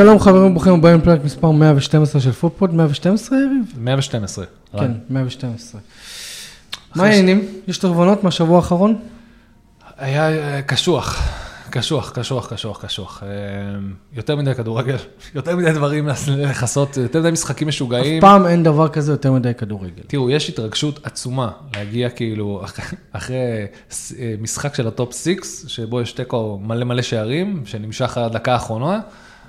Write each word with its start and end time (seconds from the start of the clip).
שלום 0.00 0.18
חברים, 0.20 0.54
ברוכים 0.54 0.72
הבאים 0.74 0.98
לפרק 0.98 1.24
מספר 1.24 1.50
112 1.50 2.20
של 2.20 2.32
פוטפוד, 2.32 2.74
112 2.74 3.38
יריב? 3.38 3.74
112. 3.78 4.44
כן, 4.78 4.92
112. 5.10 5.80
מה 6.94 7.04
העניינים? 7.04 7.44
יש 7.68 7.78
תובנות 7.78 8.24
מהשבוע 8.24 8.56
האחרון? 8.56 8.98
היה 9.96 10.30
אה, 10.30 10.62
קשוח, 10.62 11.22
קשוח, 11.70 12.10
קשוח, 12.10 12.52
קשוח, 12.52 12.84
קשוח. 12.84 13.22
אה, 13.22 13.28
יותר 14.12 14.36
מדי 14.36 14.54
כדורגל, 14.54 14.96
יותר 15.34 15.56
מדי 15.56 15.72
דברים 15.72 16.08
לכסות, 16.28 16.96
יותר 16.96 17.20
מדי 17.20 17.30
משחקים 17.30 17.68
משוגעים. 17.68 18.18
אף 18.18 18.30
פעם 18.30 18.46
אין 18.46 18.62
דבר 18.62 18.88
כזה 18.88 19.12
יותר 19.12 19.32
מדי 19.32 19.54
כדורגל. 19.54 20.02
תראו, 20.06 20.30
יש 20.30 20.48
התרגשות 20.48 21.06
עצומה 21.06 21.50
להגיע 21.76 22.10
כאילו 22.10 22.60
אח- 22.64 22.80
אחרי 23.12 23.36
אה, 24.18 24.34
משחק 24.40 24.74
של 24.74 24.88
ה 24.88 24.94
top 24.94 25.12
six, 25.12 25.64
שבו 25.68 26.00
יש 26.00 26.12
תיקו 26.12 26.58
מלא 26.62 26.84
מלא 26.84 27.02
שערים, 27.02 27.62
שנמשך 27.64 28.18
עד 28.18 28.24
הדקה 28.24 28.52
האחרונה, 28.52 29.00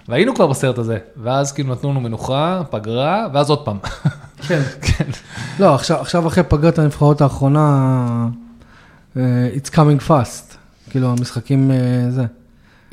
והיינו 0.10 0.36
כבר 0.36 0.48
בסרט 0.48 0.78
הזה, 0.78 0.98
ואז 1.18 1.52
כאילו 1.52 1.72
נתנו 1.72 1.90
לנו 1.90 2.02
מנוחה, 2.02 2.62
פגרה, 2.70 3.28
ואז 3.34 3.50
עוד 3.50 3.66
פעם. 3.66 3.78
כן. 4.48 4.62
כן. 4.88 5.06
לא, 5.60 5.76
עכשיו, 5.76 5.98
עכשיו 6.02 6.28
אחרי 6.28 6.44
פגרת 6.44 6.80
הנבחרות 6.80 7.22
האחרונה, 7.22 8.28
uh, 9.14 9.18
it's 9.56 9.70
coming 9.70 10.10
fast. 10.10 10.56
כאילו, 10.90 11.12
המשחקים 11.12 11.72
uh, 11.72 12.12
זה. 12.12 12.26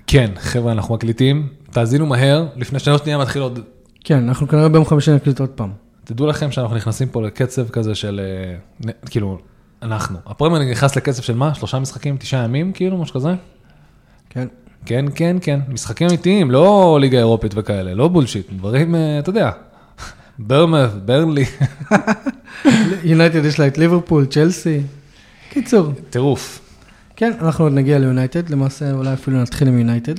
כן, 0.07 0.31
חבר'ה, 0.39 0.73
אנחנו 0.73 0.95
מקליטים, 0.95 1.49
תאזינו 1.71 2.07
מהר, 2.07 2.47
לפני 2.57 2.79
שנייה 2.79 2.99
שנייה 2.99 3.19
מתחיל 3.19 3.43
עוד 3.43 3.61
כן, 4.05 4.29
אנחנו 4.29 4.49
כנראה 4.49 4.69
ביום 4.69 4.85
חמישי 4.85 5.13
נקליט 5.13 5.41
עוד 5.41 5.49
פעם. 5.49 5.73
תדעו 6.05 6.27
לכם 6.27 6.53
שאנחנו 6.53 6.77
נכנסים 6.77 7.09
פה 7.09 7.23
לקצב 7.23 7.69
כזה 7.69 7.95
של, 7.95 8.21
אה, 8.87 8.93
כאילו, 9.11 9.39
אנחנו. 9.83 10.19
הפרמייר 10.27 10.71
נכנס 10.71 10.97
לקצב 10.97 11.23
של 11.23 11.35
מה? 11.35 11.55
שלושה 11.55 11.79
משחקים, 11.79 12.17
תשעה 12.17 12.45
ימים, 12.45 12.73
כאילו, 12.73 12.99
משהו 12.99 13.15
כזה? 13.15 13.35
כן. 14.31 14.47
כן, 14.87 15.05
כן, 15.15 15.37
כן. 15.41 15.61
משחקים 15.69 16.09
אמיתיים, 16.09 16.51
לא 16.51 16.99
ליגה 17.01 17.19
אירופית 17.19 17.53
וכאלה, 17.57 17.95
לא 17.95 18.09
bullshit, 18.09 18.47
דברים, 18.53 18.95
אה, 18.95 19.19
אתה 19.19 19.31
יודע. 19.31 19.51
ברמף, 20.39 20.91
ברנלי, 21.05 21.45
יונייטד 23.05 23.45
יש 23.45 23.59
לה 23.59 23.67
את 23.67 23.79
ליברפול, 23.79 24.27
צ'לסי. 24.27 24.81
קיצור. 25.51 25.93
טירוף. 26.11 26.61
כן, 27.17 27.33
אנחנו 27.41 27.65
עוד 27.65 27.73
נגיע 27.73 27.99
ליונייטד, 27.99 28.51
למעשה 28.51 28.93
אולי 28.93 29.13
אפילו 29.13 29.43
נתחיל 29.43 29.69
עם 29.69 29.79
יונייטד. 29.79 30.15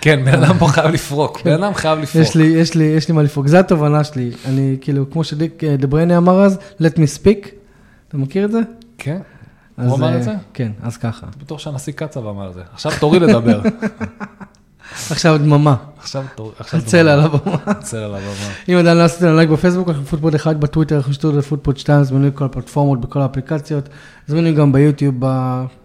כן, 0.00 0.24
בן 0.24 0.44
אדם 0.44 0.58
פה 0.58 0.68
חייב 0.68 0.90
לפרוק, 0.90 1.42
בן 1.44 1.62
אדם 1.62 1.74
חייב 1.74 1.98
לפרוק. 1.98 2.24
יש 2.24 2.34
לי, 2.34 2.44
יש 2.44 2.74
לי, 2.74 2.84
יש 2.84 3.08
לי 3.08 3.14
מה 3.14 3.22
לפרוק, 3.22 3.46
זו 3.46 3.56
התובנה 3.56 4.04
שלי. 4.04 4.30
אני 4.48 4.76
כאילו, 4.80 5.10
כמו 5.10 5.24
שדה 5.24 5.64
אה, 5.64 5.76
ברוינה 5.76 6.16
אמר 6.16 6.42
אז, 6.42 6.58
let 6.80 6.94
me 6.94 7.18
speak. 7.18 7.48
אתה 8.08 8.16
מכיר 8.16 8.44
את 8.44 8.52
זה? 8.52 8.60
כן, 8.98 9.18
הוא 9.76 9.94
אמר 9.96 10.08
אה, 10.12 10.16
את 10.18 10.22
זה? 10.22 10.34
כן, 10.54 10.72
אז 10.82 10.96
ככה. 10.96 11.26
בטוח 11.40 11.58
שהנשיא 11.58 11.92
קצב 11.92 12.26
אמר 12.26 12.48
את 12.48 12.54
זה. 12.54 12.60
עכשיו 12.72 12.92
תורי 13.00 13.18
לדבר. 13.18 13.62
עכשיו 15.10 15.38
דממה, 15.38 15.76
עכשיו 15.98 16.24
תורי, 16.34 16.52
עכשיו 16.58 16.80
על 17.08 17.20
הבמה. 17.20 17.56
צל 17.82 17.96
על 17.96 18.14
הבמה. 18.14 18.50
אם 18.68 18.74
עדיין 18.78 18.96
לא 18.98 19.02
עשיתם 19.02 19.36
לייק 19.36 19.50
בפייסבוק, 19.50 19.88
אנחנו 19.88 20.04
פוטפוד 20.04 20.34
1 20.34 20.56
בטוויטר, 20.56 20.96
אנחנו 20.96 21.12
שטרודל 21.12 21.40
פוטפוד 21.40 21.76
2, 21.78 22.04
זמינים 22.04 22.30
בכל 22.30 22.44
הפלטפורמות, 22.44 23.00
בכל 23.00 23.20
האפליקציות, 23.20 23.88
זמינים 24.26 24.54
גם 24.54 24.72
ביוטיוב 24.72 25.14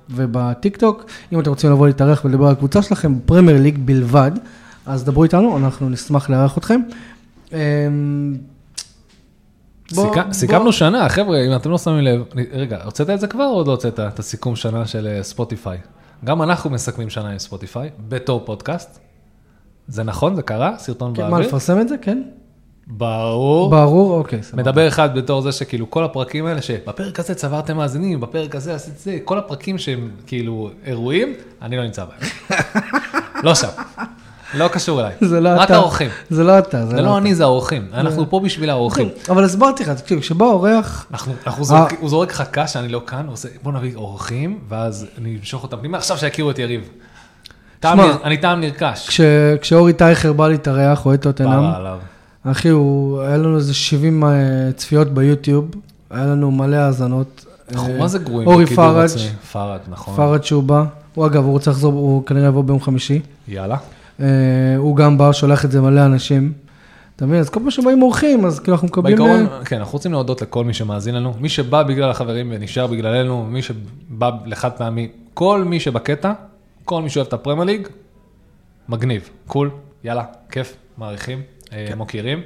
ובטיק 0.10 0.78
טוק. 0.78 1.06
אם 1.34 1.40
אתם 1.40 1.50
רוצים 1.50 1.72
לבוא 1.72 1.88
להתארח 1.88 2.26
ולדבר 2.26 2.46
על 2.46 2.52
הקבוצה 2.52 2.82
שלכם, 2.82 3.20
בפרמייר 3.20 3.62
ליג 3.62 3.78
בלבד, 3.86 4.32
אז 4.86 5.04
דברו 5.04 5.24
איתנו, 5.24 5.58
אנחנו 5.58 5.90
נשמח 5.90 6.30
לארח 6.30 6.58
אתכם. 6.58 6.82
אמ, 7.52 7.58
בוא- 7.58 8.38
סיכ- 8.38 8.38
בוא- 8.38 9.79
סיכמנו 10.32 10.74
שנה, 10.74 11.10
חבר'ה, 11.10 11.46
אם 11.46 11.56
אתם 11.56 11.72
לא 11.72 11.78
שמים 11.78 12.00
לב, 12.00 12.24
רגע, 12.52 12.80
הוצאת 12.86 13.10
את 13.10 13.20
זה 13.20 13.28
כבר 13.28 13.46
או 13.46 13.54
עוד 13.54 13.68
לא 13.68 13.72
הוצאת 13.72 14.00
את 14.00 14.20
הסיכום 14.20 14.56
שנה 14.56 14.88
של 14.88 15.08
אה, 15.08 15.24
ספוטיפיי? 15.24 15.78
גם 16.26 16.42
אנחנו 16.42 16.70
מסכמים 16.70 17.10
שנה 17.10 17.30
עם 17.30 17.40
ספוטיפיי, 17.40 17.90
בתור 18.10 18.42
פודקאסט. 18.46 19.00
זה 19.88 20.04
נכון? 20.04 20.36
זה 20.36 20.42
קרה? 20.42 20.76
סרטון 20.78 21.16
כן, 21.16 21.22
מה, 21.22 21.30
באוויר? 21.30 21.48
לפרסם 21.48 21.82
את 21.82 21.90
זה? 21.90 21.96
כן? 22.02 22.22
ברור. 22.88 23.70
ברור, 23.70 24.18
אוקיי, 24.18 24.44
סבבה. 24.44 24.64
מדבר 24.64 24.88
אחד 24.88 25.16
בתור 25.16 25.42
זה 25.42 25.52
שכאילו 25.52 25.92
כל 25.92 26.04
הפרקים 26.04 26.46
האלה, 26.46 26.62
שבפרק 26.62 27.20
הזה 27.20 27.36
צברתם 27.36 27.78
מאזינים, 27.78 28.20
בפרק 28.20 28.56
הזה 28.56 28.76
עשית 28.76 28.98
זה, 28.98 29.18
כל 29.24 29.38
הפרקים 29.38 29.78
שהם 29.78 30.12
כאילו 30.28 30.70
אירועים, 30.86 31.34
אני 31.62 31.78
לא 31.78 31.84
נמצא 31.84 32.06
בהם. 32.06 32.30
לא 33.46 33.56
שם. 33.56 33.68
לא 34.54 34.68
קשור 34.68 35.00
אליי. 35.02 35.14
זה 35.22 35.40
לא 35.40 35.50
רק 35.50 35.64
אתה. 35.68 35.76
האורחים. 35.76 36.10
זה 36.30 36.44
לא 36.44 36.60
אתה, 36.60 36.86
זה 36.86 37.02
לא 37.02 37.18
אני, 37.18 37.36
זה 37.36 37.44
האורחים. 37.44 37.88
אנחנו 37.94 38.30
פה 38.30 38.40
בשביל 38.40 38.70
האורחים. 38.70 39.10
אבל 39.30 39.44
הסברתי 39.44 39.84
לך, 39.84 39.90
תקשיב, 39.90 40.20
כשבא 40.20 40.46
אורח, 40.46 41.06
אנחנו, 41.12 41.34
אנחנו 41.48 41.60
אה. 41.62 41.68
זורק, 41.68 41.94
הוא 42.00 42.10
זורק 42.10 42.32
לך 42.32 42.44
קש 42.52 42.74
שאני 42.74 42.88
לא 42.88 43.02
כאן, 43.08 43.26
הוא 43.26 43.34
עושה, 43.34 43.48
בוא 43.64 43.72
נביא 43.72 43.96
אורחים, 43.96 44.60
ואז 44.70 45.06
אני 45.18 45.38
אמשוך 45.40 45.64
אותם 45.64 45.78
פנימה, 45.78 45.98
עכשיו 45.98 46.18
שיכירו 46.18 46.52
את 46.52 46.60
יריב. 46.60 46.90
טעם 47.80 48.00
אני 48.24 48.38
טעם 48.38 48.62
נרכש. 48.62 49.08
כש- 49.08 49.22
כשאורי 49.62 49.94
טייכר 49.94 50.34
בא 50.34 50.48
להתארח, 50.48 51.06
אוהד 51.06 51.20
טוטנאם, 51.20 51.62
בא 51.72 51.78
עליו. 51.78 52.00
אחי, 52.44 52.70
הוא, 52.70 53.22
היה 53.22 53.38
לנו 53.38 53.58
איזה 53.58 53.74
70 53.74 54.24
אה, 54.24 54.30
צפיות 54.76 55.08
ביוטיוב, 55.08 55.70
היה 56.10 56.26
לנו 56.26 56.52
מלא 56.52 56.76
האזנות. 56.76 57.46
אנחנו 57.72 57.94
אה, 57.94 57.98
מה 58.00 58.08
זה 58.08 58.20
גרועים 58.20 58.48
אורי 58.48 58.66
פראג'. 58.66 59.10
פראג', 59.52 59.80
נכון. 59.90 60.16
פראג' 60.16 60.44
שהוא 60.44 60.64
בא, 60.64 60.84
הוא 61.16 61.26
אגב, 61.26 61.44
הוא 61.44 61.52
רוצה 61.52 61.72
לחזור, 61.72 61.94
הוא 61.94 62.26
כנראה 62.26 62.48
יבוא 62.48 62.64
ביום 62.64 62.82
חמישי. 62.82 63.20
יאללה. 63.48 63.78
אה, 64.22 64.26
הוא 64.78 64.96
גם 64.96 65.18
בא, 65.18 65.32
שולח 65.32 65.66
את 65.66 65.72
זה 65.72 65.82
מלא 65.82 66.06
אנשים. 66.06 66.54
אתה 67.16 67.26
מבין? 67.26 67.40
אז 67.40 67.50
כל 67.50 67.60
פעם 67.60 67.72
שבאים 67.72 68.02
אורחים, 68.02 68.46
אז 68.46 68.60
כאילו 68.60 68.74
אנחנו 68.74 68.88
מקבלים... 68.88 69.18
בעיקרון, 69.18 69.48
אה, 69.52 69.66
כן, 69.66 69.78
אנחנו 69.78 69.94
רוצים 69.94 70.12
להודות 70.12 70.42
לכל 70.42 70.66
מי 70.66 70.74
שמאזין 70.74 71.16
לנו, 71.16 71.34
מי 71.40 71.50
שבא 71.50 71.84
בגלל 71.84 72.10
החברים 72.10 72.48
ונשאר 72.52 72.88
בגללנו, 72.88 73.46
מי 73.46 73.62
שבא 73.62 74.30
לחד 74.46 74.72
פעמי, 74.72 75.08
כל 75.34 75.64
מי 75.64 75.80
שבקטע, 75.80 76.34
כל 76.86 77.02
מי 77.02 77.10
שאוהב 77.10 77.28
את 77.28 77.34
הפרמייר 77.34 77.66
ליג, 77.66 77.88
מגניב, 78.90 79.30
קול, 79.48 79.70
יאללה, 80.04 80.24
כיף, 80.52 80.76
מעריכים, 80.98 81.42
אה, 81.74 81.86
כן. 81.90 81.98
מוקירים. 81.98 82.42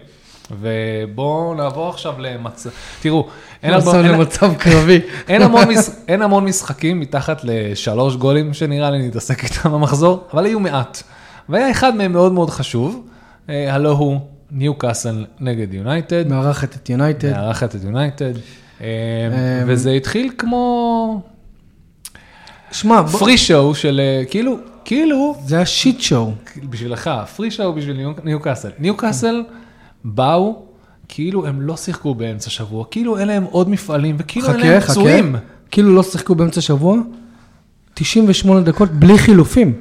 ובואו 0.60 1.54
נעבור 1.54 1.90
עכשיו 1.90 2.14
למצב, 2.20 2.70
תראו, 3.02 3.28
אין 3.64 3.74
אין- 3.74 4.06
למצב 4.06 4.54
קרבי. 4.54 5.00
אין 5.30 5.42
המון, 5.42 5.68
מש... 5.70 5.78
אין 6.08 6.22
המון 6.22 6.46
משחקים 6.46 7.00
מתחת 7.00 7.42
לשלוש 7.44 8.16
גולים 8.16 8.54
שנראה 8.54 8.92
לי 8.92 9.08
נתעסק 9.08 9.44
איתם 9.44 9.72
במחזור, 9.72 10.24
אבל 10.34 10.46
היו 10.46 10.60
מעט. 10.60 11.04
והיה 11.50 11.72
אחד 11.72 11.96
מהם 11.96 12.12
מאוד 12.12 12.32
מאוד 12.32 12.50
חשוב, 12.50 13.08
אה, 13.50 13.74
הלא 13.76 13.92
הוא 13.92 14.20
ניו 14.52 14.76
קאסל 14.76 15.26
נגד 15.40 15.74
יונייטד, 15.74 16.28
מארחת 16.28 16.76
את 16.76 16.90
יונייטד. 16.90 17.32
מארחת 17.32 17.76
את 17.76 17.84
יונייטד, 17.84 18.34
אה, 18.36 18.38
אה, 18.82 19.64
וזה 19.68 19.92
התחיל 19.92 20.32
כמו 20.38 21.22
שמע, 22.72 23.02
בוא- 23.02 23.20
free 23.20 23.38
show 23.38 23.76
של 23.76 24.02
אה, 24.04 24.26
כאילו, 24.26 24.58
כאילו, 24.86 25.36
זה 25.46 25.56
היה 25.56 25.66
shit 25.66 26.00
show. 26.02 26.32
בשבילך, 26.70 27.10
free 27.36 27.52
show 27.52 27.74
בשביל 27.74 27.98
ניו- 28.24 28.40
קאסל. 28.40 28.70
ניו 28.80 28.98
קאסל 28.98 29.44
באו, 30.04 30.62
כאילו 31.08 31.46
הם 31.48 31.62
לא 31.62 31.78
שיחקו 31.78 32.16
באמצע 32.16 32.50
שבוע, 32.50 32.86
כאילו 32.92 33.18
אין 33.18 33.28
להם 33.28 33.44
עוד 33.44 33.70
מפעלים, 33.70 34.16
וכאילו 34.20 34.48
אין 34.48 34.58
חכה, 34.58 34.68
להם 34.68 34.80
חכה. 34.80 34.92
פצועים. 34.92 35.36
כאילו 35.72 35.96
לא 35.96 36.04
שיחקו 36.04 36.36
באמצע 36.36 36.62
שבוע, 36.62 36.98
98 37.94 38.62
דקות 38.62 38.92
בלי 38.92 39.18
חילופים 39.18 39.74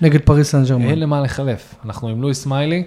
נגד 0.00 0.20
פריס 0.20 0.50
סן 0.50 0.64
ג'רמן. 0.64 0.84
אין 0.84 1.00
למה 1.00 1.20
לחלף. 1.20 1.74
אנחנו 1.84 2.08
עם 2.08 2.22
לואיס 2.22 2.42
מיילי, 2.42 2.84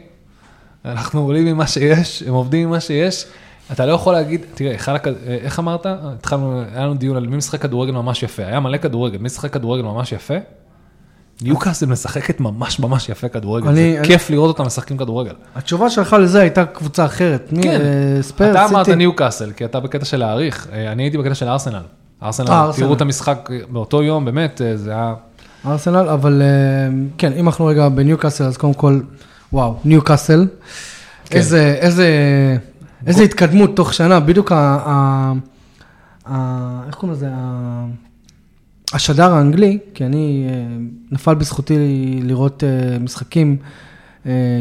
אנחנו 0.86 1.22
עולים 1.22 1.46
עם 1.46 1.57
מה 1.57 1.68
שיש, 1.68 2.24
הם 2.28 2.34
עובדים 2.34 2.64
עם 2.64 2.70
מה 2.70 2.80
שיש. 2.80 3.26
אתה 3.72 3.86
לא 3.86 3.92
יכול 3.92 4.14
להגיד, 4.14 4.42
תראה, 4.54 4.78
חלק, 4.78 5.08
איך 5.28 5.60
אמרת? 5.60 5.86
התחלנו, 5.86 6.62
היה 6.74 6.86
לנו 6.86 6.94
דיון 6.94 7.18
על 7.18 7.28
מי 7.28 7.38
משחק 7.38 7.62
כדורגל 7.62 7.92
ממש 7.92 8.24
יפה. 8.24 8.46
היה 8.46 8.60
מלא 8.60 8.78
כדורגל, 8.78 9.18
מי 9.18 9.24
משחק 9.26 9.54
כדורגל 9.54 9.84
ממש 9.84 10.12
יפה? 10.12 10.34
ניוקאסל 11.42 11.86
משחקת 11.86 12.40
ממש 12.40 12.80
ממש 12.80 13.10
יפה 13.10 13.28
כדורגל. 13.30 13.68
אני- 13.68 13.94
זה 13.94 14.00
אני- 14.00 14.08
כיף 14.08 14.30
לראות 14.30 14.48
אותם 14.48 14.66
משחקים 14.66 14.98
כדורגל. 14.98 15.34
התשובה 15.56 15.90
שלך 15.90 16.16
לזה 16.20 16.42
הייתה 16.42 16.66
קבוצה 16.66 17.06
אחרת. 17.06 17.50
כן. 17.62 17.82
אה, 17.82 18.22
ספרס, 18.24 18.56
אתה 18.56 18.66
אמרת. 18.66 18.90
ניוקאסל, 18.90 19.52
כי 19.52 19.66
אתה 19.66 19.80
בקטע 19.80 20.06
של 20.06 20.18
להעריך. 20.18 20.68
אה, 20.74 20.92
אני 20.92 21.04
הייתי 21.04 21.18
בקטע 21.18 21.36
של 21.36 21.48
ארסנל. 21.48 21.76
אה, 21.76 21.82
ארסנל, 22.28 22.48
ארסנל. 22.52 22.84
תראו 22.86 22.94
את 22.96 23.02
המשחק 23.02 23.50
באותו 23.70 24.04
יום, 24.04 24.26
באמת, 24.26 24.62
אה, 24.62 24.78
זה 24.78 24.92
היה... 24.92 25.14
ארסנל, 25.72 26.10
אבל 26.10 26.42
אה, 26.42 26.96
כן, 27.18 27.34
אם 27.34 27.48
אנחנו 27.48 27.66
רגע 27.66 27.90
בניוקאסל, 27.90 28.44
אז 28.44 28.58
קודם 28.58 28.74
כל, 28.74 29.00
וואו, 29.54 29.76
ניוקאסל. 29.86 30.48
כן. 31.26 31.38
איזה, 31.38 31.78
איזה, 31.80 32.08
איזה 33.08 33.24
התקדמות 33.24 33.76
תוך 33.76 33.94
שנה, 33.94 34.20
בדיוק 34.20 34.52
ה... 34.52 35.34
איך 36.88 36.96
קוראים 36.96 37.12
לזה? 37.12 37.28
השדר 38.94 39.34
האנגלי, 39.34 39.78
כי 39.94 40.06
אני, 40.06 40.48
אה, 40.50 40.78
נפל 41.12 41.36
בזכותי 41.36 41.76
לראות 42.24 42.64
אה, 42.64 43.00
משחקים 43.00 43.58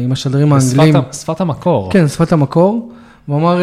עם 0.03 0.11
השדרים 0.11 0.53
האנגליים. 0.53 0.95
שפת 1.11 1.41
המקור. 1.41 1.91
כן, 1.91 2.07
שפת 2.07 2.31
המקור. 2.31 2.91
הוא 3.25 3.37
אמר 3.37 3.59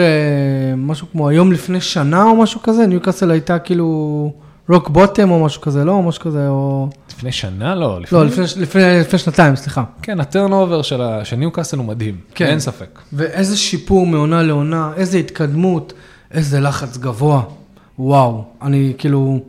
משהו 0.76 1.06
כמו 1.12 1.28
היום 1.28 1.52
לפני 1.52 1.80
שנה 1.80 2.22
או 2.22 2.36
משהו 2.36 2.62
כזה, 2.62 2.86
ניוקאסל 2.86 3.30
הייתה 3.30 3.58
כאילו 3.58 4.32
rock 4.68 4.88
bottom 4.88 5.30
או 5.30 5.44
משהו 5.44 5.60
כזה, 5.60 5.84
לא? 5.84 6.02
משהו 6.02 6.22
כזה, 6.22 6.48
או... 6.48 6.88
לפני 7.10 7.32
שנה? 7.32 7.74
לא, 7.74 8.00
לפני... 8.00 8.18
לא, 8.18 8.26
לפני, 8.26 8.44
לפני, 8.56 9.00
לפני 9.00 9.18
שנתיים, 9.18 9.56
סליחה. 9.56 9.84
כן, 10.02 10.20
ה 10.20 10.27
turnover 10.27 10.82
של, 10.82 11.02
ה... 11.02 11.24
של 11.24 11.36
ניוקאסל 11.36 11.76
הוא 11.76 11.86
מדהים, 11.86 12.14
כן. 12.14 12.44
כן. 12.44 12.50
אין 12.50 12.60
ספק. 12.60 12.98
ואיזה 13.12 13.56
שיפור 13.56 14.06
מעונה 14.06 14.42
לעונה, 14.42 14.92
איזה 14.96 15.18
התקדמות, 15.18 15.92
איזה 16.30 16.60
לחץ 16.60 16.96
גבוה. 16.96 17.42
וואו, 17.98 18.44
אני 18.62 18.92
כאילו... 18.98 19.40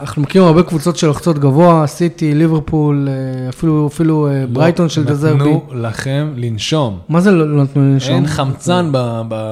אנחנו 0.00 0.22
מכירים 0.22 0.46
הרבה 0.46 0.62
קבוצות 0.62 0.96
שלוחצות 0.96 1.38
גבוה, 1.38 1.86
סיטי, 1.86 2.34
ליברפול, 2.34 3.08
אה, 3.10 3.48
אפילו, 3.48 3.86
אפילו 3.86 4.28
אה, 4.28 4.44
ברייטון 4.46 4.88
של 4.88 5.04
דה 5.04 5.14
זרבי. 5.14 5.38
לא 5.38 5.44
נתנו 5.44 5.62
לכם 5.74 6.32
לנשום. 6.36 6.98
מה 7.08 7.20
זה 7.20 7.30
לא 7.30 7.56
לא 7.56 7.62
נתנו 7.62 7.82
לנשום? 7.82 8.14
אין 8.14 8.26
חמצן 8.26 8.92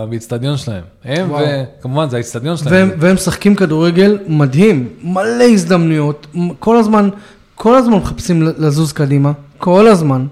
באיצטדיון 0.09 0.57
שלהם. 0.57 0.83
הם, 1.05 1.31
וואו. 1.31 1.45
וכמובן, 1.81 2.09
זה 2.09 2.17
האיצטדיון 2.17 2.57
והם, 2.57 2.65
שלהם. 2.65 2.91
והם 2.99 3.15
משחקים 3.15 3.55
כדורגל 3.55 4.19
מדהים, 4.29 4.89
מלא 5.03 5.45
הזדמנויות, 5.45 6.27
כל 6.59 6.77
הזמן, 6.77 7.09
כל 7.55 7.77
הזמן 7.77 7.97
מחפשים 7.97 8.43
לזוז 8.43 8.93
קדימה, 8.93 9.33
כל 9.59 9.87
הזמן. 9.87 10.27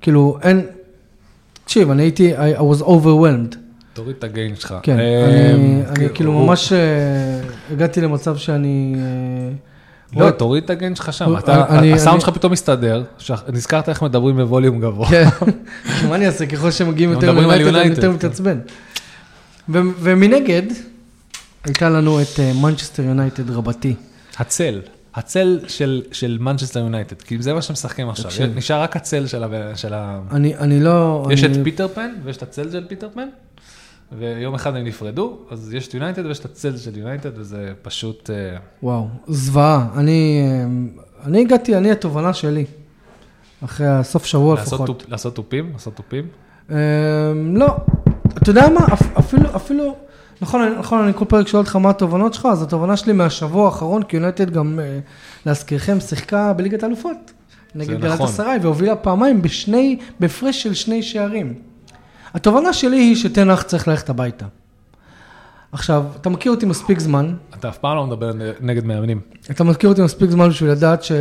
כאילו, 0.00 0.38
אין... 0.42 0.62
תקשיב, 1.64 1.90
אני 1.90 2.02
הייתי, 2.02 2.36
I 2.36 2.60
was 2.60 2.82
overwhelmed. 2.82 3.63
תוריד 3.94 4.16
את 4.18 4.24
הגיין 4.24 4.56
שלך. 4.56 4.74
כן, 4.82 4.98
אה, 4.98 5.50
אני, 5.54 5.82
כן, 5.94 6.14
כאילו 6.14 6.32
ממש 6.46 6.72
אה, 6.72 6.78
הגעתי 7.72 8.00
למצב 8.00 8.36
שאני... 8.36 8.94
אה, 8.98 9.52
לא, 10.16 10.20
רואה- 10.20 10.32
תוריד 10.32 10.64
את 10.64 10.70
הגיין 10.70 10.94
שלך 10.96 11.12
שם. 11.12 11.34
הסאונד 11.94 12.20
שלך 12.20 12.28
פתאום 12.30 12.52
מסתדר, 12.52 13.04
נזכרת 13.52 13.88
איך 13.88 14.02
מדברים 14.02 14.36
בווליום 14.36 14.80
גבוה. 14.80 15.08
כן, 15.08 15.24
מה 16.08 16.14
אני 16.14 16.26
אעשה? 16.26 16.46
ככל 16.46 16.70
שמגיעים 16.70 17.10
יותר 17.10 17.32
ליונייטד, 17.32 17.74
אני 17.76 17.88
יותר 17.88 18.02
כן. 18.02 18.10
מתעצבן. 18.14 18.58
ומנגד, 19.68 20.62
הייתה 21.64 21.88
לנו 21.90 22.20
את 22.20 22.26
מנצ'סטר 22.62 23.02
יונייטד 23.02 23.50
רבתי. 23.50 23.94
הצל, 24.38 24.80
הצל 25.14 25.60
של- 25.68 26.02
של 26.12 26.36
מנצ'סטר 26.40 26.80
יונייטד, 26.80 27.22
כי 27.22 27.36
זה 27.42 27.54
מה 27.54 27.62
שהם 27.62 27.72
משחקים 27.72 28.08
עכשיו. 28.08 28.24
תקשיב. 28.30 28.56
נשאר 28.56 28.80
רק 28.82 28.96
הצל 28.96 29.26
של 29.26 29.44
ה... 29.44 29.48
של 29.76 29.94
ה- 29.94 30.20
אני, 30.32 30.56
אני 30.56 30.80
לא... 30.80 31.26
יש 31.30 31.44
את 31.44 31.50
פיטר 31.64 31.88
פן 31.88 32.10
ויש 32.24 32.36
את 32.36 32.42
הצל 32.42 32.70
של 32.72 32.84
פיטר 32.88 33.08
פן, 33.14 33.28
ויום 34.18 34.54
אחד 34.54 34.76
הם 34.76 34.84
נפרדו, 34.84 35.38
אז 35.50 35.74
יש 35.74 35.88
את 35.88 35.94
יונייטד 35.94 36.26
ויש 36.26 36.38
את 36.38 36.44
הצל 36.44 36.76
של 36.76 36.98
יונייטד, 36.98 37.30
וזה 37.38 37.72
פשוט... 37.82 38.30
אה, 38.30 38.56
וואו, 38.82 39.06
זוועה. 39.26 39.86
אני, 39.96 40.40
אה, 40.42 40.66
אני 41.26 41.40
הגעתי, 41.40 41.76
אני 41.76 41.90
התובנה 41.90 42.32
שלי, 42.34 42.64
אחרי 43.64 43.86
הסוף 43.86 44.24
שבוע 44.24 44.54
לעשות 44.54 44.80
לפחות. 44.80 45.02
טופ- 45.02 45.10
לעשות 45.10 45.34
תופים, 45.34 45.70
לעשות 45.72 45.96
תופים. 45.96 46.24
אה, 46.70 46.76
לא, 47.54 47.76
אתה 48.38 48.50
יודע 48.50 48.68
מה, 48.68 48.86
אפ- 48.92 49.18
אפילו, 49.18 49.56
אפילו, 49.56 49.96
נכון, 50.40 50.74
נכון, 50.78 51.02
אני 51.04 51.12
כל 51.14 51.24
פרק 51.24 51.48
שואל 51.48 51.62
אותך 51.62 51.76
מה 51.76 51.90
התובנות 51.90 52.34
שלך, 52.34 52.48
אז 52.52 52.62
התובנה 52.62 52.96
שלי 52.96 53.12
מהשבוע 53.12 53.66
האחרון, 53.66 54.02
כי 54.02 54.16
יונייטד 54.16 54.50
גם, 54.50 54.80
אה, 54.82 54.98
להזכירכם, 55.46 56.00
שיחקה 56.00 56.52
בליגת 56.52 56.82
האלופות. 56.82 57.32
נגד 57.74 58.00
גלת 58.00 58.12
נכון. 58.14 58.26
אסריי, 58.26 58.58
והובילה 58.62 58.96
פעמיים 58.96 59.42
בשני, 59.42 59.98
בהפרש 60.20 60.62
של 60.62 60.74
שני 60.74 61.02
שערים. 61.02 61.54
התובנה 62.34 62.72
שלי 62.72 62.96
היא 62.96 63.16
שטן 63.16 63.42
האח 63.42 63.62
צריך 63.62 63.88
ללכת 63.88 64.10
הביתה. 64.10 64.46
עכשיו, 65.72 66.04
אתה 66.20 66.28
מכיר 66.28 66.52
אותי 66.52 66.66
מספיק 66.66 66.98
זמן, 66.98 67.34
אתה 67.58 67.68
אף 67.68 67.78
פעם 67.78 67.96
לא 67.96 68.06
מדבר 68.06 68.32
נגד 68.60 68.84
מאמנים. 68.84 69.20
אתה 69.50 69.64
מכיר 69.64 69.90
אותי 69.90 70.02
מספיק 70.02 70.30
זמן 70.30 70.48
בשביל 70.48 70.70
לדעת 70.70 71.02
ש... 71.02 71.12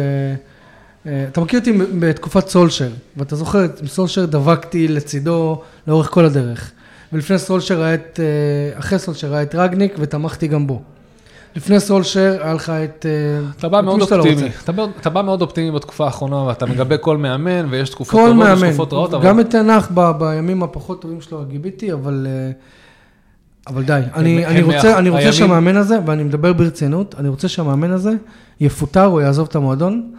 אה, 1.06 1.26
אתה 1.32 1.42
מכיר 1.42 1.60
אותי 1.60 1.72
בתקופת 2.00 2.48
סולשר, 2.48 2.90
ואתה 3.18 3.36
זוכר, 3.36 3.60
עם 3.60 3.88
סולשר 3.88 4.26
דבקתי 4.26 4.88
לצידו 4.88 5.62
לאורך 5.88 6.10
כל 6.10 6.26
הדרך. 6.26 6.72
ולפני 7.14 7.40
סולשר 7.40 7.82
היה 7.84 7.94
את, 7.94 8.20
אה, 8.20 8.80
אחרי 8.80 9.00
סולשר 9.00 9.34
היה 9.34 9.44
את 9.44 9.56
רגניק, 9.56 9.94
ותמכתי 10.00 10.48
גם 10.48 10.68
בו. 10.68 10.82
לפני 11.56 11.80
סולשר 11.80 12.38
היה 12.44 12.54
לך 12.54 12.70
את... 12.70 13.06
אה, 13.06 13.50
אתה 13.58 13.70
בא 13.70 13.82
מאוד 13.82 14.00
לא 14.00 14.06
אופטימי. 14.16 14.50
אתה 15.02 15.10
בא- 15.10 15.22
מאוד 15.22 15.42
אופטימי 15.42 15.72
בתקופה 15.72 16.06
האחרונה, 16.06 16.36
ואתה 16.36 16.66
מגבה 16.66 16.98
כל 16.98 17.18
מאמן, 17.18 17.66
ויש 17.70 17.90
תקופות 17.90 18.22
טובות, 18.30 18.46
ויש 18.48 18.64
תקופות 18.64 18.94
רעות, 18.94 19.14
אבל... 19.14 19.26
גם 19.26 19.40
את 19.40 19.50
תנח 19.50 19.92
בימים 20.18 20.64
הפחות 20.64 21.02
טובים 21.02 21.22
שלו 21.22 21.46
גיביתי, 21.48 21.94
אבל... 21.94 22.28
אה, 22.30 22.52
אבל 23.68 23.84
די, 23.84 24.00
אני, 24.16 24.46
הם 24.46 24.52
אני 24.52 24.62
רוצה, 24.62 24.78
מאח- 24.90 24.98
אני 24.98 25.10
רוצה 25.10 25.20
הימים- 25.22 25.34
שהמאמן 25.34 25.76
הזה, 25.78 25.98
ואני 26.06 26.24
מדבר 26.24 26.54
ברצינות, 26.54 27.16
אני 27.20 27.30
רוצה 27.30 27.48
שהמאמן 27.48 27.92
הזה 27.92 28.12
יפוטר 28.60 29.06
או 29.06 29.22
יעזוב 29.22 29.48
את 29.50 29.56
המועדון. 29.56 30.12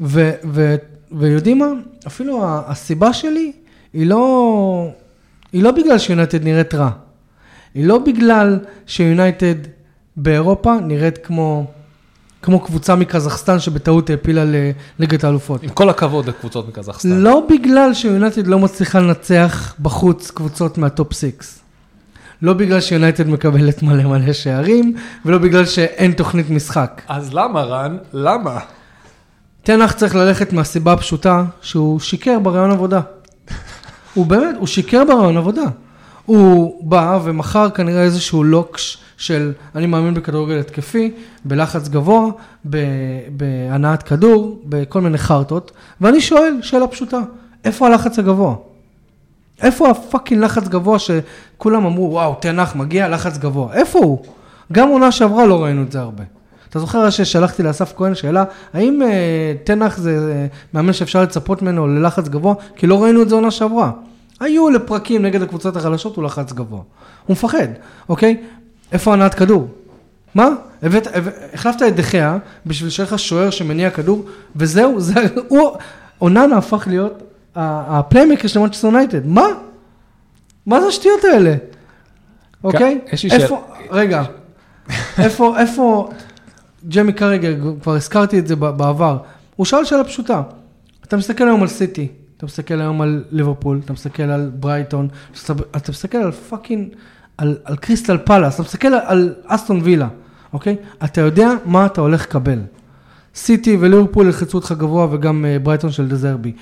ו, 0.00 0.30
ו, 0.44 0.74
ויודעים 1.12 1.58
מה? 1.58 1.66
אפילו 2.06 2.40
הסיבה 2.44 3.12
שלי 3.12 3.52
היא 3.92 4.06
לא, 4.06 4.88
היא 5.52 5.62
לא 5.62 5.70
בגלל 5.70 5.98
שיונייטד 5.98 6.44
נראית 6.44 6.74
רע. 6.74 6.90
היא 7.74 7.84
לא 7.86 7.98
בגלל 7.98 8.58
שיונייטד 8.86 9.54
באירופה 10.22 10.74
נראית 10.82 11.18
כמו, 11.18 11.66
כמו 12.42 12.60
קבוצה 12.60 12.94
מקזחסטן 12.94 13.60
שבטעות 13.60 14.10
העפילה 14.10 14.44
לליגת 14.98 15.24
האלופות. 15.24 15.62
עם 15.62 15.68
כל 15.68 15.90
הכבוד 15.90 16.28
לקבוצות 16.28 16.68
מקזחסטן. 16.68 17.08
לא 17.08 17.46
בגלל 17.50 17.94
שיונייטד 17.94 18.46
לא 18.46 18.58
מצליחה 18.58 19.00
לנצח 19.00 19.74
בחוץ 19.80 20.30
קבוצות 20.30 20.78
מהטופ 20.78 21.12
6. 21.12 21.26
לא 22.42 22.52
בגלל 22.52 22.80
שיונייטד 22.80 23.28
מקבלת 23.28 23.82
מלא 23.82 24.02
מלא 24.02 24.32
שערים, 24.32 24.94
ולא 25.24 25.38
בגלל 25.38 25.66
שאין 25.66 26.12
תוכנית 26.12 26.50
משחק. 26.50 27.02
אז 27.08 27.34
למה, 27.34 27.62
רן? 27.62 27.96
למה? 28.12 28.58
תנח 29.62 29.92
צריך 29.92 30.14
ללכת 30.14 30.52
מהסיבה 30.52 30.92
הפשוטה 30.92 31.44
שהוא 31.60 32.00
שיקר 32.00 32.38
בראיון 32.38 32.70
עבודה. 32.70 33.00
הוא 34.14 34.26
באמת, 34.26 34.56
הוא 34.58 34.66
שיקר 34.66 35.04
בראיון 35.04 35.36
עבודה. 35.36 35.62
הוא 36.30 36.88
בא 36.90 37.18
ומכר 37.24 37.70
כנראה 37.70 38.02
איזשהו 38.02 38.44
לוקש 38.44 38.98
של 39.16 39.52
אני 39.74 39.86
מאמין 39.86 40.14
בכדורגל 40.14 40.58
התקפי, 40.58 41.12
בלחץ 41.44 41.88
גבוה, 41.88 42.26
בהנעת 43.30 44.02
כדור, 44.02 44.60
בכל 44.64 45.00
מיני 45.00 45.18
חרטות, 45.18 45.72
ואני 46.00 46.20
שואל 46.20 46.52
שאלה 46.62 46.86
פשוטה, 46.86 47.20
איפה 47.64 47.86
הלחץ 47.86 48.18
הגבוה? 48.18 48.54
איפה 49.62 49.90
הפאקינג 49.90 50.44
לחץ 50.44 50.68
גבוה 50.68 50.98
שכולם 50.98 51.86
אמרו, 51.86 52.10
וואו, 52.10 52.34
תנח 52.40 52.76
מגיע 52.76 53.08
לחץ 53.08 53.38
גבוה, 53.38 53.74
איפה 53.74 53.98
הוא? 53.98 54.24
גם 54.72 54.88
עונה 54.88 55.12
שעברה 55.12 55.46
לא 55.46 55.64
ראינו 55.64 55.82
את 55.82 55.92
זה 55.92 56.00
הרבה. 56.00 56.24
אתה 56.68 56.78
זוכר 56.78 57.10
ששלחתי 57.10 57.62
לאסף 57.62 57.92
כהן 57.96 58.14
שאלה, 58.14 58.44
האם 58.74 59.02
אה, 59.02 59.52
תנח 59.64 59.98
זה 59.98 60.32
אה, 60.32 60.46
מאמן 60.74 60.92
שאפשר 60.92 61.22
לצפות 61.22 61.62
ממנו 61.62 61.86
ללחץ 61.86 62.28
גבוה? 62.28 62.54
כי 62.76 62.86
לא 62.86 63.02
ראינו 63.02 63.22
את 63.22 63.28
זה 63.28 63.34
עונה 63.34 63.50
שעברה. 63.50 63.90
היו 64.40 64.70
לפרקים 64.70 65.22
נגד 65.22 65.42
הקבוצות 65.42 65.76
החלשות, 65.76 66.16
הוא 66.16 66.24
לחץ 66.24 66.52
גבוה. 66.52 66.80
הוא 67.26 67.34
מפחד, 67.34 67.68
אוקיי? 68.08 68.36
איפה 68.92 69.12
הנעת 69.12 69.34
כדור? 69.34 69.68
מה? 70.34 70.48
הבאת, 70.82 71.06
הבאת, 71.16 71.34
החלפת 71.52 71.82
את 71.82 71.96
דה 71.96 72.13
חאה 72.13 72.38
בשביל 72.66 72.90
שיהיה 72.90 73.06
לך 73.06 73.18
שוער 73.18 73.50
שמניע 73.50 73.90
כדור, 73.90 74.26
וזהו, 74.56 75.00
זה, 75.00 75.14
הוא, 75.48 75.70
אונאנה 76.20 76.56
הפך 76.56 76.84
להיות 76.86 77.22
ה 77.54 77.63
playmaker 77.63 78.48
של 78.48 78.60
מנצ'סטר 78.60 78.86
יונייטד. 78.86 79.26
מה? 79.26 79.46
מה 80.66 80.80
זה 80.80 80.86
השטויות 80.86 81.24
האלה? 81.24 81.54
אוקיי? 82.64 83.00
איפה, 83.30 83.64
רגע, 83.90 84.22
איפה, 85.18 85.58
איפה, 85.58 86.10
ג'יימי 86.88 87.12
קראגר, 87.12 87.54
כבר 87.82 87.94
הזכרתי 87.94 88.38
את 88.38 88.46
זה 88.46 88.56
בעבר, 88.56 89.18
הוא 89.56 89.66
שאל 89.66 89.84
שאלה 89.84 90.04
פשוטה, 90.04 90.42
אתה 91.04 91.16
מסתכל 91.16 91.44
היום 91.44 91.62
על 91.62 91.68
סיטי, 91.68 92.08
אתה 92.40 92.46
מסתכל 92.46 92.80
היום 92.80 93.00
על 93.00 93.24
ליברפול, 93.30 93.80
אתה 93.84 93.92
מסתכל 93.92 94.22
על 94.22 94.50
ברייטון, 94.54 95.08
אתה- 95.46 95.52
מסתכל 95.92 96.18
על 96.18 96.32
fucking, 96.32 96.88
על, 97.38 97.56
על 97.64 97.76
קריסטל 97.76 98.18
פאלאס, 98.18 98.54
אתה 98.54 98.62
מסתכל 98.62 98.88
על, 98.88 99.00
על 99.06 99.34
אסטון 99.46 99.80
וילה, 99.84 100.08
אוקיי? 100.52 100.76
אתה 101.04 101.20
יודע 101.20 101.50
מה 101.64 101.86
אתה 101.86 102.00
הולך 102.00 102.22
לקבל. 102.22 102.58
סיטי 103.34 103.76
וליברפול 103.80 104.26
ילחצו 104.26 104.58
אותך 104.58 104.72
גבוה 104.78 105.06
וגם 105.10 105.44
אה, 105.44 105.58
ברייטון 105.58 105.90
של 105.92 106.08
דה 106.08 106.21
זרבי. 106.21 106.52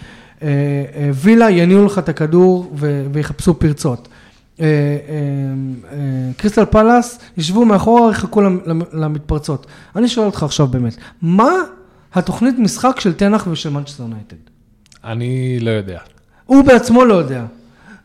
אה, 0.43 0.49
אה, 0.95 1.11
וילה 1.15 1.51
יניעו 1.51 1.87
לך 1.87 1.99
את 1.99 2.09
הכדור 2.09 2.73
ויחפשו 3.13 3.59
פרצות. 3.59 4.09
קריסטל 6.37 6.65
פלאס 6.65 7.19
ישבו 7.37 7.65
מאחורה, 7.65 8.11
יחכו 8.11 8.41
למ- 8.41 8.61
למ- 8.67 8.83
למתפרצות. 8.93 9.67
אני 9.97 10.09
שואל 10.09 10.27
אותך 10.27 10.43
עכשיו 10.43 10.67
באמת, 10.67 10.97
מה 11.23 11.51
התוכנית 12.15 12.59
משחק 12.59 13.01
של 13.01 13.13
תנח 13.13 13.47
ושל 13.51 13.71
מנצ'סטר 13.71 14.03
יונייטד? 14.03 14.37
אני 15.05 15.61
לא 15.61 15.71
יודע. 15.71 15.99
הוא 16.47 16.65
בעצמו 16.65 17.05
לא 17.05 17.15
יודע. 17.15 17.45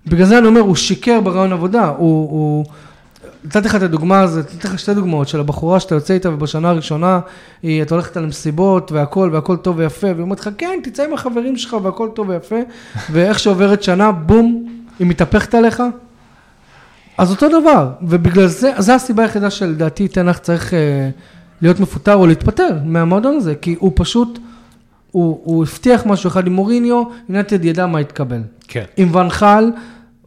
בגלל 0.08 0.26
זה 0.26 0.38
אני 0.38 0.48
אומר, 0.48 0.62
הוא 0.62 0.76
שיקר 0.76 1.22
ברעיון 1.22 1.54
עבודה, 1.54 1.88
הוא... 1.88 2.30
הוא... 2.30 2.66
נתתי 3.46 3.68
לך 3.68 3.76
את 3.76 3.82
הדוגמה 3.82 4.22
הזאת, 4.22 4.46
נתתי 4.54 4.68
לך 4.68 4.80
שתי 4.80 4.94
דוגמאות 4.94 5.28
של 5.28 5.40
הבחורה 5.40 5.80
שאתה 5.80 5.96
יוצא 5.96 6.14
איתה 6.14 6.30
ובשנה 6.30 6.70
הראשונה, 6.70 7.20
היא, 7.64 7.82
אתה 7.82 7.96
הולכת 7.96 8.18
על 8.18 8.26
מסיבות 8.26 8.92
והכל, 8.92 9.30
והכל 9.34 9.58
טוב 9.58 9.78
ויפה, 9.78 10.08
והיא 10.08 10.22
אומרת 10.22 10.40
לך, 10.40 10.50
כן, 10.58 10.80
תצא 10.84 11.04
עם 11.04 11.14
החברים 11.14 11.58
שלך 11.58 11.76
והכל 11.84 12.10
טוב 12.14 12.30
ויפה, 12.30 12.56
ואיך 13.12 13.40
שעוברת 13.40 13.84
שנה, 13.84 14.12
בום, 14.12 14.66
היא 15.00 15.08
מתהפכת 15.08 15.56
עליך. 15.56 15.84
אז 17.18 17.32
אותו 17.32 17.62
דבר, 17.62 17.90
ובגלל 18.02 18.48
זה, 18.48 18.72
זו 18.78 18.94
הסיבה 18.94 19.24
היחידה 19.24 19.50
שלדעתי 19.50 20.08
תנח 20.08 20.38
צריך 20.38 20.74
אה, 20.74 21.10
להיות 21.62 21.80
מפוטר 21.80 22.16
או 22.16 22.28
להתפטר 22.28 22.78
מהמועדון 22.86 23.36
הזה, 23.36 23.56
כי 23.56 23.76
הוא 23.80 23.92
פשוט, 23.96 24.40
הוא, 25.14 25.40
הוא 25.44 25.64
הבטיח 25.64 26.06
משהו 26.06 26.28
אחד 26.28 26.48
עם 26.48 26.54
מוריניו, 26.54 27.04
יונתד 27.30 27.66
ידע 27.66 27.86
מה 27.86 28.02
יתקבל. 28.02 28.42
כן. 28.68 28.84
עם 28.98 29.16
ונחל, 29.16 29.72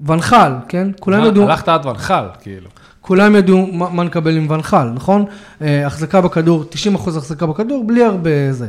ונחל, 0.07 0.53
כן? 0.69 0.89
כולם 1.01 1.25
ידעו, 1.25 1.43
הלכת 1.43 1.69
עד 1.69 1.87
ונחל, 1.87 2.25
כאילו. 2.41 2.69
כולם 3.01 3.37
ידעו 3.37 3.67
מה, 3.73 3.91
מה 3.91 4.05
נקבל 4.05 4.37
עם 4.37 4.51
ונחל, 4.51 4.89
נכון? 4.95 5.25
אה, 5.63 5.87
החזקה 5.87 6.21
בכדור, 6.21 6.65
90% 6.95 7.09
החזקה 7.09 7.47
בכדור, 7.47 7.85
בלי 7.85 8.05
הרבה 8.05 8.53
זה. 8.53 8.69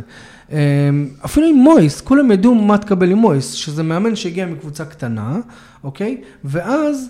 אה, 0.52 0.58
אפילו 1.26 1.48
עם 1.48 1.56
מויס, 1.56 2.02
כולם 2.02 2.32
ידעו 2.32 2.56
מה 2.56 2.78
תקבל 2.78 3.12
עם 3.12 3.18
מויס, 3.18 3.52
שזה 3.52 3.84
מאמן 3.84 4.16
שהגיע 4.16 4.46
מקבוצה 4.46 4.86
קטנה, 4.86 5.38
אוקיי? 5.84 6.22
ואז 6.44 7.10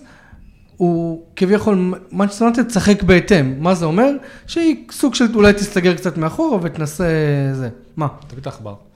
הוא 0.78 1.24
כביכול, 1.36 1.94
מנצ'סטר 2.12 2.46
יונייטד 2.46 2.64
תשחק 2.64 3.04
בהתאם. 3.04 3.56
מה 3.60 3.76
זה 3.76 3.86
אומר? 3.86 4.12
שהיא 4.48 4.76
סוג 4.92 5.16
של 5.16 5.26
אולי 5.36 5.54
תסתגר 5.54 5.96
קצת 5.96 6.18
מאחורה 6.18 6.58
ותנסה 6.62 7.06
זה. 7.54 7.70
מה? 7.98 8.08
תביא 8.28 8.42
את 8.42 8.48
העכבר. 8.48 8.87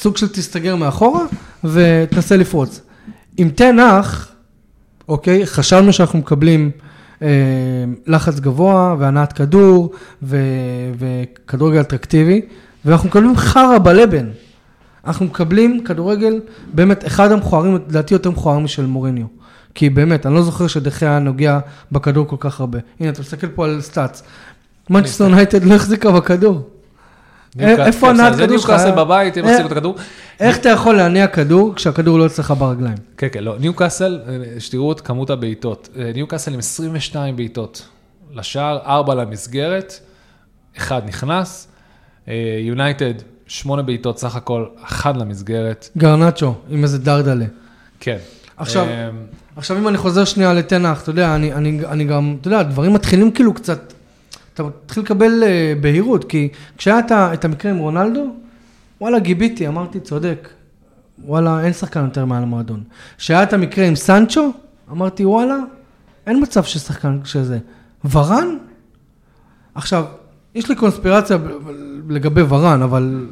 סוג 0.00 0.16
של 0.16 0.28
תסתגר 0.28 0.76
מאחורה 0.76 1.24
ותנסה 1.64 2.36
לפרוץ. 2.36 2.80
עם 3.36 3.48
תנח, 3.48 4.32
אוקיי, 5.08 5.46
חשבנו 5.46 5.92
שאנחנו 5.92 6.18
מקבלים 6.18 6.70
אה, 7.22 7.28
לחץ 8.06 8.40
גבוה 8.40 8.96
והנעת 8.98 9.32
כדור 9.32 9.92
ו, 10.22 10.36
וכדורגל 10.98 11.80
אטרקטיבי, 11.80 12.40
ואנחנו 12.84 13.08
מקבלים 13.08 13.36
חרא 13.36 13.78
בלבן. 13.78 14.26
אנחנו 15.06 15.26
מקבלים 15.26 15.84
כדורגל 15.84 16.40
באמת 16.74 17.06
אחד 17.06 17.32
המכוערים, 17.32 17.74
לדעתי 17.74 18.14
יותר 18.14 18.30
מכוער 18.30 18.58
משל 18.58 18.86
מוריניו. 18.86 19.26
כי 19.74 19.90
באמת, 19.90 20.26
אני 20.26 20.34
לא 20.34 20.42
זוכר 20.42 20.66
שדה 20.66 20.89
חאה 20.89 21.06
היה 21.06 21.18
נוגע 21.18 21.58
בכדור 21.92 22.26
כל 22.26 22.36
כך 22.40 22.60
הרבה. 22.60 22.78
הנה, 23.00 23.10
אתה 23.10 23.20
מסתכל 23.20 23.48
פה 23.48 23.64
על 23.64 23.80
stats. 23.80 24.22
מנצ'סטר 24.90 25.24
יונייטד 25.24 25.64
לא 25.64 25.74
החזיקה 25.74 26.10
בכדור. 26.10 26.68
איפה 27.60 28.10
הנעת 28.10 28.36
זה 28.36 28.42
כדור 28.42 28.58
שלך? 28.58 28.70
ניוקאסל 28.70 28.90
בבית, 28.90 29.36
הם 29.36 29.44
אה, 29.44 29.50
החזיקו 29.50 29.66
את 29.66 29.72
הכדור. 29.72 29.94
איך 30.40 30.58
אתה 30.58 30.68
יכול 30.68 30.96
להניע 30.96 31.26
כדור 31.26 31.74
כשהכדור 31.74 32.18
לא 32.18 32.26
אצלך 32.26 32.54
ברגליים? 32.58 32.94
כן, 33.16 33.26
כן, 33.32 33.44
לא. 33.44 33.54
ניוקאסל, 33.58 34.20
אה, 34.28 34.32
שתראו 34.60 34.92
את 34.92 35.00
כמות 35.00 35.30
הבעיטות. 35.30 35.88
אה, 35.98 36.10
ניוקאסל 36.14 36.52
עם 36.52 36.58
22 36.58 37.36
בעיטות 37.36 37.88
לשער, 38.34 38.78
4 38.86 39.14
למסגרת, 39.14 40.00
אחד 40.78 41.02
נכנס. 41.06 41.68
אה, 42.28 42.34
יונייטד, 42.60 43.14
8 43.46 43.82
בעיטות 43.82 44.18
סך 44.18 44.36
הכל, 44.36 44.64
1 44.84 45.16
למסגרת. 45.16 45.88
גרנצ'ו, 45.98 46.54
עם 46.70 46.82
איזה 46.82 46.98
דרדלה. 46.98 47.44
כן. 48.00 48.16
עכשיו- 48.56 48.84
אה, 48.84 49.08
עכשיו, 49.56 49.76
אם 49.78 49.88
אני 49.88 49.98
חוזר 49.98 50.24
שנייה 50.24 50.52
לתנח, 50.54 51.02
אתה 51.02 51.10
יודע, 51.10 51.34
אני, 51.34 51.52
אני, 51.52 51.80
אני 51.86 52.04
גם, 52.04 52.36
אתה 52.40 52.48
יודע, 52.48 52.58
הדברים 52.58 52.92
מתחילים 52.92 53.30
כאילו 53.30 53.54
קצת, 53.54 53.92
אתה 54.56 54.64
מתחיל 54.64 55.02
לקבל 55.02 55.42
uh, 55.42 55.82
בהירות, 55.82 56.24
כי 56.24 56.48
כשהיה 56.76 56.98
את, 57.34 57.44
המקרה 57.44 57.70
עם 57.70 57.78
רונלדו, 57.78 58.34
וואלה, 59.00 59.18
גיביתי, 59.18 59.68
אמרתי, 59.68 60.00
צודק, 60.00 60.48
וואלה, 61.24 61.64
אין 61.64 61.72
שחקן 61.72 62.04
יותר 62.04 62.24
מעל 62.24 62.42
המועדון. 62.42 62.82
כשהיה 63.18 63.42
את 63.42 63.52
המקרה 63.52 63.86
עם 63.86 63.96
סנצ'ו, 63.96 64.52
אמרתי, 64.90 65.24
וואלה, 65.24 65.56
אין 66.26 66.42
מצב 66.42 66.64
ששחקן 66.64 67.18
שזה. 67.24 67.58
ורן? 68.10 68.56
עכשיו, 69.74 70.04
יש 70.54 70.68
לי 70.68 70.76
קונספירציה 70.76 71.38
לגבי 72.08 72.42
ורן, 72.48 72.82
אבל, 72.82 73.26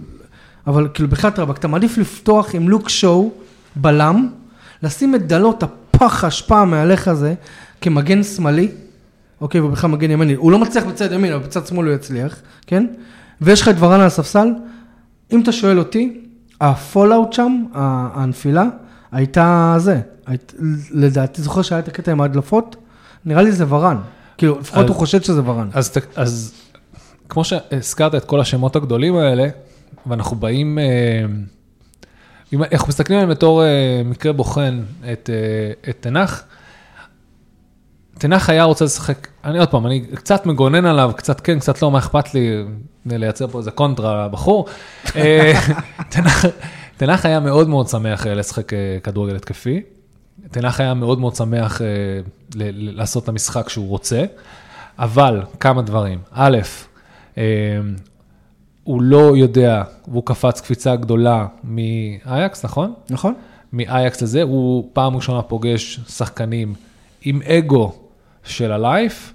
אבל 0.66 0.88
כאילו, 0.95 1.09
בחייאת 1.09 1.38
רבאק, 1.38 1.59
אתה 1.59 1.69
מעדיף 1.69 1.99
לפתוח 1.99 2.54
עם 2.54 2.69
לוק 2.69 2.88
שואו, 2.88 3.33
בלם, 3.76 4.28
לשים 4.83 5.14
את 5.14 5.26
דלות 5.26 5.62
הפח 5.62 6.25
האשפה 6.25 6.64
מהלך 6.64 7.09
הזה 7.09 7.35
כמגן 7.81 8.23
שמאלי, 8.23 8.69
אוקיי, 9.41 9.61
ובכלל 9.61 9.91
מגן 9.91 10.11
ימני, 10.11 10.35
הוא 10.35 10.53
לא 10.53 10.59
מצליח 10.59 10.85
בצד 10.85 11.12
ימין, 11.12 11.33
אבל 11.33 11.43
בצד 11.43 11.67
שמאל 11.67 11.87
הוא 11.87 11.95
יצליח, 11.95 12.43
כן? 12.67 12.87
ויש 13.41 13.62
לך 13.62 13.69
את 13.69 13.75
ורן 13.79 14.00
על 14.00 14.07
הספסל, 14.07 14.49
אם 15.33 15.41
אתה 15.43 15.53
שואל 15.53 15.79
אותי, 15.79 16.21
ה 16.61 16.69
fallout 16.69 17.33
שם, 17.33 17.64
הנפילה, 17.75 18.64
הייתה 19.12 19.75
זה, 19.79 20.00
היית, 20.26 20.55
לדעתי, 20.91 21.43
זוכר 21.43 21.62
שהיה 21.62 21.79
את 21.79 21.88
הקטע 21.88 22.12
עם 22.12 22.21
ההדלפות? 22.21 22.76
נראה 23.25 23.43
לי 23.43 23.53
זה 23.53 23.64
ורן, 23.69 23.97
כאילו, 24.38 24.59
לפחות 24.61 24.85
אז- 24.85 24.88
הוא 24.88 24.97
חושד 24.97 25.25
שזה 25.25 25.41
ורן. 25.45 25.69
אז, 25.73 25.93
אז 26.17 26.53
כמו 27.29 27.45
שהזכרת 27.45 28.14
את 28.14 28.25
כל 28.25 28.41
השמות 28.41 28.76
הגדולים 28.76 29.17
האלה, 29.17 29.49
ואנחנו 30.07 30.37
באים, 30.37 30.79
אה, 30.79 30.85
אם 32.53 32.62
אנחנו 32.73 32.88
מסתכלים 32.88 33.19
עליהם 33.19 33.31
בתור 33.31 33.64
אה, 33.64 34.03
מקרה 34.05 34.33
בוחן 34.33 34.81
את, 35.12 35.31
אה, 35.33 35.91
את 35.91 35.97
תנח, 36.00 36.45
תנח 38.18 38.50
היה 38.50 38.64
רוצה 38.64 38.85
לשחק, 38.85 39.28
אני 39.44 39.59
עוד 39.59 39.68
פעם, 39.68 39.87
אני 39.87 40.00
קצת 40.00 40.47
מגונן 40.47 40.85
עליו, 40.85 41.12
קצת 41.16 41.40
כן, 41.40 41.59
קצת 41.59 41.83
לא, 41.83 41.90
מה 41.90 41.99
אכפת 41.99 42.35
לי 42.35 42.64
לייצר 43.06 43.47
פה 43.47 43.59
איזה 43.59 43.71
קונטרה 43.71 44.26
לבחור. 44.26 44.66
אה, 45.16 45.52
תנח, 46.09 46.44
תנח 46.97 47.26
היה 47.26 47.40
מאוד 47.40 47.68
מאוד 47.68 47.88
שמח 47.88 48.26
אה, 48.26 48.35
לשחק 48.35 48.73
אה, 48.73 48.99
כדורגל 49.02 49.37
התקפי. 49.37 49.83
תנח 50.50 50.80
היה 50.80 50.94
מאוד 50.94 51.18
מאוד 51.18 51.35
שמח 51.35 51.83
אה, 51.83 51.87
לעשות 52.56 53.23
את 53.23 53.28
המשחק 53.28 53.68
שהוא 53.68 53.88
רוצה, 53.88 54.25
אבל 54.99 55.42
כמה 55.61 55.83
דברים. 55.83 56.18
א', 56.33 56.59
אה, 57.38 57.42
הוא 58.85 59.02
לא 59.02 59.37
יודע, 59.37 59.83
והוא 60.09 60.23
קפץ 60.26 60.61
קפיצה 60.61 60.97
גדולה 60.97 61.47
מאייקס, 61.64 62.64
נכון? 62.64 62.94
נכון? 63.11 63.35
מאייקס 63.73 64.23
לזה, 64.23 64.42
הוא 64.42 64.90
פעם 64.92 65.16
ראשונה 65.16 65.42
פוגש 65.42 66.00
שחקנים 66.09 66.75
עם 67.23 67.42
אגו 67.42 68.03
של 68.44 68.72
הלייף, 68.72 69.34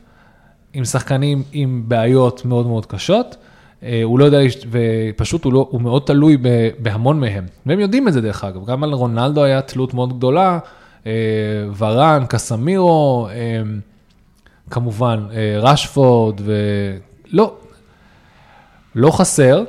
עם 0.73 0.85
שחקנים 0.85 1.43
עם 1.51 1.83
בעיות 1.87 2.45
מאוד 2.45 2.67
מאוד 2.67 2.85
קשות. 2.85 3.35
אה, 3.83 4.01
הוא 4.03 4.19
לא 4.19 4.25
יודע, 4.25 4.39
ופשוט 4.71 5.43
הוא, 5.43 5.53
לא, 5.53 5.67
הוא 5.71 5.81
מאוד 5.81 6.01
תלוי 6.05 6.37
בהמון 6.79 7.19
מהם. 7.19 7.45
והם 7.65 7.79
יודעים 7.79 8.07
את 8.07 8.13
זה 8.13 8.21
דרך 8.21 8.43
אגב, 8.43 8.65
גם 8.65 8.83
על 8.83 8.93
רונלדו 8.93 9.43
היה 9.43 9.61
תלות 9.61 9.93
מאוד 9.93 10.17
גדולה, 10.17 10.59
אה, 11.07 11.11
ורן, 11.77 12.25
קסמירו, 12.29 13.27
אה, 13.31 13.61
כמובן 14.69 15.25
רשפורד, 15.61 16.41
ולא, 16.45 17.55
לא 18.95 19.11
חסר 19.11 19.63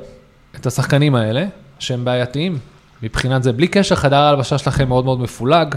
את 0.56 0.66
השחקנים 0.66 1.14
האלה 1.14 1.44
שהם 1.78 2.04
בעייתיים. 2.04 2.58
מבחינת 3.02 3.42
זה, 3.42 3.52
בלי 3.52 3.68
קשר, 3.68 3.94
חדר 3.94 4.16
ההלבשה 4.16 4.58
שלכם 4.58 4.88
מאוד 4.88 5.04
מאוד 5.04 5.20
מפולג. 5.20 5.74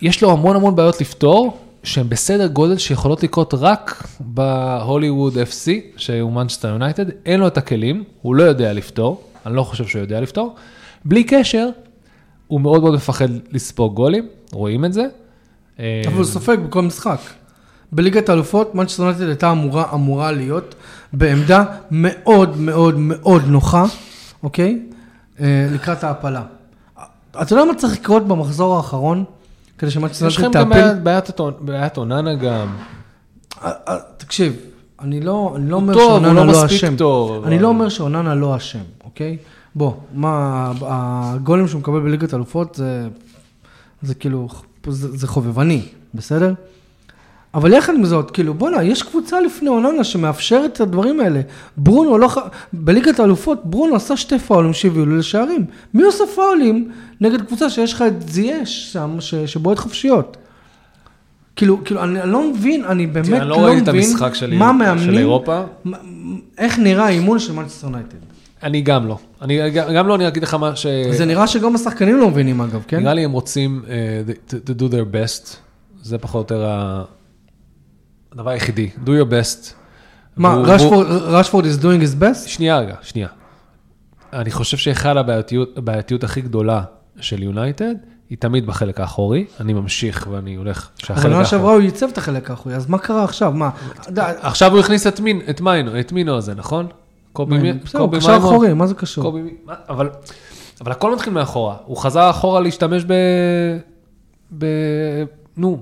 יש 0.00 0.22
לו 0.22 0.32
המון 0.32 0.56
המון 0.56 0.76
בעיות 0.76 1.00
לפתור, 1.00 1.63
שהן 1.84 2.08
בסדר 2.08 2.46
גודל 2.46 2.78
שיכולות 2.78 3.22
לקרות 3.22 3.54
רק 3.54 4.04
בהוליווד 4.20 5.34
FC, 5.34 5.70
שהוא 5.96 6.32
מנצ'סטר 6.32 6.68
יונייטד, 6.68 7.04
אין 7.26 7.40
לו 7.40 7.46
את 7.46 7.58
הכלים, 7.58 8.04
הוא 8.22 8.34
לא 8.34 8.42
יודע 8.42 8.72
לפתור, 8.72 9.24
אני 9.46 9.56
לא 9.56 9.62
חושב 9.62 9.86
שהוא 9.86 10.02
יודע 10.02 10.20
לפתור. 10.20 10.54
בלי 11.04 11.24
קשר, 11.24 11.68
הוא 12.46 12.60
מאוד 12.60 12.82
מאוד 12.82 12.94
מפחד 12.94 13.28
לספוג 13.52 13.94
גולים, 13.94 14.26
רואים 14.52 14.84
את 14.84 14.92
זה. 14.92 15.06
אה, 15.80 16.02
אבל 16.06 16.16
הוא 16.16 16.24
סופג 16.24 16.56
בכל 16.68 16.82
משחק. 16.82 17.18
בליגת 17.92 18.28
האלופות, 18.28 18.74
מנצ'סטר 18.74 19.02
יונייטד 19.02 19.26
הייתה 19.26 19.50
אמורה, 19.52 19.84
אמורה 19.94 20.32
להיות 20.32 20.74
בעמדה 21.12 21.64
מאוד 21.90 22.56
מאוד 22.56 22.98
מאוד 22.98 23.42
נוחה, 23.46 23.84
אוקיי? 24.42 24.82
אה, 25.40 25.66
לקראת 25.74 26.04
ההעפלה. 26.04 26.42
אתה 27.42 27.52
יודע 27.52 27.64
מה 27.64 27.74
צריך 27.74 27.92
לקרות 27.92 28.28
במחזור 28.28 28.76
האחרון? 28.76 29.24
כדי 29.78 29.90
שמנצ'סטר 29.90 30.26
יש 30.26 30.38
לכם 30.38 30.50
גם? 30.52 30.70
בעיית- 30.70 31.02
בעיית 31.60 31.96
אוננה 31.96 32.34
גם. 32.34 32.66
אה, 33.64 33.70
אה, 33.88 33.96
תקשיב, 34.16 34.56
אני 35.00 35.20
לא, 35.20 35.56
לא 35.60 35.76
אומר 35.76 35.94
שאוננה 35.94 36.32
לא 36.32 36.46
לא 36.46 36.66
אשם. 36.66 36.96
אני 37.46 37.58
לא 37.58 37.68
אומר 37.68 37.88
שאוננה 37.88 38.34
לא 38.34 38.56
אשם, 38.56 38.78
אוקיי? 39.04 39.36
בוא, 39.74 39.92
מה, 40.14 40.72
הגולים 40.82 41.68
שהוא 41.68 41.80
מקבל 41.80 42.00
בליגת 42.00 42.32
האלופות 42.32 42.74
זה, 42.74 43.08
זה 44.02 44.14
כאילו, 44.14 44.48
זה, 44.88 45.16
זה 45.16 45.26
חובבני, 45.28 45.82
בסדר? 46.14 46.54
אבל 47.54 47.72
יחד 47.72 47.94
עם 47.94 48.04
זאת, 48.04 48.30
כאילו, 48.30 48.54
בואנה, 48.54 48.82
יש 48.82 49.02
קבוצה 49.02 49.40
לפני 49.40 49.68
אוננה 49.68 50.04
שמאפשרת 50.04 50.72
את 50.72 50.80
הדברים 50.80 51.20
האלה. 51.20 51.40
ברונו 51.76 52.18
לא 52.18 52.28
ח... 52.28 52.36
בליגת 52.72 53.20
האלופות, 53.20 53.60
ברונו 53.64 53.96
עשה 53.96 54.16
שתי 54.16 54.38
פאולים 54.38 54.72
שהביאו 54.72 55.06
לו 55.06 55.16
לשערים. 55.16 55.64
מי 55.94 56.02
עושה 56.02 56.24
פאולים 56.34 56.90
נגד 57.20 57.42
קבוצה 57.42 57.70
שיש 57.70 57.92
לך 57.92 58.02
את 58.06 58.28
זייש 58.28 58.92
שם, 58.92 59.16
ש... 59.20 59.34
שבועט 59.34 59.78
חופשיות? 59.78 60.36
כאילו, 61.56 61.84
כאילו, 61.84 62.04
אני, 62.04 62.18
לא 62.24 62.50
מבין, 62.50 62.84
אני 62.84 63.06
באמת 63.06 63.26
תראה, 63.26 63.44
לא, 63.44 63.54
אני 63.54 63.62
לא 63.62 63.66
ראיתי 63.68 63.82
את 63.82 63.88
מבין 63.88 64.02
המשחק 64.10 64.34
של 64.34 64.54
מה 64.58 64.68
של 64.72 64.78
מאמנים, 64.78 65.18
אירופה. 65.18 65.62
מה- 65.84 65.96
איך 66.58 66.78
נראה 66.78 67.04
האימון 67.04 67.38
של 67.38 67.52
מנצ'סטר 67.52 67.86
יונייטד. 67.86 68.16
אני 68.62 68.80
גם 68.80 69.06
לא. 69.06 69.18
אני 69.42 69.70
גם 69.70 69.92
גם 69.94 70.08
לא, 70.08 70.14
אני 70.14 70.28
אגיד 70.28 70.42
לך 70.42 70.54
מה 70.54 70.76
ש... 70.76 70.86
זה 71.10 71.24
נראה 71.24 71.46
שגם 71.46 71.74
השחקנים 71.74 72.16
לא 72.16 72.28
מבינים 72.30 72.60
אגב, 72.60 72.82
כן? 72.88 73.00
נראה 73.00 73.14
לי 73.14 73.24
הם 73.24 73.32
רוצים 73.32 73.82
uh, 73.86 73.88
to, 74.50 74.70
to 74.70 74.80
do 74.80 74.92
their 74.92 75.14
best, 75.14 75.56
זה 76.02 76.18
פחות 76.18 76.50
או 76.50 76.56
יותר 76.56 76.68
ה- 76.68 77.02
הדבר 78.34 78.50
היחידי, 78.50 78.90
do 79.04 79.08
your 79.08 79.30
best. 79.30 79.72
מה, 80.36 80.54
רשפורד- 80.54 81.64
is 81.64 81.82
doing 81.82 82.02
his 82.02 82.22
best? 82.22 82.48
שנייה 82.48 82.78
רגע, 82.78 82.94
שנייה. 83.02 83.28
אני 84.32 84.50
חושב 84.50 84.76
שאחד 84.76 85.14
הבעייתיות 85.76 86.24
הכי 86.24 86.40
גדולה 86.40 86.82
של 87.20 87.42
יונייטד, 87.42 87.94
היא 88.30 88.38
תמיד 88.38 88.66
בחלק 88.66 89.00
האחורי, 89.00 89.44
אני 89.60 89.72
ממשיך 89.72 90.28
ואני 90.30 90.54
הולך 90.54 90.88
שהחלק 90.98 91.18
אבל 91.24 91.30
האחורי. 91.32 91.44
שעברה 91.46 91.72
הוא 91.72 91.80
ייצב 91.80 92.06
את 92.12 92.18
החלק 92.18 92.50
האחורי, 92.50 92.74
אז 92.74 92.88
מה 92.90 92.98
קרה 92.98 93.24
עכשיו? 93.24 93.52
מה? 93.52 93.70
עכשיו 94.40 94.72
הוא 94.72 94.80
הכניס 94.80 95.06
את 95.06 95.20
מין, 95.20 95.40
את 95.50 95.60
מיינו, 95.60 96.00
את 96.00 96.12
מינו 96.12 96.36
הזה, 96.36 96.54
נכון? 96.54 96.86
קובי 97.32 97.58
מי- 97.58 97.72
בסדר, 97.72 98.00
הוא 98.00 98.12
קשר. 98.18 98.36
אחורי, 98.36 98.74
מה 98.74 98.86
זה 98.86 98.94
קשור? 98.94 99.24
קובי? 99.24 99.40
אבל, 99.88 100.10
אבל 100.80 100.92
הכל 100.92 101.14
מתחיל 101.14 101.32
מאחורה. 101.32 101.76
הוא 101.84 101.96
חזר 101.96 102.30
אחורה 102.30 102.60
להשתמש 102.60 103.04
ב... 103.04 103.12
ב... 104.58 104.66
נו, 105.56 105.78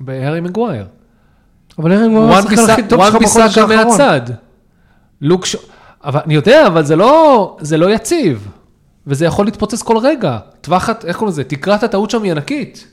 בהארי 0.00 0.40
מגווייר. 0.40 0.86
אבל 1.78 1.92
ארן 1.92 2.14
הוא 2.14 2.24
וואן 2.24 2.38
השחקן 2.38 2.70
הכי 2.70 2.82
טוב 2.82 3.04
שלך 3.04 3.14
בחודש 3.14 3.58
האחרון. 3.58 3.76
מהצד. 3.76 4.20
לוק 5.20 5.46
ש... 5.46 5.56
אבל 6.04 6.20
אני 6.26 6.34
יודע, 6.34 6.66
אבל 6.66 6.84
זה 6.84 6.96
לא, 6.96 7.56
זה 7.60 7.76
לא 7.76 7.90
יציב. 7.90 8.48
וזה 9.06 9.24
יכול 9.24 9.44
להתפוצץ 9.44 9.82
כל 9.82 9.98
רגע. 9.98 10.38
טווח, 10.60 10.88
איך 11.04 11.16
קוראים 11.16 11.32
לזה? 11.32 11.44
תקרת 11.44 11.82
הטעות 11.82 12.10
שם 12.10 12.22
היא 12.22 12.32
ענקית. 12.32 12.86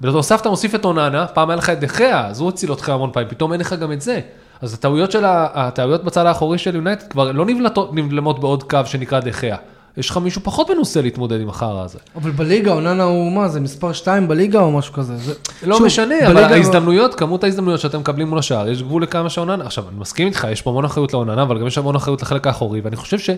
בנוסף 0.00 0.40
אתה 0.40 0.50
מוסיף 0.50 0.74
את 0.74 0.84
אוננה, 0.84 1.26
פעם 1.26 1.50
היה 1.50 1.56
לך 1.56 1.70
את 1.70 1.80
דחיה, 1.80 2.26
אז 2.26 2.40
הוא 2.40 2.48
הציל 2.48 2.70
אותך 2.70 2.88
המון 2.88 3.10
פעמים, 3.12 3.28
פתאום 3.28 3.52
אין 3.52 3.60
לך 3.60 3.72
גם 3.72 3.92
את 3.92 4.00
זה. 4.00 4.20
אז 4.62 4.74
הטעויות 4.74 5.12
של 5.12 5.24
ה... 5.24 5.48
הטעויות 5.54 6.04
בצד 6.04 6.26
האחורי 6.26 6.58
של 6.58 6.74
יונייטד 6.74 7.08
כבר 7.08 7.32
לא 7.32 7.46
נבלמות 7.92 8.40
בעוד 8.40 8.62
קו 8.62 8.78
שנקרא 8.84 9.20
דחיה. 9.20 9.56
יש 9.96 10.10
לך 10.10 10.16
מישהו 10.16 10.40
פחות 10.44 10.70
מנוסה 10.70 11.02
להתמודד 11.02 11.40
עם 11.40 11.48
החרא 11.48 11.82
הזה. 11.84 11.98
אבל 12.16 12.30
בליגה 12.30 12.72
אוננה 12.72 13.02
הוא 13.02 13.32
מה, 13.32 13.48
זה 13.48 13.60
מספר 13.60 13.92
2 13.92 14.28
בליגה 14.28 14.60
או 14.60 14.72
משהו 14.72 14.92
כזה? 14.92 15.16
זה... 15.16 15.34
לא 15.66 15.76
שוב, 15.76 15.86
משנה, 15.86 16.14
אבל 16.26 16.34
בליגה- 16.34 16.54
ההזדמנויות, 16.54 17.14
כמות 17.14 17.44
ההזדמנויות 17.44 17.80
שאתם 17.80 18.00
מקבלים 18.00 18.28
מול 18.28 18.38
השער, 18.38 18.68
יש 18.68 18.82
גבול 18.82 19.02
לכמה 19.02 19.30
שעוננה. 19.30 19.64
עכשיו, 19.64 19.84
אני 19.88 19.98
מסכים 19.98 20.26
איתך, 20.26 20.46
יש 20.50 20.62
פה 20.62 20.70
המון 20.70 20.84
אחריות 20.84 21.12
לעוננה, 21.12 21.42
אבל 21.42 21.60
גם 21.60 21.66
יש 21.66 21.78
המון 21.78 21.96
אחריות 21.96 22.22
לחלק 22.22 22.46
האחורי, 22.46 22.80
ואני 22.80 22.96
חושב 22.96 23.18
שאין 23.18 23.36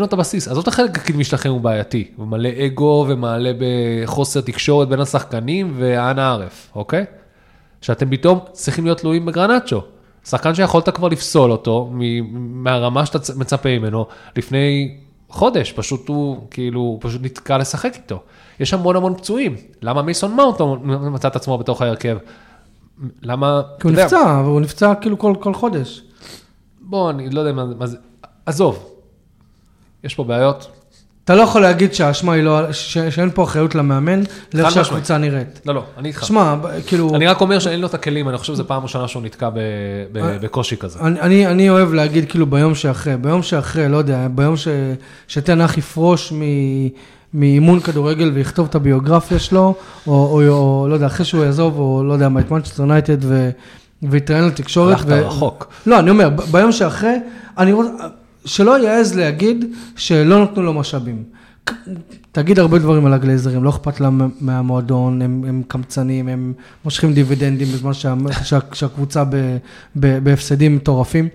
לו 0.00 0.04
את 0.04 0.12
הבסיס. 0.12 0.48
עזוב 0.48 0.62
את 0.62 0.68
החלק 0.68 0.98
הקדמי 0.98 1.24
שלכם 1.24 1.50
הוא 1.50 1.60
בעייתי, 1.60 2.08
הוא 2.16 2.26
מלא 2.26 2.48
אגו 2.66 3.06
ומעלה 3.08 3.50
בחוסר 3.58 4.40
תקשורת 4.40 4.88
בין 4.88 5.00
השחקנים 5.00 5.74
ואנה 5.78 6.30
ערף, 6.32 6.70
אוקיי? 6.74 7.04
שאתם 7.80 8.10
פתאום 8.10 8.38
צריכים 8.52 8.84
להיות 8.84 8.98
תלויים 8.98 9.26
בגרנצ'ו. 9.26 9.80
שחקן 10.28 10.54
שיכולת 10.54 10.88
כבר 10.88 11.08
לפסול 11.08 11.50
אותו 11.52 11.88
מ- 11.92 12.64
מהרמה 12.64 13.06
שאתה 13.06 13.18
מצפה 13.36 13.78
ממנו 13.78 14.06
לפני 14.36 14.94
חודש, 15.28 15.72
פשוט 15.72 16.08
הוא 16.08 16.46
כאילו, 16.50 16.80
הוא 16.80 16.98
פשוט 17.00 17.22
נתקע 17.24 17.58
לשחק 17.58 17.94
איתו. 17.94 18.22
יש 18.60 18.74
המון 18.74 18.96
המון 18.96 19.14
פצועים, 19.16 19.56
למה 19.82 20.02
מייסון 20.02 20.36
מאונט 20.36 20.60
לא 20.60 20.76
מצא 20.86 21.28
את 21.28 21.36
עצמו 21.36 21.58
בתוך 21.58 21.82
ההרכב? 21.82 22.18
למה, 23.22 23.62
כי 23.80 23.88
הוא 23.88 23.96
נפצע, 23.96 24.42
והוא 24.44 24.60
נפצע 24.60 24.94
כאילו 24.94 25.18
כל, 25.18 25.34
כל 25.40 25.54
חודש. 25.54 26.02
בוא, 26.80 27.10
אני 27.10 27.30
לא 27.30 27.40
יודע 27.40 27.52
מה 27.52 27.86
זה, 27.86 27.96
עזוב, 28.46 28.90
יש 30.04 30.14
פה 30.14 30.24
בעיות, 30.24 30.70
אתה 31.24 31.34
לא 31.34 31.42
יכול 31.42 31.62
להגיד 31.62 31.94
שהאשמה 31.94 32.32
היא 32.32 32.42
לא, 32.42 32.72
ש, 32.72 32.98
שאין 32.98 33.30
פה 33.34 33.44
אחריות 33.44 33.74
למאמן, 33.74 34.22
לאיך. 34.54 34.70
שהקבוצה 34.70 35.18
נראית. 35.18 35.60
לא, 35.66 35.74
לא, 35.74 35.84
אני 35.98 36.08
איתך. 36.08 36.24
שמע, 36.24 36.54
כאילו, 36.86 37.14
אני 37.14 37.26
רק 37.26 37.40
אומר 37.40 37.58
שאין 37.58 37.80
לו 37.80 37.86
את 37.86 37.94
הכלים, 37.94 38.28
אני 38.28 38.38
חושב 38.38 38.52
שזו 38.54 38.66
פעם 38.66 38.82
ראשונה 38.82 39.08
שהוא 39.08 39.22
נתקע 39.22 39.50
ב- 39.50 39.58
ב- 40.12 40.16
אה. 40.16 40.38
בקושי 40.40 40.76
כזה. 40.76 40.98
אני, 41.00 41.20
אני, 41.20 41.46
אני 41.46 41.70
אוהב 41.70 41.92
להגיד 41.92 42.30
כאילו 42.30 42.46
ביום 42.46 42.74
שאחרי, 42.74 43.16
ביום 43.16 43.42
שאחרי, 43.42 43.88
לא 43.88 43.96
יודע, 43.96 44.26
ביום 44.30 44.56
ש, 44.56 44.68
שתנח 45.28 45.78
יפרוש 45.78 46.32
מ, 46.32 46.42
מאימון 47.34 47.80
כדורגל 47.80 48.30
ויכתוב 48.34 48.66
את 48.70 48.74
הביוגרפיה 48.74 49.38
שלו, 49.38 49.74
או, 50.06 50.12
או, 50.12 50.48
או 50.48 50.86
לא 50.88 50.94
יודע, 50.94 51.06
אחרי 51.06 51.24
שהוא 51.26 51.44
יעזוב, 51.44 51.78
או 51.78 52.02
לא 52.04 52.12
יודע, 52.12 52.28
מה, 52.28 52.40
את 52.40 52.50
מנצ'סטר 52.50 52.82
יונייטד 52.82 53.24
ו... 53.24 53.50
ויתראיין 54.02 54.44
לתקשורת. 54.44 54.92
הלכת 54.92 55.08
רחוק. 55.08 55.68
לא, 55.86 55.98
אני 55.98 56.10
אומר, 56.10 56.28
ביום 56.50 56.72
שאחרי, 56.72 57.16
אני 57.58 57.72
רוצה, 57.72 57.90
שלא 58.44 58.86
יעז 58.86 59.14
להגיד 59.14 59.64
שלא 59.96 60.42
נתנו 60.42 60.62
לו 60.62 60.72
משאבים. 60.72 61.22
תגיד 62.32 62.58
הרבה 62.58 62.78
דברים 62.78 63.06
על 63.06 63.12
הגלייזרים, 63.12 63.64
לא 63.64 63.70
אכפת 63.70 64.00
להם 64.00 64.30
מהמועדון, 64.40 65.22
הם, 65.22 65.44
הם 65.48 65.62
קמצנים, 65.68 66.28
הם 66.28 66.52
מושכים 66.84 67.12
דיבידנדים 67.12 67.68
בזמן 67.68 67.92
שה, 67.92 68.14
שה, 68.44 68.58
שהקבוצה 68.72 69.24
ב, 69.24 69.36
ב, 69.96 70.18
בהפסדים 70.24 70.76
מטורפים. 70.76 71.28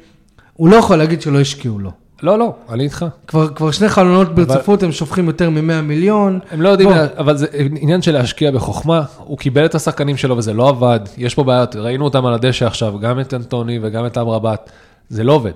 הוא 0.53 0.69
לא 0.69 0.75
יכול 0.75 0.97
להגיד 0.97 1.21
שלא 1.21 1.39
השקיעו 1.39 1.79
לו. 1.79 1.91
לא, 2.23 2.39
לא, 2.39 2.53
אני 2.69 2.83
איתך. 2.83 3.05
כבר, 3.27 3.47
כבר 3.47 3.71
שני 3.71 3.89
חלונות 3.89 4.35
ברציפות, 4.35 4.83
הם 4.83 4.91
שופכים 4.91 5.27
יותר 5.27 5.49
מ-100 5.49 5.81
מיליון. 5.83 6.39
הם 6.51 6.61
לא 6.61 6.69
יודעים, 6.69 6.89
בוא. 6.89 6.97
אבל 7.17 7.37
זה 7.37 7.47
עניין 7.79 8.01
של 8.01 8.11
להשקיע 8.11 8.51
בחוכמה, 8.51 9.03
הוא 9.17 9.37
קיבל 9.37 9.65
את 9.65 9.75
השחקנים 9.75 10.17
שלו 10.17 10.37
וזה 10.37 10.53
לא 10.53 10.69
עבד, 10.69 10.99
יש 11.17 11.35
פה 11.35 11.43
בעיות, 11.43 11.75
ראינו 11.75 12.05
אותם 12.05 12.25
על 12.25 12.33
הדשא 12.33 12.65
עכשיו, 12.65 12.99
גם 12.99 13.19
את 13.19 13.33
אנטוני 13.33 13.79
וגם 13.81 14.05
את 14.05 14.17
אמרבת, 14.17 14.69
זה 15.09 15.23
לא 15.23 15.33
עובד, 15.33 15.51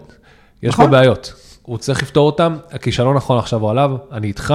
יש 0.63 0.75
פה 0.75 0.81
נכון. 0.81 0.91
בעיות, 0.91 1.33
הוא 1.63 1.77
צריך 1.77 2.03
לפתור 2.03 2.25
אותם, 2.25 2.58
הכישלון 2.72 3.15
נכון 3.15 3.38
עכשיו 3.38 3.60
הוא 3.62 3.72
עליו, 3.72 3.91
אני 4.12 4.27
איתך, 4.27 4.53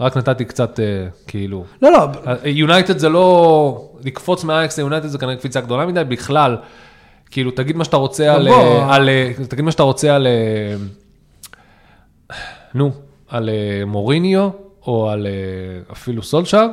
רק 0.00 0.16
נתתי 0.16 0.44
קצת, 0.44 0.80
אה, 0.80 1.08
כאילו, 1.26 1.64
לא, 1.82 1.92
לא, 1.92 2.08
יונייטד 2.44 2.98
זה 2.98 3.08
לא, 3.08 3.90
לקפוץ 4.04 4.44
מהאקס 4.44 4.78
ליונייטד 4.78 5.06
זה 5.06 5.18
כנראה 5.18 5.36
קפיצה 5.36 5.60
גדולה 5.60 5.86
מדי, 5.86 6.04
בכלל, 6.04 6.56
כאילו, 7.30 7.50
תגיד 7.50 7.76
מה 7.76 7.84
שאתה 7.84 7.96
רוצה 7.96 8.34
על, 8.34 8.48
בוא. 8.48 8.56
אה, 8.56 8.94
על, 8.94 9.08
אה, 9.08 9.32
תגיד 9.48 9.64
מה 9.64 9.70
שאתה 9.70 9.82
רוצה 9.82 10.14
על, 10.14 10.26
נו, 12.74 12.92
על 13.28 13.50
מוריניו, 13.86 14.48
או 14.86 15.10
על 15.10 15.26
אפילו 15.92 16.22
סולשאר, 16.22 16.66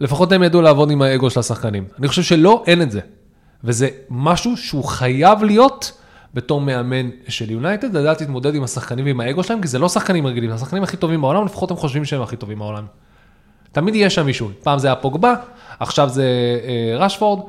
לפחות 0.00 0.32
הם 0.32 0.42
ידעו 0.42 0.62
לעבוד 0.62 0.90
עם 0.90 1.02
האגו 1.02 1.30
של 1.30 1.40
השחקנים. 1.40 1.84
אני 1.98 2.08
חושב 2.08 2.22
שלא, 2.22 2.62
אין 2.66 2.82
את 2.82 2.90
זה. 2.90 3.00
וזה 3.64 3.88
משהו 4.10 4.56
שהוא 4.56 4.84
חייב 4.84 5.44
להיות 5.44 5.92
בתור 6.34 6.60
מאמן 6.60 7.10
של 7.28 7.50
יונייטד, 7.50 7.96
לדעת 7.96 8.20
להתמודד 8.20 8.54
עם 8.54 8.62
השחקנים 8.62 9.04
ועם 9.04 9.20
האגו 9.20 9.42
שלהם, 9.42 9.62
כי 9.62 9.68
זה 9.68 9.78
לא 9.78 9.88
שחקנים 9.88 10.26
רגילים, 10.26 10.50
זה 10.50 10.56
השחקנים 10.56 10.82
הכי 10.82 10.96
טובים 10.96 11.20
בעולם, 11.20 11.44
לפחות 11.44 11.70
הם 11.70 11.76
חושבים 11.76 12.04
שהם 12.04 12.22
הכי 12.22 12.36
טובים 12.36 12.58
בעולם. 12.58 12.86
תמיד 13.72 13.94
יהיה 13.94 14.10
שם 14.10 14.26
מישהו, 14.26 14.50
פעם 14.62 14.78
זה 14.78 14.86
היה 14.86 14.96
פוגבה, 14.96 15.34
עכשיו 15.80 16.08
זה 16.08 16.24
אה, 16.64 16.96
רשפורד, 16.98 17.40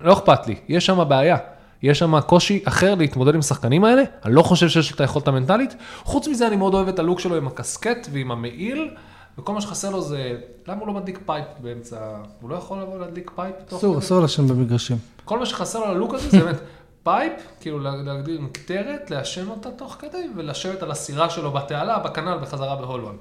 לא 0.00 0.12
אכפת 0.12 0.46
לי, 0.46 0.54
יש 0.68 0.86
שם 0.86 1.08
בעיה. 1.08 1.36
יש 1.82 1.98
שם 1.98 2.20
קושי 2.20 2.62
אחר 2.64 2.94
להתמודד 2.94 3.34
עם 3.34 3.40
השחקנים 3.40 3.84
האלה, 3.84 4.02
אני 4.24 4.34
לא 4.34 4.42
חושב 4.42 4.68
שיש 4.68 4.90
לו 4.90 4.94
את 4.94 5.00
היכולת 5.00 5.28
המנטלית. 5.28 5.76
חוץ 6.02 6.28
מזה, 6.28 6.46
אני 6.46 6.56
מאוד 6.56 6.74
אוהב 6.74 6.88
את 6.88 6.98
הלוק 6.98 7.20
שלו 7.20 7.36
עם 7.36 7.46
הקסקט 7.46 8.08
ועם 8.12 8.30
המעיל, 8.30 8.90
וכל 9.38 9.52
מה 9.52 9.60
שחסר 9.60 9.90
לו 9.90 10.02
זה, 10.02 10.36
למה 10.68 10.80
הוא 10.80 10.88
לא 10.88 10.94
מדליק 10.94 11.18
pipe 11.26 11.44
באמצע, 11.60 11.96
הוא 12.40 12.50
לא 12.50 12.54
יכול 12.54 12.78
לבוא 12.82 12.98
להדליק 12.98 13.30
pipe? 13.36 13.54
אסור? 13.72 13.98
אסור 13.98 14.20
לשם 14.20 14.48
במגרשים. 14.48 14.96
כל 15.24 15.38
מה 15.38 15.46
שחסר 15.46 15.78
לו 15.78 15.94
ללוק 15.94 16.14
הזה 16.14 16.30
זה 16.30 16.44
באמת 16.44 16.60
pipe, 17.04 17.32
כאילו 17.60 17.78
לה- 17.78 17.96
להגדיר 18.04 18.40
מקטרת, 18.40 19.10
לעשן 19.10 19.48
אותה 19.48 19.68
תוך 19.70 19.96
כדי, 19.98 20.26
ולשבת 20.36 20.82
על 20.82 20.90
הסירה 20.90 21.30
שלו 21.30 21.50
בתעלה, 21.52 21.98
ב 21.98 22.03
canal, 22.03 22.36
בחזרה 22.42 22.76
בהולנד. 22.76 23.18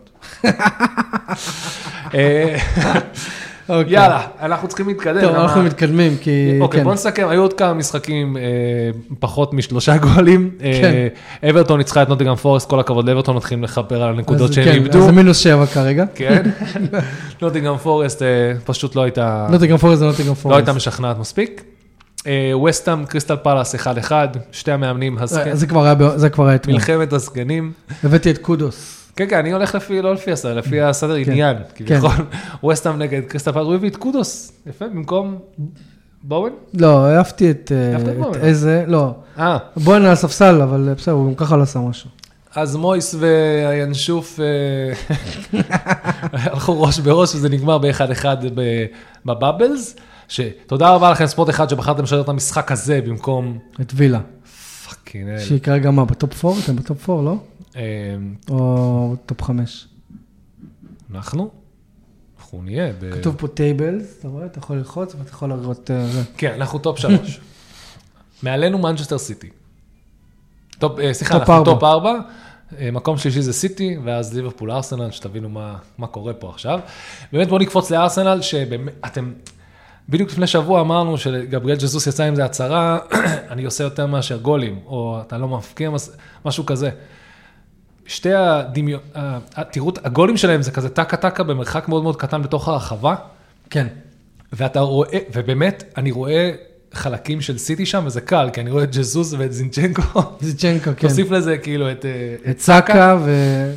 אה, 2.14 2.58
אוקיי. 3.70 3.94
יאללה, 3.94 4.28
אנחנו 4.42 4.68
צריכים 4.68 4.88
להתקדם. 4.88 5.22
טוב, 5.22 5.36
אנחנו 5.36 5.64
מתקדמים, 5.64 6.18
כי... 6.22 6.58
אוקיי, 6.62 6.80
כן. 6.80 6.84
בוא 6.84 6.94
נסכם, 6.94 7.28
היו 7.30 7.42
עוד 7.42 7.54
כמה 7.54 7.74
משחקים, 7.74 8.38
אה, 8.38 8.42
פחות 9.20 9.54
משלושה 9.54 9.98
גולים. 9.98 10.50
אה, 10.64 11.08
אברטון 11.50 11.78
ניצחה 11.78 12.02
את 12.04 12.10
נוטיגרם 12.10 12.36
פורסט, 12.36 12.70
כל 12.70 12.80
הכבוד 12.80 13.10
לאברטון, 13.10 13.36
מתחילים 13.36 13.64
לכפר 13.64 14.04
על 14.04 14.10
הנקודות 14.10 14.54
שהם 14.54 14.66
כן, 14.66 14.72
איבדו. 14.72 15.00
אז 15.00 15.06
זה 15.06 15.12
מינוס 15.12 15.38
שבע 15.38 15.66
כרגע. 15.66 16.06
כן, 16.16 16.44
נוטיגרם 17.42 17.78
פורסט 17.78 18.22
פשוט 18.66 18.96
לא 18.96 19.02
הייתה... 19.04 19.48
נוטיגרם 19.50 19.78
פורסט 19.78 20.00
זה 20.00 20.06
נוטיגרם 20.06 20.34
פורסט. 20.34 20.46
לא 20.52 20.56
הייתה 20.56 20.74
משכנעת 20.74 21.18
מספיק. 21.20 21.64
וסטאם, 22.68 23.06
קריסטל 23.06 23.36
פלאס 23.36 23.76
1-1, 23.76 24.12
שתי 24.52 24.72
המאמנים, 24.72 25.18
אה, 25.20 25.26
זה 25.56 25.68
כבר 25.68 25.86
היה 25.86 26.18
זה 26.18 26.30
כבר 26.30 26.48
היה 26.48 26.56
אתמול. 26.56 26.76
מלחמת 26.76 27.14
הזקנים. 27.14 27.72
הבאתי 28.04 28.32
את 28.32 28.38
קודוס. 28.38 29.10
כן, 29.16 29.26
כן, 29.30 29.38
אני 29.38 29.54
הולך 29.54 29.76
לפי, 29.76 30.02
לא 30.02 30.14
לפי 30.14 30.32
הסדר, 30.32 30.54
לפי 30.54 30.82
הסדר 30.82 31.24
כן. 31.24 31.32
עניין. 31.32 31.58
כביכול, 31.76 32.10
וסטאם 32.70 32.98
נגד 32.98 33.22
קריסטל 33.28 33.52
פלאס, 33.52 33.66
הוא 33.66 33.76
הביא 33.76 33.90
את 33.90 33.96
קודוס, 33.96 34.52
יפה, 34.68 34.86
במקום 34.88 35.38
בואן? 36.24 36.52
לא, 36.74 37.06
העפתי 37.06 37.52
את... 37.52 37.72
אה. 37.76 38.40
איזה... 38.42 38.84
לא. 38.88 39.16
אה, 39.40 39.58
בוהן 39.78 40.02
על 40.02 40.12
הספסל, 40.12 40.62
אבל 40.62 40.90
אה, 40.90 40.96
בסדר, 40.96 41.14
הוא 41.14 41.28
גם 41.28 41.36
ככה 41.36 41.58
לא 41.58 41.64
עשה 41.64 41.80
משהו. 41.80 42.10
אז 42.56 42.76
מויס 42.76 43.16
והינשוף 43.20 44.40
אה, 44.40 44.94
הלכו 46.52 46.82
ראש 46.82 47.00
בראש 47.00 47.36
וזה 47.36 47.50
נגמר 47.50 47.78
ב-1-1 47.78 48.26
ב- 48.56 48.86
בבאבלס. 49.26 49.96
שתודה 50.28 50.90
רבה 50.90 51.12
לכם 51.12 51.28
ספורט 51.28 51.50
אחד 51.50 51.70
שבחרתם 51.70 52.04
לשדר 52.04 52.22
את 52.22 52.30
המשחק 52.30 52.72
הזה 52.72 53.02
במקום 53.02 53.60
את 53.82 53.92
וילה. 53.96 54.20
fucking 54.90 55.30
hell. 55.30 55.40
שהיא 55.40 55.60
כרגע 55.60 55.92
מה, 55.92 56.06
ב 56.06 56.16
top 56.16 56.46
4? 56.46 56.60
אתם 56.64 56.76
ב 56.76 56.84
top 56.84 57.10
4, 57.10 57.24
לא? 57.24 57.36
אה, 57.76 57.82
או 58.50 59.16
top 59.26 59.42
5? 59.42 59.88
אנחנו? 61.12 61.50
אנחנו 62.38 62.62
נהיה 62.62 62.94
ב... 63.00 63.12
כתוב 63.12 63.36
פה 63.38 63.48
tables, 63.48 64.20
אתה 64.20 64.28
רואה? 64.28 64.46
אתה 64.46 64.60
יכול 64.60 64.78
ללחוץ 64.78 65.16
ואתה 65.16 65.30
יכול 65.30 65.50
לראות... 65.50 65.92
אה. 65.92 66.22
כן, 66.38 66.54
אנחנו 66.54 66.80
top 66.80 67.00
שלוש. 67.00 67.40
מעלינו 68.44 68.78
מנצ'סטר 68.78 69.18
סיטי. 69.18 69.50
top, 70.80 71.00
אה, 71.00 71.14
סליחה, 71.14 71.36
אנחנו. 71.36 71.66
top 71.66 71.84
ארבע. 71.84 72.20
אה, 72.80 72.92
מקום 72.92 73.18
שלישי 73.18 73.42
זה 73.42 73.54
סיטי, 73.54 73.98
ואז 74.04 74.34
ליברפול 74.34 74.72
ארסנל, 74.72 75.12
שתבינו 75.12 75.50
מה, 75.50 75.76
מה 75.98 76.08
קורה 76.08 76.34
פה 76.34 76.50
עכשיו. 76.50 76.80
באמת 77.34 77.48
בואו 77.48 77.60
נקפוץ 77.60 77.92
לארסנל, 77.92 78.42
שבאמת, 78.42 78.94
אתם, 79.06 79.34
בדיוק 80.10 80.30
לפני 80.30 80.48
שבוע 80.48 80.82
אמרנו 80.82 81.18
שגבריאל 81.18 81.78
ג'זוס 81.78 82.08
יצא 82.08 82.24
עם 82.24 82.36
זה 82.36 82.46
הצהרה, 82.46 83.00
אני 83.52 83.64
עושה 83.66 83.84
יותר 83.84 84.06
מאשר 84.08 84.38
גולים, 84.38 84.80
או 84.86 85.20
אתה 85.28 85.38
לא 85.38 85.48
מפקיע, 85.48 85.90
משהו 86.46 86.66
כזה. 86.66 86.90
שתי 88.06 88.34
הדמיון, 88.34 89.00
ה- 89.16 89.40
תראו, 89.64 89.92
הגולים 90.04 90.38
שלהם 90.38 90.62
זה 90.62 90.72
כזה 90.72 90.90
טקה 90.90 91.18
טקה 91.18 91.44
במרחק 91.44 91.88
מאוד 91.90 92.04
מאוד 92.04 92.16
קטן 92.16 92.42
בתוך 92.42 92.68
הרחבה. 92.68 93.16
כן. 93.70 93.88
ואתה 94.54 94.80
רואה, 94.80 95.18
ובאמת, 95.34 95.84
אני 95.98 96.12
רואה 96.12 96.52
חלקים 96.94 97.42
של 97.42 97.58
סיטי 97.58 97.86
שם, 97.86 98.04
וזה 98.06 98.22
קל, 98.22 98.50
כי 98.54 98.62
אני 98.62 98.72
רואה 98.72 98.84
את 98.84 98.96
ג'זוס 98.96 99.34
ואת 99.38 99.54
זינצ'נקו. 99.54 100.02
זיצ'נקו, 100.42 100.92
כן. 100.98 101.08
תוסיף 101.08 101.32
לזה 101.32 101.58
כאילו 101.58 101.92
את, 101.92 102.06
אה, 102.06 102.52
את 102.52 102.60
סאקה, 102.60 103.18
ו... 103.26 103.32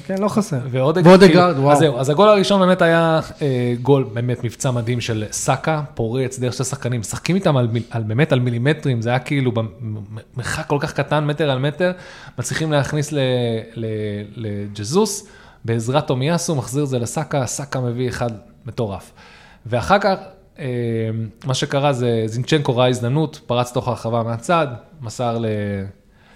כן, 0.06 0.18
לא 0.18 0.28
חסר. 0.28 0.58
ואודגרד. 0.70 1.20
כאילו, 1.20 1.40
וואו. 1.62 1.72
אז 1.72 1.78
זהו, 1.78 1.98
אז 1.98 2.10
הגול 2.10 2.28
הראשון 2.28 2.60
באמת 2.60 2.82
היה 2.82 3.20
אה, 3.42 3.74
גול, 3.82 4.08
באמת 4.12 4.44
מבצע 4.44 4.70
מדהים 4.70 5.00
של 5.00 5.24
סאקה, 5.30 5.82
פורץ 5.94 6.38
דרך 6.38 6.52
שתי 6.52 6.64
שחקנים, 6.64 7.00
משחקים 7.00 7.36
איתם 7.36 7.56
על, 7.56 7.68
מיל- 7.72 7.82
על 7.90 8.02
באמת 8.02 8.32
על 8.32 8.40
מילימטרים, 8.40 9.02
זה 9.02 9.10
היה 9.10 9.18
כאילו 9.18 9.52
במרחק 9.52 10.66
כל 10.66 10.78
כך 10.80 10.92
קטן, 10.92 11.24
מטר 11.24 11.50
על 11.50 11.58
מטר, 11.58 11.92
מצליחים 12.38 12.72
להכניס 12.72 13.12
לג'זוס, 14.36 15.26
בעזרת 15.64 16.06
תומיאסו, 16.06 16.54
מחזיר 16.54 16.84
את 16.84 16.88
זה 16.88 16.98
לסאקה, 16.98 17.46
סאקה 17.46 17.80
מביא 17.80 18.08
אחד 18.08 18.30
מטורף. 18.66 19.12
ואחר 19.66 19.98
כך, 19.98 20.14
מה 21.46 21.54
שקרה 21.54 21.92
זה 21.92 22.22
זינצ'נקו 22.26 22.76
ראה 22.76 22.88
הזדמנות, 22.88 23.40
פרץ 23.46 23.72
תוך 23.72 23.88
הרחבה 23.88 24.22
מהצד, 24.22 24.66
מסר 25.00 25.38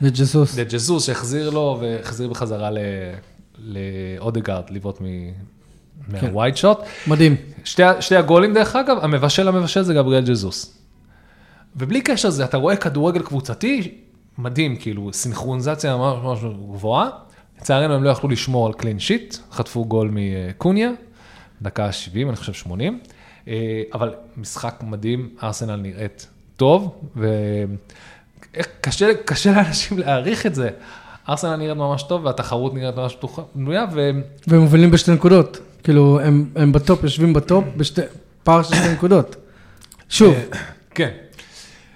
לג'סוס. 0.00 0.58
לג'זוס 0.58 1.06
שהחזיר 1.06 1.50
לו 1.50 1.78
והחזיר 1.80 2.28
בחזרה 2.28 2.70
ל- 2.70 2.78
לאודגרד 3.58 4.62
לבעוט 4.70 4.98
כן. 4.98 5.04
מהווייט 6.08 6.56
שוט. 6.56 6.78
מדהים. 7.06 7.36
שתי, 7.64 7.82
שתי 8.00 8.16
הגולים 8.16 8.54
דרך 8.54 8.76
אגב, 8.76 8.96
המבשל 9.02 9.48
המבשל 9.48 9.82
זה 9.82 9.94
גבריאל 9.94 10.24
ג'זוס. 10.24 10.78
ובלי 11.76 12.00
קשר 12.00 12.28
לזה, 12.28 12.44
אתה 12.44 12.56
רואה 12.56 12.76
כדורגל 12.76 13.22
קבוצתי 13.22 13.94
מדהים, 14.38 14.76
כאילו 14.76 15.12
סינכרוניזציה 15.12 15.96
ממש 15.96 16.18
ממש 16.22 16.38
גבוהה. 16.72 17.08
לצערנו 17.60 17.94
הם 17.94 18.04
לא 18.04 18.10
יכלו 18.10 18.28
לשמור 18.28 18.66
על 18.66 18.72
קלין 18.72 18.98
שיט, 18.98 19.36
חטפו 19.52 19.84
גול 19.84 20.10
מקוניה, 20.12 20.90
דקה 21.62 21.92
70, 21.92 22.28
אני 22.28 22.36
חושב 22.36 22.52
80. 22.52 23.00
אה, 23.48 23.54
אבל 23.94 24.14
משחק 24.36 24.74
מדהים, 24.86 25.28
ארסנל 25.42 25.76
נראית 25.76 26.26
טוב, 26.56 27.00
וקשה 27.16 29.06
קשה 29.24 29.52
לאנשים 29.52 29.98
להעריך 29.98 30.46
את 30.46 30.54
זה. 30.54 30.70
ארסנל 31.28 31.56
נראית 31.56 31.76
ממש 31.76 32.02
טוב, 32.02 32.24
והתחרות 32.24 32.74
נראית 32.74 32.96
ממש 32.96 33.14
פתוחה- 33.16 33.42
בנויה, 33.54 33.84
ו... 33.94 34.10
והם 34.46 34.60
מובילים 34.60 34.90
בשתי 34.90 35.10
נקודות. 35.12 35.58
כאילו, 35.82 36.20
הם, 36.20 36.44
הם 36.56 36.72
ב 36.72 36.79
top, 36.79 37.04
יושבים 37.04 37.32
ב 37.32 37.38
top, 37.38 37.64
בשתי, 37.76 38.00
פער 38.42 38.62
של 38.62 38.74
שתי 38.74 38.92
נקודות. 38.92 39.36
שוב, 40.08 40.34
אה, 40.34 40.58
כן. 40.94 41.10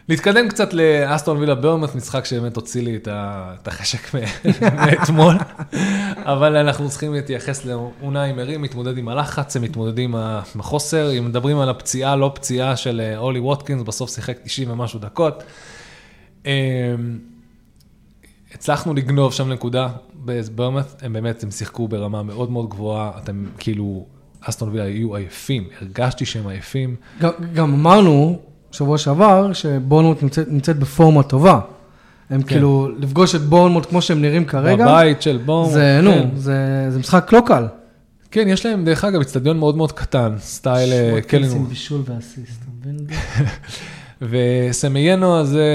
להתקדם 0.08 0.48
קצת 0.48 0.72
לאסטון 0.72 1.36
וילה 1.36 1.54
ברמת, 1.54 1.94
משחק 1.94 2.24
שבאמת 2.24 2.56
הוציא 2.56 2.82
לי 2.82 2.98
את 3.06 3.68
החשק 3.68 4.14
מאתמול, 4.76 5.34
אבל 6.16 6.56
אנחנו 6.56 6.90
צריכים 6.90 7.12
להתייחס 7.12 7.64
לאונאי 7.64 8.32
אמרי, 8.33 8.57
מתמודד 8.56 8.98
עם 8.98 9.08
הלחץ, 9.08 9.56
הם 9.56 9.62
מתמודדים 9.62 10.14
עם 10.14 10.60
החוסר, 10.60 11.18
אם 11.18 11.24
מדברים 11.24 11.58
על 11.58 11.68
הפציעה, 11.68 12.16
לא 12.16 12.32
פציעה 12.34 12.76
של 12.76 13.00
אה, 13.00 13.18
אולי 13.18 13.40
ווטקינס, 13.40 13.82
בסוף 13.82 14.10
שיחק 14.10 14.38
90 14.44 14.70
ומשהו 14.70 14.98
דקות. 14.98 15.42
אה, 16.46 16.94
הצלחנו 18.54 18.94
לגנוב 18.94 19.32
שם 19.32 19.52
נקודה 19.52 19.88
בברמת, 20.14 21.02
הם 21.02 21.12
באמת, 21.12 21.42
הם 21.42 21.50
שיחקו 21.50 21.88
ברמה 21.88 22.22
מאוד 22.22 22.50
מאוד 22.50 22.70
גבוהה, 22.70 23.10
אתם 23.22 23.46
כאילו, 23.58 24.06
אסטון 24.40 24.68
וילה 24.68 24.88
יהיו 24.88 25.16
עייפים, 25.16 25.68
הרגשתי 25.80 26.26
שהם 26.26 26.46
עייפים. 26.46 26.96
גם, 27.20 27.30
גם 27.54 27.72
אמרנו 27.74 28.42
שבוע 28.74 28.98
שעבר 28.98 29.52
שבורנמוט 29.52 30.22
נמצאת, 30.22 30.48
נמצאת 30.48 30.78
בפורמה 30.78 31.22
טובה. 31.22 31.60
הם 32.30 32.42
כן. 32.42 32.48
כאילו, 32.48 32.88
לפגוש 32.98 33.34
את 33.34 33.40
בורנמוט 33.40 33.87
כמו 33.87 34.02
שהם 34.02 34.22
נראים 34.22 34.44
כרגע, 34.44 34.87
בבית 34.87 35.22
של 35.22 35.40
בום. 35.44 35.70
זה, 35.70 36.00
נו, 36.02 36.12
כן. 36.12 36.28
זה, 36.37 36.87
זה 36.90 36.98
משחק 36.98 37.32
לא 37.32 37.42
קל. 37.46 37.66
כן, 38.30 38.48
יש 38.48 38.66
להם, 38.66 38.84
דרך 38.84 39.04
אגב, 39.04 39.20
אצטדיון 39.20 39.58
מאוד 39.58 39.76
מאוד 39.76 39.92
קטן, 39.92 40.34
סטייל 40.38 40.92
אה, 40.92 41.20
קלינור. 41.20 41.56
עם 41.56 41.68
בישול 41.68 42.02
ואסיסט, 42.04 42.62
אתה 42.62 42.90
מבין? 42.90 43.06
וסמיינו 44.70 45.38
הזה, 45.38 45.68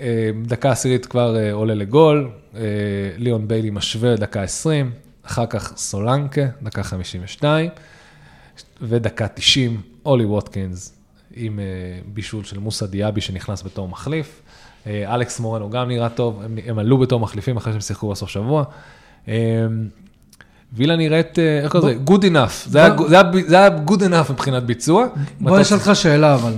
אה, 0.00 0.30
דקה 0.46 0.70
עשירית 0.70 1.06
כבר 1.06 1.36
אה, 1.36 1.52
עולה 1.52 1.74
לגול, 1.74 2.30
ליאון 3.18 3.48
ביילי 3.48 3.70
משווה 3.70 4.16
דקה 4.16 4.42
20, 4.42 4.90
אחר 5.22 5.46
כך 5.46 5.72
סולנקה, 5.76 6.46
דקה 6.62 6.82
52, 6.82 7.70
ודקה 8.82 9.28
90, 9.28 9.80
אולי 10.06 10.24
ווטקינס 10.24 10.93
עם 11.36 11.58
אה, 11.58 11.64
בישול 12.06 12.44
של 12.44 12.58
מוסא 12.58 12.86
דיאבי 12.86 13.20
שנכנס 13.20 13.62
בתור 13.62 13.88
מחליף. 13.88 14.42
אה, 14.86 15.14
אלכס 15.14 15.40
מורנו 15.40 15.70
גם 15.70 15.88
נראה 15.88 16.08
טוב, 16.08 16.40
הם, 16.44 16.58
הם 16.66 16.78
עלו 16.78 16.98
בתור 16.98 17.20
מחליפים 17.20 17.56
אחרי 17.56 17.72
שהם 17.72 17.80
שיחקו 17.80 18.10
בסוף 18.10 18.28
שבוע. 18.30 18.64
אה, 19.28 19.34
וילה 20.72 20.96
נראית, 20.96 21.38
איך 21.62 21.72
קוראים 21.72 21.98
לזה? 21.98 22.04
good 22.12 22.20
enough, 22.32 22.68
זה 22.70 22.78
היה- 22.84 22.96
זה 23.08 23.20
היה- 23.20 23.30
זה 23.48 23.56
היה 23.56 23.68
good 23.86 24.00
enough 24.00 24.32
מבחינת 24.32 24.62
ביצוע. 24.62 25.06
בוא 25.40 25.58
נשאל 25.60 25.76
אותך 25.78 25.90
שאלה 25.94 26.34
אבל. 26.34 26.52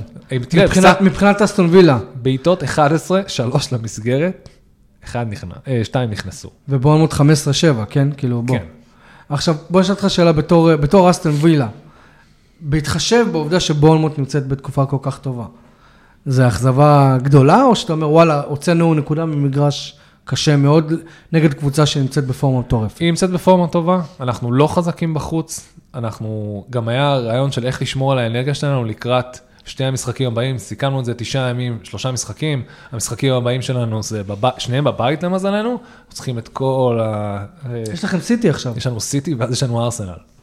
מבחינת, 0.64 1.00
מבחינת 1.00 1.42
אסטון 1.42 1.68
וילה, 1.70 1.98
בעיטות 2.14 2.64
11, 2.64 3.20
3 3.26 3.72
למסגרת, 3.72 4.48
1 5.04 5.26
נכנס, 5.30 5.52
2 5.82 6.10
נכנסו. 6.10 6.50
ובורנמוט 6.68 7.12
15-7, 7.12 7.16
כן? 7.90 8.08
כאילו, 8.16 8.42
בוא. 8.42 8.58
כן. 8.58 8.64
עכשיו, 9.28 9.54
בוא 9.70 9.80
נשאל 9.80 9.94
אותך 9.94 10.10
שאלה 10.10 10.32
בתור, 10.32 10.76
בתור 10.76 11.10
אסטון 11.10 11.32
וילה. 11.40 11.68
בהתחשב 12.60 13.26
בעובדה 13.32 13.60
שבורנמוט 13.60 14.18
נמצאת 14.18 14.48
בתקופה 14.48 14.86
כל 14.86 14.96
כך 15.02 15.18
טובה, 15.18 15.44
זה 16.26 16.48
אכזבה 16.48 17.16
גדולה, 17.22 17.64
או 17.64 17.76
שאתה 17.76 17.92
אומר, 17.92 18.10
וואלה, 18.10 18.42
הוצאנו 18.42 18.94
נקודה 18.94 19.24
ממגרש 19.24 19.98
קשה 20.24 20.56
מאוד 20.56 20.92
נגד 21.32 21.54
קבוצה 21.54 21.86
שנמצאת 21.86 22.26
בפורמה 22.26 22.60
מטורפת? 22.60 22.98
היא 22.98 23.08
נמצאת 23.08 23.30
בפורמה 23.30 23.68
טובה, 23.68 24.00
אנחנו 24.20 24.52
לא 24.52 24.66
חזקים 24.66 25.14
בחוץ, 25.14 25.68
אנחנו, 25.94 26.64
גם 26.70 26.88
היה 26.88 27.14
רעיון 27.14 27.52
של 27.52 27.66
איך 27.66 27.82
לשמור 27.82 28.12
על 28.12 28.18
האנרגיה 28.18 28.54
שלנו 28.54 28.84
לקראת 28.84 29.38
שתי 29.64 29.84
המשחקים 29.84 30.26
הבאים, 30.26 30.58
סיכמנו 30.58 31.00
את 31.00 31.04
זה 31.04 31.14
תשעה 31.14 31.50
ימים, 31.50 31.78
שלושה 31.82 32.10
משחקים, 32.10 32.62
המשחקים 32.92 33.32
הבאים 33.32 33.62
שלנו 33.62 34.02
זה 34.02 34.22
בב... 34.22 34.48
שניהם 34.58 34.84
בבית 34.84 35.22
למזלנו, 35.22 35.70
אנחנו 35.70 36.12
צריכים 36.12 36.38
את 36.38 36.48
כל 36.48 37.00
ה... 37.02 37.44
יש 37.92 38.04
לכם 38.04 38.20
סיטי 38.20 38.50
עכשיו. 38.50 38.74
יש 38.76 38.86
לנו 38.86 39.00
סיטי 39.00 39.34
ואז 39.34 39.52
יש 39.52 39.62
לנו 39.62 39.84
ארסנל. 39.84 40.36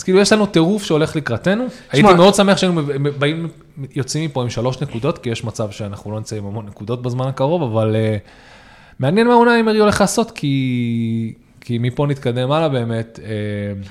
אז 0.00 0.04
כאילו 0.04 0.20
יש 0.20 0.32
לנו 0.32 0.46
טירוף 0.46 0.82
שהולך 0.82 1.16
לקראתנו. 1.16 1.64
הייתי 1.92 2.14
מאוד 2.14 2.34
שמח 2.34 2.56
שהיינו 2.56 2.82
באים, 3.18 3.48
יוצאים 3.94 4.24
מפה 4.24 4.42
עם 4.42 4.50
שלוש 4.50 4.80
נקודות, 4.80 5.18
כי 5.18 5.30
יש 5.30 5.44
מצב 5.44 5.70
שאנחנו 5.70 6.10
לא 6.10 6.16
נמצא 6.16 6.36
עם 6.36 6.46
המון 6.46 6.66
נקודות 6.66 7.02
בזמן 7.02 7.26
הקרוב, 7.26 7.62
אבל 7.62 7.96
uh, 7.96 8.28
מעניין 8.98 9.26
מה 9.26 9.34
אונאי 9.34 9.56
אמרי 9.56 9.78
הולך 9.78 10.00
לעשות, 10.00 10.30
כי, 10.30 11.34
כי 11.60 11.78
מפה 11.78 12.06
נתקדם 12.06 12.50
הלאה 12.50 12.68
באמת. 12.68 13.18
Uh, 13.22 13.22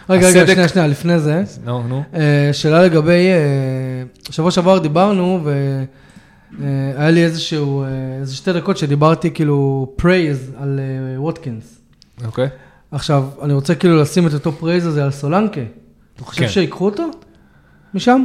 רגע, 0.10 0.28
רגע, 0.28 0.48
שנייה, 0.48 0.68
שנייה, 0.68 0.88
לפני 0.88 1.20
זה. 1.20 1.44
נו, 1.66 1.84
נו. 1.88 2.04
אה, 2.14 2.50
שאלה 2.54 2.84
לגבי, 2.84 3.28
אה, 3.30 4.04
שבוע 4.30 4.52
שעבר 4.52 4.78
דיברנו, 4.78 5.44
והיה 6.60 7.10
לי 7.10 7.24
איזשהו, 7.24 7.84
אה, 7.84 7.88
איזה 8.20 8.36
שתי 8.36 8.54
דקות 8.54 8.78
שדיברתי 8.78 9.32
כאילו 9.32 9.92
praise 9.96 10.52
על 10.58 10.80
אה, 10.80 11.22
ווטקינס. 11.22 11.82
אוקיי. 12.26 12.48
עכשיו, 12.92 13.24
אני 13.42 13.54
רוצה 13.54 13.76
כאילו 13.76 14.02
לשים 14.02 14.28
את 14.28 14.34
אותו 14.34 14.52
praise 14.52 14.86
הזה 14.86 15.04
על 15.04 15.12
סולנקה. 15.12 15.62
אתה 16.22 16.28
חושב 16.28 16.42
כן. 16.42 16.48
שיקחו 16.50 16.86
אותו? 16.86 17.04
משם? 17.94 18.24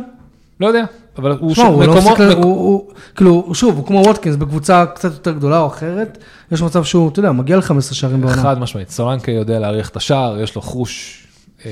לא 0.61 0.67
יודע, 0.67 0.85
אבל 1.19 1.37
הוא 1.41 1.55
שוב, 1.55 1.67
הוא 1.67 1.85
לא 1.85 1.95
מקומו, 1.95 2.11
מפסיק, 2.11 2.21
ל- 2.21 2.29
מק- 2.31 2.37
הוא, 2.37 2.45
הוא, 2.57 2.91
כאילו, 3.17 3.31
הוא- 3.31 3.55
שוב, 3.55 3.77
הוא 3.77 3.87
כמו 3.87 3.99
ווטקינס, 4.07 4.37
בקבוצה 4.37 4.85
קצת 4.95 5.13
יותר 5.13 5.33
גדולה 5.33 5.61
או 5.61 5.67
אחרת, 5.67 6.19
יש 6.53 6.63
מצב 6.63 6.85
שהוא, 6.85 7.09
אתה 7.09 7.19
יודע, 7.21 7.33
מגיע 7.33 7.57
ל-15 7.57 7.81
שערים 7.81 8.21
בעונה. 8.21 8.43
חד 8.43 8.59
משמעית, 8.59 8.91
סולנקה 8.91 9.31
יודע 9.33 9.59
להעריך 9.59 9.89
את 9.91 9.97
השער, 9.97 10.41
יש 10.41 10.55
לו 10.57 10.63
חוש, 10.63 11.25
אה, 11.67 11.71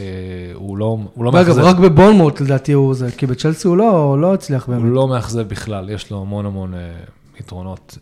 הוא 0.54 0.76
לא, 0.76 0.98
הוא 1.14 1.24
לא 1.24 1.30
אגב, 1.30 1.38
מאכזב. 1.38 1.60
רק 1.62 1.76
בבונמוט 1.76 2.40
לדעתי 2.40 2.72
הוא 2.72 2.94
זה, 2.94 3.08
כי 3.16 3.26
בצ'לסי 3.26 3.68
הוא 3.68 3.76
לא, 3.76 4.16
לא 4.20 4.34
הצליח 4.34 4.66
הוא 4.66 4.74
באמת. 4.74 4.90
לא 4.94 5.08
מאכזב 5.08 5.48
בכלל, 5.48 5.90
יש 5.90 6.10
לו 6.10 6.20
המון 6.20 6.46
המון 6.46 6.74
אה, 6.74 6.78
יתרונות. 7.40 7.98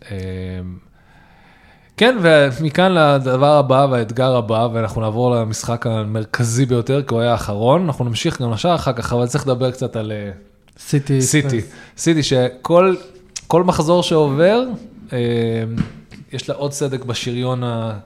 כן, 1.97 2.17
ומכאן 2.21 2.91
לדבר 2.91 3.57
הבא 3.57 3.87
והאתגר 3.91 4.35
הבא, 4.35 4.67
ואנחנו 4.73 5.01
נעבור 5.01 5.35
למשחק 5.35 5.87
המרכזי 5.87 6.65
ביותר, 6.65 7.01
כי 7.07 7.13
הוא 7.13 7.21
היה 7.21 7.31
האחרון, 7.31 7.85
אנחנו 7.85 8.05
נמשיך 8.05 8.41
גם 8.41 8.51
לשער 8.51 8.75
אחר 8.75 8.93
כך, 8.93 9.13
אבל 9.13 9.27
צריך 9.27 9.47
לדבר 9.47 9.71
קצת 9.71 9.95
על 9.95 10.11
אה, 10.11 10.31
סיטי. 10.79 11.21
סיטי. 11.21 11.61
סיטי, 11.97 12.23
שכל 12.23 12.95
כל 13.47 13.63
מחזור 13.63 14.03
שעובר, 14.03 14.63
אה, 15.13 15.17
יש 16.33 16.49
לה 16.49 16.55
עוד 16.55 16.73
סדק 16.73 17.03
בשריון 17.05 17.63
ה- 17.63 17.97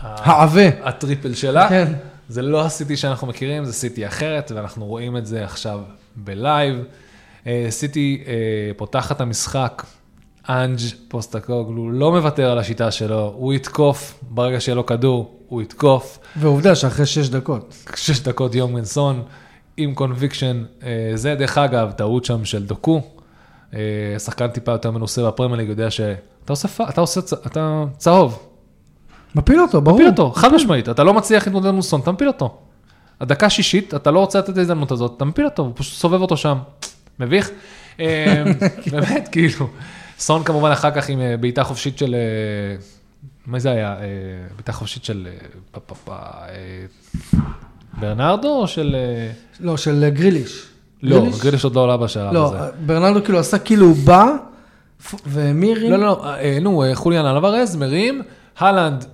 העבה. 0.00 0.68
ה 0.82 0.89
triple 0.89 1.34
שלה. 1.34 1.68
כן. 1.68 1.92
זה 2.28 2.42
לא 2.42 2.64
הסיטי 2.64 2.96
שאנחנו 2.96 3.26
מכירים, 3.26 3.64
זה 3.64 3.72
סיטי 3.72 4.06
אחרת, 4.06 4.52
ואנחנו 4.54 4.86
רואים 4.86 5.16
את 5.16 5.26
זה 5.26 5.44
עכשיו 5.44 5.80
ב 6.16 6.26
live. 6.26 6.76
אה, 7.46 7.66
סיטי 7.70 8.24
פותחת 8.76 9.20
המשחק, 9.20 9.82
אנג' 10.50 10.78
פוסטקוגלו 11.08 11.90
לא 11.90 12.12
מוותר 12.12 12.50
על 12.50 12.58
השיטה 12.58 12.90
שלו, 12.90 13.34
הוא 13.36 13.52
יתקוף, 13.52 14.18
ברגע 14.30 14.60
שיהיה 14.60 14.76
לו 14.76 14.86
כדור, 14.86 15.34
הוא 15.48 15.62
יתקוף. 15.62 16.18
ועובדה 16.36 16.74
שאחרי 16.74 17.06
שש 17.06 17.28
דקות. 17.28 17.74
שש 17.96 18.20
דקות 18.20 18.54
יונג 18.54 18.74
מין 18.74 18.95
סון, 18.95 19.22
עם 19.76 19.94
conviction, 19.94 20.64
אה, 20.82 21.12
זה 21.14 21.34
דרך 21.34 21.58
אגב, 21.58 21.90
טעות 21.90 22.24
שם 22.24 22.44
של 22.44 22.66
דוקו. 22.66 23.02
אה, 23.74 23.80
שחקן 24.18 24.48
טיפה 24.48 24.72
יותר 24.72 24.90
מנוסה 24.90 25.26
בפרמייר 25.26 25.60
ליג 25.60 25.68
יודע 25.68 25.90
שאתה 25.90 26.52
עושה, 26.52 26.68
אתה 26.88 27.00
עושה, 27.00 27.20
אתה 27.46 27.84
צהוב, 27.96 28.48
מפיל 29.34 29.60
אותו, 29.60 29.80
ברור. 29.80 29.96
מפיל 29.96 30.08
אותו, 30.08 30.30
חד 30.30 30.54
משמעית, 30.54 30.88
אתה 30.88 31.04
לא 31.04 31.14
מצליח 31.14 31.46
להתמודד 31.46 31.70
מול 31.70 31.82
סון, 31.82 32.00
אתה 32.00 32.12
מפיל 32.12 32.28
אותו. 32.28 32.58
הדקה 33.20 33.50
שישית, 33.50 33.94
אתה 33.94 34.10
לא 34.10 34.18
רוצה 34.18 34.38
לתת 34.38 34.50
את 34.50 34.58
ההזדמנות 34.58 34.90
הזאת, 34.90 35.12
אתה 35.16 35.24
מפיל 35.24 35.44
אותו, 35.44 35.62
הוא 35.62 35.72
פשוט 35.74 35.94
סובב 35.98 36.20
אותו 36.20 36.36
שם. 36.36 36.58
מביך? 37.20 37.50
אה, 38.00 38.44
באמת, 38.92 39.28
כאילו. 39.32 39.66
סון 40.20 40.44
כמובן 40.44 40.70
אחר 40.70 40.90
כך 40.90 41.08
עם 41.08 41.20
אה, 41.20 41.36
בעיטה 41.36 41.64
חופשית 41.64 41.98
של, 41.98 42.14
אה, 42.14 42.76
מה 43.46 43.58
זה 43.58 43.70
היה? 43.70 43.92
אה, 43.92 44.06
בעיטה 44.54 44.72
חופשית 44.72 45.04
של 45.04 45.28
ברנרדו 48.00 48.48
או 48.48 48.68
של... 48.68 48.96
לא, 49.60 49.76
של 49.76 50.08
גריליש. 50.08 50.66
לא, 51.02 51.26
גריליש 51.40 51.64
עוד 51.64 51.74
לא 51.74 51.80
עולה 51.80 51.96
בשלב 51.96 52.32
לא, 52.32 52.46
הזה. 52.46 52.72
ברנרדו 52.86 53.24
כאילו 53.24 53.38
עשה 53.38 53.58
כאילו 53.58 53.86
הוא 53.86 53.96
בא, 54.04 54.26
ומירי... 55.26 55.90
לא, 55.90 55.96
לא, 55.96 56.06
לא, 56.06 56.60
נו, 56.60 56.84
חוליאן 56.94 57.26
אלוורז 57.26 57.76
מרים, 57.76 58.22
הלנד 58.58 59.04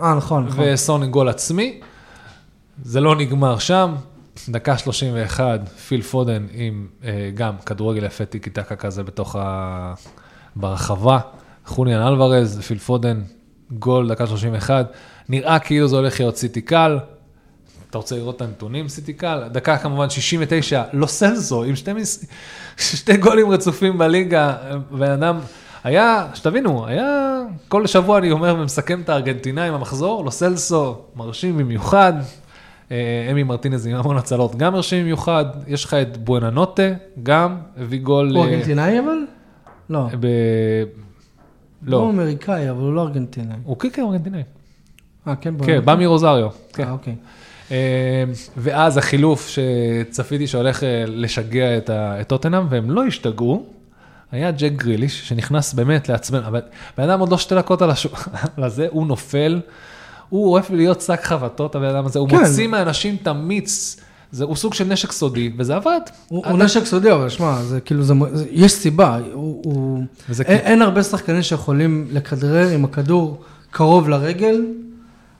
אה, 0.00 0.14
נכון, 0.14 0.46
נכון. 0.46 0.64
וסון 0.66 1.10
גול 1.10 1.28
עצמי. 1.28 1.80
זה 2.82 3.00
לא 3.00 3.16
נגמר 3.16 3.58
שם, 3.58 3.94
דקה 4.48 4.78
31, 4.78 5.68
פיל 5.88 6.02
פודן 6.02 6.46
עם 6.52 6.86
גם 7.34 7.54
כדורגל 7.66 8.04
יפה 8.04 8.24
טיקי 8.24 8.50
טקה 8.50 8.76
כזה 8.76 9.02
בתוך 9.02 9.36
ה... 9.36 9.94
ברחבה. 10.56 11.18
חוליאן 11.66 12.06
אלוורז, 12.06 12.60
פיל 12.60 12.78
פודן, 12.78 13.22
גול, 13.70 14.08
דקה 14.08 14.26
31. 14.26 14.92
נראה 15.28 15.58
כאילו 15.58 15.88
זה 15.88 15.96
הולך 15.96 16.20
להיות 16.20 16.36
סיטי 16.36 16.60
קל. 16.60 16.98
אתה 17.90 17.98
רוצה 17.98 18.16
לראות 18.16 18.36
את 18.36 18.42
הנתונים, 18.42 18.88
סיטי 18.88 19.12
קל? 19.12 19.48
דקה 19.52 19.78
כמובן 19.78 20.10
69, 20.10 20.82
לא 20.92 21.06
סלסו, 21.06 21.64
עם 21.64 21.76
שתי, 21.76 21.92
מס... 21.92 22.24
שתי 22.76 23.16
גולים 23.16 23.50
רצופים 23.50 23.98
בליגה, 23.98 24.56
בן 24.90 25.10
אדם, 25.10 25.38
היה, 25.84 26.26
שתבינו, 26.34 26.86
היה, 26.86 27.40
כל 27.68 27.86
שבוע 27.86 28.18
אני 28.18 28.30
אומר 28.30 28.56
ומסכם 28.58 29.00
את 29.00 29.08
הארגנטינאים 29.08 29.74
המחזור, 29.74 30.24
לא 30.24 30.30
סלסו, 30.30 30.96
מרשים 31.16 31.58
במיוחד, 31.58 32.12
אה, 32.90 33.28
אמי 33.30 33.42
מרטינז 33.42 33.86
עם 33.86 33.96
המון 33.96 34.16
הצלות, 34.16 34.56
גם 34.56 34.72
מרשים 34.72 35.02
במיוחד, 35.02 35.44
יש 35.66 35.84
לך 35.84 35.94
את 35.94 36.16
בואנה 36.16 36.50
נוטה, 36.50 36.92
גם 37.22 37.56
הביא 37.76 38.00
גול... 38.00 38.36
הוא 38.36 38.44
אה, 38.44 38.50
ארגנטינאי 38.50 38.98
אבל? 38.98 39.18
לא. 39.92 40.08
ב... 40.20 40.26
הוא 41.86 41.90
לא, 41.90 42.10
אמריקאי, 42.10 42.70
אבל 42.70 42.80
הוא 42.80 42.94
לא 42.94 43.02
ארגנטינאי. 43.02 43.56
הוא 43.64 43.78
כן, 43.78 43.88
כן, 43.92 44.02
ארגנטינאי. 44.02 44.42
אה, 45.28 45.36
כן? 45.36 45.56
בוא 45.56 45.66
כן. 45.66 45.80
בא 45.84 45.94
מרוזריו. 45.94 46.48
כן. 46.72 46.84
אה, 46.84 46.90
אוקיי. 46.90 47.14
אה, 47.70 48.24
ואז 48.56 48.96
החילוף 48.96 49.48
שצפיתי 49.48 50.46
שהולך 50.46 50.84
אה, 50.84 51.04
לשגע 51.06 51.76
את 51.76 51.90
ה- 51.90 52.20
את 52.20 52.28
טוטנאם, 52.28 52.66
והם 52.70 52.90
לא 52.90 53.04
השתגעו, 53.04 53.66
היה 54.32 54.50
ג'ק 54.50 54.72
גריליש, 54.72 55.28
שנכנס 55.28 55.74
באמת 55.74 56.08
לעצבן, 56.08 56.42
אבל 56.44 56.60
בן 56.98 57.10
אדם 57.10 57.20
עוד 57.20 57.28
לא 57.28 57.38
שתי 57.38 57.54
דקות 57.54 57.82
על 57.82 57.90
השוק, 57.90 58.28
לזה, 58.58 58.86
הוא 58.90 59.06
נופל, 59.06 59.60
הוא 60.28 60.52
אוהב 60.52 60.64
להיות 60.70 61.00
שק 61.00 61.20
חבטות, 61.22 61.74
הבן 61.74 61.84
אדם 61.86 62.06
הזה, 62.06 62.18
הוא 62.18 62.28
כן. 62.28 62.36
מוציא 62.40 62.66
מאנשים 62.66 63.16
את 63.22 63.26
המיץ, 63.26 64.00
זה, 64.32 64.44
הוא 64.44 64.56
סוג 64.56 64.74
של 64.74 64.84
נשק 64.84 65.12
סודי, 65.12 65.50
וזה 65.58 65.76
עבד. 65.76 66.00
הוא 66.28 66.44
הוא 66.46 66.58
נשק 66.58 66.84
סודי, 66.84 67.12
אבל 67.12 67.28
שמע, 67.28 67.62
זה 67.62 67.80
כאילו, 67.80 68.02
זה- 68.02 68.14
זה- 68.32 68.46
יש 68.50 68.72
סיבה. 68.72 69.18
הוא- 69.32 69.62
הוא- 69.64 70.02
וזה 70.30 70.42
אין- 70.42 70.58
כי- 70.58 70.64
אין 70.64 70.82
הרבה 70.82 71.02
שחקנים 71.02 71.42
שיכולים 71.42 72.06
לכדרר 72.12 72.68
עם 72.68 72.84
הכדור 72.84 73.40
קרוב 73.70 74.08
לרגל, 74.08 74.64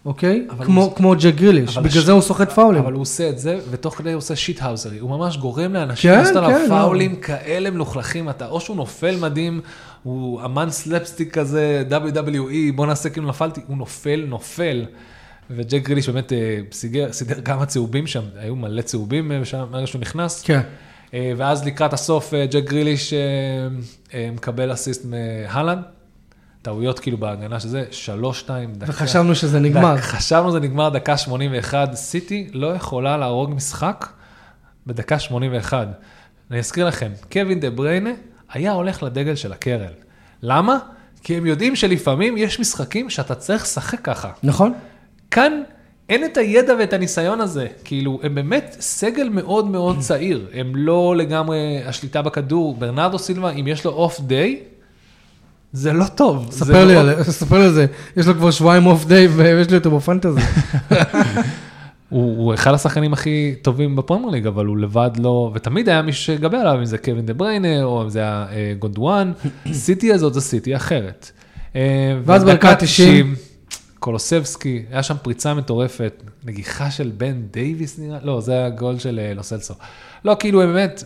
אוקיי? 0.04 0.46
כמו- 0.60 0.82
הוא- 0.82 0.94
כמו 0.96 1.14
ג'ק 1.20 1.34
גריליש, 1.34 1.78
בגלל 1.78 1.88
הש- 2.00 2.06
זה 2.06 2.12
הוא 2.12 2.20
סוחט 2.20 2.52
פאולים. 2.52 2.82
אבל 2.82 2.92
הוא 2.92 3.02
עושה 3.02 3.28
את 3.28 3.38
זה, 3.38 3.58
ותוך 3.70 3.94
כדי 3.98 4.12
הוא 4.12 4.18
עושה 4.18 4.36
shithousery. 4.36 4.98
הוא 4.98 5.10
ממש 5.10 5.36
גורם 5.36 5.72
לאנשים 5.72 6.10
כן, 6.10 6.18
לעשות 6.18 6.36
עליו 6.36 6.50
כן, 6.50 6.62
לא. 6.62 6.68
פאולים 6.68 7.16
כאלה 7.16 7.70
מלוכלכים. 7.70 8.28
אתה, 8.30 8.48
או 8.48 8.60
שהוא 8.60 8.76
נופל 8.76 9.16
מדהים, 9.20 9.60
הוא 10.02 10.44
אמן 10.44 10.70
סלפסטיק 10.70 11.38
כזה, 11.38 11.84
WWE, 11.90 12.52
בוא 12.74 12.86
נעשה 12.86 13.10
כאילו 13.10 13.28
נפלתי, 13.28 13.60
הוא 13.66 13.76
נופל, 13.76 14.24
נופל. 14.28 14.84
וג'ק 15.56 15.82
גריליש 15.82 16.08
באמת 16.08 16.32
אה, 16.32 16.38
סיגר, 16.72 17.12
סידר 17.12 17.40
כמה 17.40 17.66
צהובים 17.66 18.06
שם, 18.06 18.22
היו 18.36 18.56
מלא 18.56 18.82
צהובים 18.82 19.32
אה, 19.32 19.44
שם, 19.44 19.64
מהרגע 19.70 19.86
שהוא 19.86 20.00
נכנס. 20.00 20.42
כן. 20.42 20.60
אה, 21.14 21.32
ואז 21.36 21.64
לקראת 21.66 21.92
הסוף, 21.92 22.32
ג'ק 22.50 22.64
גריליש 22.64 23.14
מקבל 24.32 24.72
אסיסט 24.72 25.04
מהלנד. 25.04 25.82
טעויות 26.62 26.98
כאילו 26.98 27.18
בהגנה 27.18 27.60
שזה, 27.60 27.84
שלוש, 27.90 28.38
שתיים, 28.40 28.72
דקה. 28.74 28.90
וחשבנו 28.90 29.34
שזה 29.34 29.60
נגמר. 29.60 29.94
דק- 29.96 30.00
חשבנו 30.00 30.52
זה 30.52 30.60
נגמר 30.60 30.88
דקה 30.88 31.16
81, 31.16 31.94
סיטי 31.94 32.50
לא 32.52 32.66
יכולה 32.74 33.16
להרוג 33.16 33.54
משחק 33.54 34.06
בדקה 34.86 35.18
81. 35.18 35.88
אני 36.50 36.58
אזכיר 36.58 36.86
לכם, 36.86 37.10
קווין 37.32 37.60
דה 37.60 37.70
בריינה 37.70 38.10
היה 38.52 38.72
הולך 38.72 39.02
לדגל 39.02 39.34
של 39.34 39.52
הקרן. 39.52 39.92
למה? 40.42 40.78
כי 41.22 41.36
הם 41.36 41.46
יודעים 41.46 41.76
שלפעמים 41.76 42.36
יש 42.36 42.60
משחקים 42.60 43.10
שאתה 43.10 43.34
צריך 43.34 43.62
לשחק 43.62 44.00
ככה. 44.00 44.30
נכון? 44.42 44.72
כאן 45.32 45.62
אין 46.08 46.24
את 46.24 46.36
הידע 46.36 46.74
ואת 46.78 46.92
הניסיון 46.92 47.40
הזה, 47.40 47.66
כאילו, 47.84 48.20
הם 48.22 48.34
באמת 48.34 48.76
סגל 48.80 49.28
מאוד 49.28 49.70
מאוד 49.70 49.98
צעיר, 50.08 50.46
הם 50.54 50.76
לא 50.76 51.14
לגמרי 51.16 51.82
השליטה 51.86 52.22
בכדור, 52.22 52.76
ברנרדו 52.78 53.18
סילבה, 53.18 53.50
אם 53.50 53.66
יש 53.66 53.84
לו 53.84 53.90
off 53.90 54.20
day, 54.20 54.60
זה 55.72 55.92
לא 55.92 56.04
טוב. 56.14 56.46
זה 56.50 56.64
ספר 56.64 56.84
לי 56.84 56.94
לא- 56.94 57.00
על 57.00 57.22
ספר 57.22 57.58
לי 57.58 57.64
על 57.64 57.72
זה. 57.72 57.86
יש 58.16 58.26
לו 58.26 58.34
כבר 58.34 58.50
שבועיים 58.50 58.86
off 58.86 59.04
day 59.04 59.26
ויש 59.26 59.70
לי 59.70 59.76
אותו 59.76 59.90
בפנטזי. 59.90 60.40
הוא, 62.08 62.36
הוא 62.36 62.54
אחד 62.54 62.74
השחקנים 62.74 63.12
הכי 63.12 63.54
טובים 63.62 63.96
בפרמייר 63.96 64.30
ליג, 64.30 64.46
אבל 64.46 64.66
הוא 64.66 64.78
לבד 64.78 65.10
לא, 65.18 65.50
ותמיד 65.54 65.88
היה 65.88 66.02
מי 66.02 66.12
שיגבה 66.12 66.60
עליו, 66.60 66.78
אם 66.78 66.84
זה 66.84 66.98
קווין 66.98 67.26
דה 67.26 67.34
בריינה, 67.34 67.82
או 67.82 68.02
אם 68.02 68.08
זה 68.08 68.18
היה 68.18 68.46
אה, 68.52 68.72
גונדואן, 68.78 69.32
סיטי 69.72 70.12
הזאת 70.12 70.34
זו 70.34 70.40
סיטי 70.40 70.76
אחרת. 70.76 71.30
אה, 71.76 71.80
ואז 72.24 72.44
בדקה 72.44 72.74
90, 72.74 73.34
קולוסבסקי, 74.02 74.82
היה 74.90 75.02
שם 75.02 75.14
פריצה 75.22 75.54
מטורפת, 75.54 76.22
נגיחה 76.44 76.90
של 76.90 77.12
בן 77.16 77.42
דייוויס 77.50 77.98
נראה, 77.98 78.18
לא, 78.22 78.40
זה 78.40 78.52
היה 78.52 78.70
גול 78.70 78.98
של 78.98 79.20
אה, 79.22 79.34
לוסלסו. 79.34 79.74
לא, 80.24 80.36
כאילו, 80.38 80.58
באמת, 80.58 81.04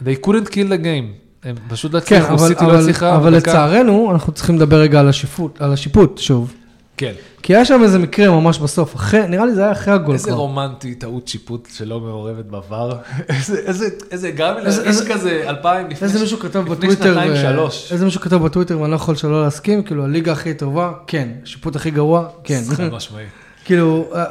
they 0.00 0.26
couldn't 0.26 0.48
kill 0.48 0.68
the 0.68 0.82
game. 0.84 1.06
הם 1.44 1.54
פשוט 1.68 1.94
לא 1.94 2.00
כן, 2.00 2.16
הצליחו, 2.16 2.34
אבל- 2.34 2.48
סיטי 2.48 2.64
לא 2.64 2.78
הצליחה. 2.78 3.16
אבל 3.16 3.34
לצערנו, 3.36 4.10
אנחנו 4.12 4.32
צריכים 4.32 4.56
לדבר 4.56 4.76
רגע 4.80 5.00
על 5.00 5.08
השיפוט, 5.08 5.62
על 5.62 5.72
השיפוט 5.72 6.18
שוב. 6.18 6.54
כן. 7.02 7.12
כי 7.42 7.54
היה 7.56 7.64
שם 7.64 7.80
איזה 7.82 7.98
מקרה 7.98 8.30
ממש 8.30 8.58
בסוף, 8.58 8.96
אחרי, 8.96 9.28
נראה 9.28 9.46
לי 9.46 9.54
זה 9.54 9.62
היה 9.62 9.72
אחרי 9.72 9.94
הגול 9.94 10.14
איזה 10.14 10.28
כבר. 10.28 10.36
רומנטי 10.38 10.94
טעות 10.94 11.28
שיפוט 11.28 11.68
שלא 11.72 12.00
מעורבת 12.00 12.44
בעבר. 12.44 12.92
איזה, 13.28 13.58
איזה, 13.66 13.86
איזה, 14.10 14.30
גם 14.30 14.54
איזה- 14.58 14.84
איזה- 14.84 15.08
כזה 15.14 15.44
אלפיים 15.48 15.90
לפני 15.90 16.08
איזה 16.08 16.20
מישהו 16.20 16.38
כתב 16.38 16.58
בטוויטר, 16.58 17.04
שנתיים, 17.14 17.32
ו- 17.32 17.36
שלוש. 17.36 17.92
איזה 17.92 18.04
מישהו 18.04 18.20
כתב 18.20 18.36
בטוויטר 18.36 18.80
ואני 18.80 18.90
לא 18.90 18.96
יכול 18.96 19.16
שלא 19.16 19.42
להסכים, 19.44 19.82
כאילו 19.82 20.04
הליגה 20.04 20.32
הכי 20.32 20.54
טובה, 20.54 20.92
כן, 21.06 21.28
השיפוט 21.42 21.76
הכי 21.76 21.90
גרוע, 21.90 22.28
כן. 22.44 22.60
חד 22.70 22.92
משמעי. 22.96 23.24
כאילו, 23.64 24.08
אה, 24.14 24.24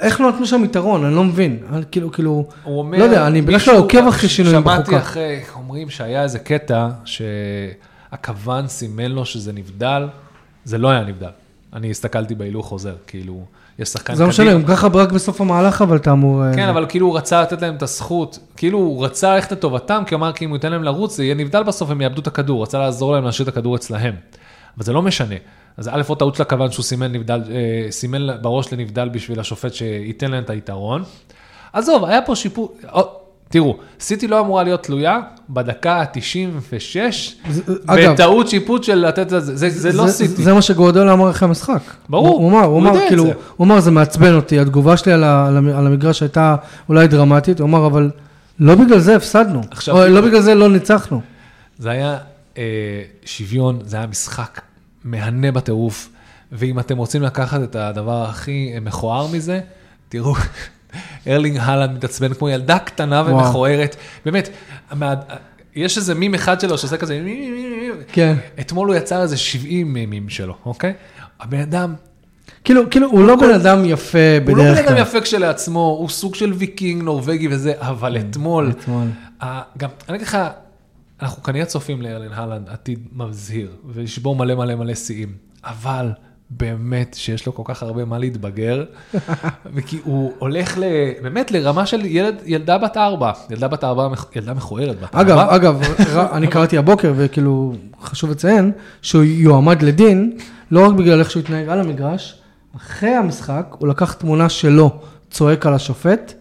איך 0.00 0.20
לא 0.20 0.28
נתנו 0.28 0.46
שם 0.46 0.64
יתרון, 0.64 1.04
אני 1.04 1.14
לא 1.14 1.24
מבין. 1.24 1.58
כאילו, 1.90 2.12
כאילו, 2.12 2.46
הוא 2.64 2.78
אומר, 2.78 2.98
לא 2.98 3.04
יודע, 3.04 3.26
אני 3.26 3.42
בדרך 3.42 3.64
כלל 3.64 3.76
עוקב 3.76 4.06
אחרי 4.08 4.28
שינויים 4.28 4.60
שמעתי 4.62 4.82
בחוקה. 4.82 4.98
אחרי, 4.98 5.40
אומרים 5.54 5.90
שהיה 5.90 6.22
איזה 6.22 6.38
קטע 6.38 6.88
שהכוון 7.04 8.68
סימן 8.68 9.10
לו 9.12 9.24
שזה 9.24 9.52
נבדל, 9.52 10.08
זה 10.64 10.78
לא 10.78 10.88
היה 10.88 11.04
נבדל. 11.04 11.28
אני 11.74 11.90
הסתכלתי 11.90 12.34
בהילוך 12.34 12.66
חוזר, 12.66 12.94
כאילו, 13.06 13.44
יש 13.78 13.88
שחקן 13.88 14.14
זה 14.14 14.22
לא 14.22 14.28
משנה, 14.28 14.52
גם 14.52 14.64
ככה 14.64 14.88
רק 14.92 15.12
בסוף 15.12 15.40
המהלך, 15.40 15.82
אבל 15.82 15.96
אתה 15.96 16.12
אמור... 16.12 16.44
אה, 16.44 16.54
כן, 16.54 16.68
אבל 16.68 16.86
כאילו 16.88 17.06
הוא 17.06 17.16
רצה 17.16 17.42
לתת 17.42 17.62
להם 17.62 17.76
את 17.76 17.82
הזכות, 17.82 18.38
כאילו 18.56 18.78
הוא 18.78 19.04
רצה 19.04 19.34
ללכת 19.34 19.52
לטובתם, 19.52 20.02
כי 20.06 20.14
הוא 20.14 20.18
אמר 20.20 20.32
כי 20.32 20.44
אם 20.44 20.50
הוא 20.50 20.56
ייתן 20.56 20.72
להם 20.72 20.82
לרוץ, 20.82 21.16
זה 21.16 21.24
יהיה 21.24 21.34
נבדל 21.34 21.62
בסוף, 21.62 21.90
הם 21.90 22.00
יאבדו 22.00 22.20
את 22.20 22.26
הכדור, 22.26 22.62
רצה 22.62 22.78
לעזור 22.78 23.12
להם 23.12 23.24
להשאיר 23.24 23.48
את 23.48 23.52
הכדור 23.52 23.76
אצלהם. 23.76 24.14
אבל 24.76 24.84
זה 24.84 24.92
לא 24.92 25.02
משנה. 25.02 25.34
אז 25.76 25.88
א', 25.88 26.02
עוד 26.06 26.18
טעות 26.18 26.34
של 26.34 26.42
הכוון 26.42 26.70
שהוא 26.70 26.82
סימן, 26.84 27.12
נבדל, 27.12 27.42
אה, 27.50 27.90
סימן 27.90 28.42
בראש 28.42 28.72
לנבדל 28.72 29.08
בשביל 29.08 29.40
השופט 29.40 29.74
שייתן 29.74 30.30
להם 30.30 30.42
את 30.42 30.50
היתרון. 30.50 31.02
עזוב, 31.72 32.04
היה 32.04 32.22
פה 32.22 32.36
שיפור, 32.36 32.76
או, 32.92 33.23
תראו, 33.54 33.76
סיטי 34.00 34.28
לא 34.28 34.40
אמורה 34.40 34.62
להיות 34.62 34.82
תלויה 34.82 35.20
בדקה 35.50 35.92
ה-96, 36.00 36.96
זה- 37.50 37.62
אגב, 37.86 38.12
בטעות 38.12 38.48
שיפוט 38.48 38.84
של 38.84 38.94
לתת 38.94 39.18
את 39.22 39.28
זה, 39.30 39.56
זה, 39.56 39.70
זה 39.70 39.92
לא 39.92 40.06
סיטי. 40.08 40.42
זה 40.42 40.52
מה 40.54 40.62
שגורדולה 40.62 41.12
אמר 41.12 41.30
אחרי 41.30 41.48
המשחק. 41.48 41.80
ברור, 42.08 42.28
הוא 42.28 42.36
הוא 42.42 42.50
אמר, 42.50 42.64
הוא 42.64 42.80
אמר, 42.80 42.88
יודע 42.90 43.02
את 43.04 43.08
כאילו, 43.08 43.24
זה. 43.24 43.32
הוא 43.56 43.64
אמר, 43.64 43.80
זה 43.80 43.90
מעצבן 43.90 44.34
אותי, 44.34 44.58
התגובה 44.58 44.96
שלי 44.96 45.12
על 45.12 45.24
ה- 45.24 45.46
על 45.46 45.56
המ- 45.56 45.68
על 45.68 45.86
המגרש 45.86 46.22
הייתה 46.22 46.56
אולי 46.88 47.08
דרמטית, 47.08 47.60
הוא 47.60 47.68
אמר, 47.68 47.86
אבל 47.86 48.10
לא 48.60 48.74
בגלל 48.74 48.98
זה 48.98 49.16
הפסדנו, 49.16 49.60
או 49.88 50.06
לא 50.06 50.20
בגלל 50.20 50.40
זה 50.40 50.54
לא 50.54 50.68
ניצחנו. 50.68 51.20
זה 51.78 51.90
היה 51.90 52.18
אה, 52.58 52.62
שוויון, 53.24 53.78
זה 53.84 53.96
היה 53.96 54.06
משחק 54.06 54.60
מהנה 55.04 55.52
בטירוף, 55.52 56.08
ואם 56.52 56.78
אתם 56.78 56.96
רוצים 56.96 57.22
לקחת 57.22 57.62
את 57.62 57.76
הדבר 57.76 58.24
הכי 58.24 58.72
מכוער 58.82 59.26
מזה, 59.26 59.60
תראו, 60.08 60.34
ארלינג 61.26 61.58
הלנד 61.60 61.96
מתעצבן 61.96 62.34
כמו 62.34 62.48
ילדה 62.48 62.78
קטנה. 62.78 63.22
ומכוערת. 63.26 63.96
באמת, 64.24 64.48
יש 65.76 65.96
איזה 65.96 66.14
מים 66.14 66.34
אחד 66.34 66.60
שלו 66.60 66.78
שעושה 66.78 66.96
כזה. 66.96 67.22
כן. 68.12 68.36
אתמול 68.60 68.88
הוא 68.88 68.96
יצר 68.96 69.22
איזה 69.22 69.36
70 69.36 69.92
מימים 69.92 70.28
שלו, 70.28 70.54
אוקיי? 70.66 70.92
הבן 71.40 71.60
אדם, 71.60 71.94
כאילו, 72.64 72.90
כאילו, 72.90 73.10
הוא 73.10 73.26
לא 73.26 73.36
בן 73.36 73.50
אדם 73.50 73.84
יפה 73.84 74.18
הוא 74.46 74.56
לא 74.56 74.64
בן 74.64 74.70
בדרך 74.70 74.78
אדם 74.78 74.88
כלל. 74.88 74.98
יפה 74.98 75.20
כשלעצמו, 75.20 75.96
הוא 75.98 76.08
סוג 76.08 76.34
של 76.34 76.52
ויקינג 76.52 77.02
נורבגי 77.02 77.48
וזה, 77.50 77.72
אבל 77.76 78.16
אתמול, 78.16 78.70
אתמול. 78.70 79.06
גם, 79.78 79.90
אני 80.08 80.16
אגיד 80.16 80.26
לך, 80.26 80.38
אנחנו 81.22 81.42
כנראה 81.42 81.66
צופים 81.66 82.02
לארלין 82.02 82.32
הלנד 82.32 82.68
עתיד 82.68 82.98
מזהיר, 83.12 83.70
ולשבור 83.94 84.36
מלא 84.36 84.54
מלא 84.54 84.74
מלא 84.74 84.94
שיאים, 84.94 85.32
אבל 85.64 86.10
באמת 86.56 87.14
שיש 87.18 87.46
לו 87.46 87.54
כל 87.54 87.62
כך 87.66 87.82
הרבה 87.82 88.04
מה 88.04 88.18
להתבגר, 88.18 88.84
וכי 89.74 89.98
הוא 90.04 90.32
הולך 90.38 90.78
ל, 90.78 90.82
באמת 91.22 91.50
לרמה 91.50 91.86
של 91.86 92.06
ילד, 92.06 92.34
ילדה 92.46 92.78
בת 92.78 92.96
ארבע, 92.96 93.32
ילדה 93.50 93.68
בת 93.68 93.84
ארבע, 93.84 94.08
ילדה 94.36 94.54
מכוערת 94.54 95.00
בת 95.00 95.14
אגב, 95.14 95.38
ארבע. 95.38 95.56
אגב, 95.56 95.82
ר- 96.14 96.36
אני 96.36 96.46
קראתי 96.46 96.78
הבוקר, 96.78 97.12
וכאילו, 97.16 97.74
חשוב 98.02 98.30
לציין, 98.30 98.72
שהוא 99.02 99.24
יועמד 99.24 99.82
לדין, 99.82 100.32
לא 100.70 100.86
רק 100.88 100.92
בגלל 100.94 101.20
איך 101.20 101.30
שהוא 101.30 101.40
התנהג 101.42 101.68
על 101.68 101.80
המגרש, 101.80 102.40
אחרי 102.76 103.10
המשחק, 103.10 103.66
הוא 103.78 103.88
לקח 103.88 104.12
תמונה 104.12 104.48
שלו, 104.48 104.90
צועק 105.30 105.66
על 105.66 105.74
השופט, 105.74 106.32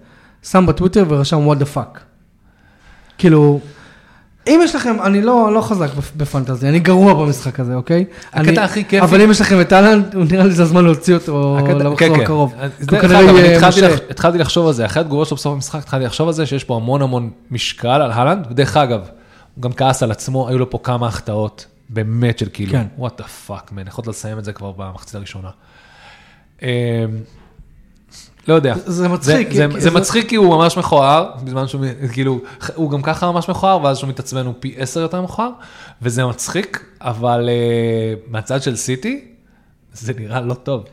שם 0.44 0.66
בטוויטר 0.66 1.06
ורשם 1.08 1.52
what 1.52 1.56
the 1.56 1.78
fuck. 1.78 2.00
כאילו, 3.18 3.60
אם 4.48 4.60
יש 4.64 4.76
לכם, 4.76 4.96
אני 5.04 5.22
לא, 5.22 5.54
לא 5.54 5.62
חזק 5.62 5.90
בפ- 5.90 6.12
בפנטזי, 6.18 6.70
אני 6.70 6.80
גרוע 6.80 7.14
במשחק 7.14 7.60
הזה, 7.60 7.76
אוקיי? 7.76 8.06
הקטע 8.34 8.40
אני- 8.40 8.60
הכי 8.60 8.84
כיפי- 8.84 9.02
אבל 9.02 9.22
אם 9.22 9.32
יש 9.32 9.42
לכם 9.42 9.62
את 9.62 9.74
הוא 10.14 10.26
נראה 10.32 10.44
לי 10.46 10.52
זה 10.52 10.64
הזמן 10.64 10.84
להוציא 10.86 11.14
אותו 11.14 11.58
הקטע- 11.60 11.72
למחזור 11.74 11.96
כן, 11.98 12.16
כן. 12.16 12.22
הקרוב. 12.22 12.54
יהיה 13.40 13.56
התחלתי. 13.58 13.82
לח- 13.82 14.00
התחלתי 14.10 14.38
לחשוב 14.38 14.68
על 14.68 14.74
זה, 14.74 14.86
אחרי 14.86 15.02
התגובות 15.02 15.28
שלו 15.28 15.38
בסוף 15.38 15.54
המשחק, 15.54 15.80
התחלתי 15.80 16.06
לחשוב 16.06 16.28
על 16.28 16.34
זה 16.34 16.46
שיש 16.46 16.64
פה 16.64 16.76
המון 16.76 17.02
המון 17.02 17.30
משקל 17.52 17.88
על 17.88 18.12
הלנד, 18.12 18.48
ודרך 18.50 18.78
אגב, 18.78 19.00
הוא 19.56 19.62
גם 19.64 19.74
כעס 19.74 20.04
על 20.04 20.12
עצמו, 20.12 20.50
היו 20.50 20.58
לו 20.60 20.70
פה 20.70 20.80
כמה 20.84 21.08
החטאות, 21.08 21.66
באמת 21.90 22.40
של 22.40 22.48
כאילו, 22.54 22.72
כן. 22.72 22.84
What 22.98 23.18
the 23.22 23.28
fuck, 23.28 23.72
man, 23.72 23.88
יכולת 23.88 24.08
לסיים 24.08 24.40
את 24.40 24.46
זה 24.46 24.54
כבר 24.54 24.72
במחצית 24.72 25.16
הראשונה. 25.16 25.50
לא 28.48 28.54
יודע. 28.54 28.76
זה 28.86 29.10
מצחיק, 29.10 29.52
זה, 29.52 29.68
כי- 29.74 29.80
זה 29.82 29.90
זה- 29.90 29.92
מצחיק 29.92 30.30
כי 30.30 30.36
הוא 30.36 30.56
ממש 30.58 30.78
מכוער, 30.78 31.32
בזמן 31.44 31.68
שהוא, 31.68 31.82
כאילו, 32.14 32.40
הוא 32.76 32.92
גם 32.92 33.02
ככה 33.02 33.32
ממש 33.32 33.50
מכוער, 33.50 33.84
ואז 33.84 33.98
שהוא 33.98 34.10
מתעצבן 34.10 34.46
הוא 34.46 34.54
פי 34.60 34.74
עשר 34.78 35.00
יותר 35.00 35.22
מכוער, 35.22 35.50
וזה 36.02 36.26
מצחיק, 36.26 36.86
אבל 37.02 37.50
אה, 37.50 38.32
מהצד 38.32 38.62
של 38.62 38.76
סיטי, 38.76 39.26
זה 39.94 40.14
נראה 40.20 40.42
לא 40.42 40.54
טוב. 40.54 40.84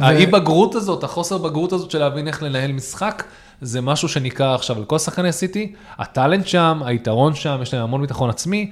האי 0.00 0.26
בגרות 0.26 0.74
הזאת, 0.74 1.04
החוסר 1.04 1.38
בגרות 1.38 1.72
הזאת 1.72 1.90
של 1.90 1.98
להבין 1.98 2.28
איך 2.28 2.42
לנהל 2.42 2.72
משחק, 2.72 3.24
זה 3.60 3.80
משהו 3.80 4.08
שניכר 4.08 4.54
עכשיו 4.54 4.76
על 4.76 4.84
כל 4.84 4.98
שחקני 4.98 5.32
סיטי, 5.32 5.72
הטאלנט 5.98 6.46
שם, 6.46 6.80
היתרון 6.84 7.34
שם, 7.34 7.58
יש 7.62 7.74
להם 7.74 7.82
המון 7.82 8.00
ביטחון 8.00 8.30
עצמי. 8.30 8.70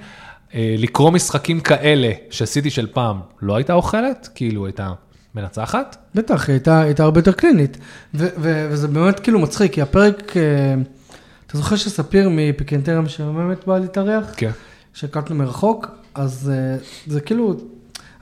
אה, 0.53 0.75
לקרוא 0.77 1.11
משחקים 1.11 1.59
כאלה 1.59 2.11
שסיטי 2.29 2.69
של 2.69 2.87
פעם 2.87 3.19
לא 3.41 3.55
הייתה 3.55 3.73
אוכלת, 3.73 4.29
כאילו 4.35 4.65
הייתה 4.65 4.91
מנצחת. 5.35 5.97
בטח, 6.15 6.47
היא 6.47 6.53
הייתה, 6.53 6.81
הייתה 6.81 7.03
הרבה 7.03 7.19
יותר 7.19 7.31
קלינית. 7.31 7.77
ו- 8.13 8.27
ו- 8.37 8.67
וזה 8.71 8.87
באמת 8.87 9.19
כאילו 9.19 9.39
מצחיק, 9.39 9.73
כי 9.73 9.81
הפרק, 9.81 10.37
אה, 10.37 10.41
אתה 11.47 11.57
זוכר 11.57 11.75
שספיר 11.75 12.29
מפיקנטריה 12.31 13.01
משעממת 13.01 13.67
בא 13.67 13.77
להתארח? 13.77 14.33
כן. 14.37 14.51
שהקלטנו 14.93 15.35
מרחוק, 15.35 15.87
אז 16.15 16.51
אה, 16.53 16.77
זה 17.07 17.21
כאילו, 17.21 17.55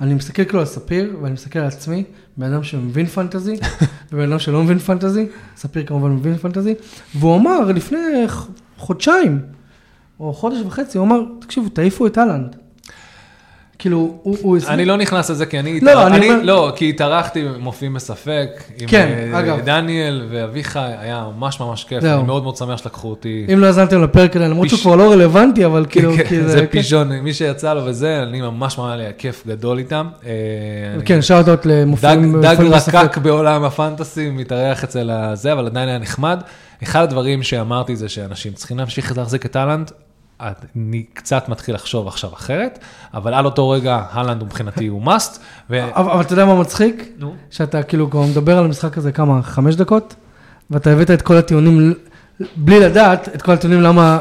אני 0.02 0.14
מסתכל 0.14 0.44
כאילו 0.44 0.60
על 0.60 0.66
ספיר, 0.66 1.18
ואני 1.22 1.34
מסתכל 1.34 1.60
על 1.60 1.68
עצמי, 1.68 2.04
בן 2.38 2.54
אדם 2.54 2.64
שמבין 2.64 3.06
פנטזי, 3.06 3.56
ובן 4.12 4.30
אדם 4.30 4.40
שלא 4.40 4.64
מבין 4.64 4.80
פנטזי, 4.80 5.28
ספיר 5.58 5.86
כמובן 5.86 6.12
מבין 6.12 6.38
פנטזי, 6.38 6.76
והוא 7.16 7.36
אמר 7.36 7.72
לפני 7.72 7.98
חודשיים, 8.78 9.42
או 10.20 10.34
חודש 10.34 10.58
וחצי, 10.66 10.98
הוא 10.98 11.08
אמר, 11.08 11.22
תקשיבו, 11.40 11.70
תעיפו 11.70 12.08
את 12.08 12.18
אהלנד. 12.18 12.56
כאילו, 13.80 13.98
הוא... 14.24 14.38
הוא 14.42 14.58
אני 14.68 14.86
לא 14.86 14.98
נכנס 14.98 15.30
לזה 15.32 15.46
כי 15.46 15.60
אני, 15.60 15.80
לא, 15.80 15.92
התאר- 15.92 16.08
אני 16.08 16.18
אני 16.18 16.30
אומר- 16.30 16.42
לא, 16.44 16.72
כי 16.76 16.90
התארחתי 16.90 17.46
מופיעים 17.60 17.94
בספק, 17.94 18.50
עם 18.80 18.88
כן, 18.88 19.30
אה, 19.34 19.40
אגב. 19.40 19.60
דניאל 19.66 20.26
ואביחי, 20.30 20.80
היה 21.00 21.28
ממש 21.38 21.60
ממש 21.60 21.84
כיף, 21.84 22.02
זהו. 22.02 22.18
אני 22.20 22.28
מאוד 22.28 22.44
מאוד 22.44 22.56
שמח 22.58 22.78
שלקחו 22.78 23.10
אותי. 23.10 23.46
אם 23.54 23.60
לא 23.60 23.66
האזנתם 23.66 24.04
לפרק 24.04 24.36
הזה, 24.36 24.48
למרות 24.48 24.70
שהוא 24.70 24.80
כבר 24.80 24.96
לא 24.96 25.12
רלוונטי, 25.12 25.66
אבל 25.66 25.86
כאילו, 25.90 26.14
כן, 26.18 26.24
כי 26.24 26.42
זה 26.44 26.60
כן. 26.60 26.66
פיז'ון, 26.66 27.12
מי 27.20 27.34
שיצא 27.34 27.74
לו 27.74 27.86
וזה, 27.86 28.24
אני 28.24 28.42
ממש 28.42 28.78
ממש 28.78 29.00
היה 29.00 29.12
כיף 29.14 29.44
גדול 29.48 29.78
איתם. 29.78 30.08
אה, 30.26 30.32
כן, 31.06 31.22
שאוט 31.22 31.48
אאוט 31.50 31.66
דג, 31.68 31.72
למופעים 31.72 32.42
דג 32.42 32.56
בספק. 32.74 32.96
רקק 32.96 33.18
בעולם 33.18 33.64
הפנטסי, 33.64 34.30
מתארח 34.30 34.84
אצל 34.84 35.10
הזה, 35.12 35.54
אבל 35.54 35.66
עדיין 35.66 35.90
היה 35.90 35.98
נחמד. 35.98 36.40
אחד 36.84 37.04
הדברים 37.04 37.44
שאמרתי 37.44 37.96
זה 37.96 38.10
שאנשים 38.10 38.54
צריכים 38.54 38.78
להמשיך 38.78 39.18
להחזיק 39.18 39.46
את 39.46 39.56
אהלנד. 39.58 39.92
אני 40.42 41.04
קצת 41.14 41.50
מתחיל 41.50 41.76
לחשוב 41.76 42.08
עכשיו 42.08 42.34
אחרת, 42.34 42.80
אבל 43.14 43.34
על 43.34 43.46
אותו 43.46 43.70
רגע, 43.70 44.02
אהלנד 44.16 44.40
הוא 44.42 44.46
מבחינתי 44.48 44.88
הוא 44.88 45.06
must. 45.06 45.40
ו... 45.70 45.84
אבל 45.96 46.12
אבל 46.12 46.22
אתה 46.22 46.34
יודע 46.34 46.46
מה 46.46 46.60
מצחיק? 46.60 47.10
נו. 47.18 47.36
שאתה 47.52 47.84
כאילו 47.84 48.10
כבר 48.10 48.22
מדבר 48.22 48.58
על 48.58 48.66
המשחק 48.66 48.98
הזה 48.98 49.12
כמה, 49.12 49.42
חמש 49.44 49.76
דקות? 49.76 50.16
ואתה 50.72 50.90
הבאת 50.92 51.12
את 51.12 51.22
כל 51.22 51.38
הטיעונים, 51.38 51.94
בלי 52.56 52.80
לדעת 52.80 53.30
את 53.36 53.42
כל 53.42 53.52
הטיעונים 53.52 53.82
למה 53.82 54.20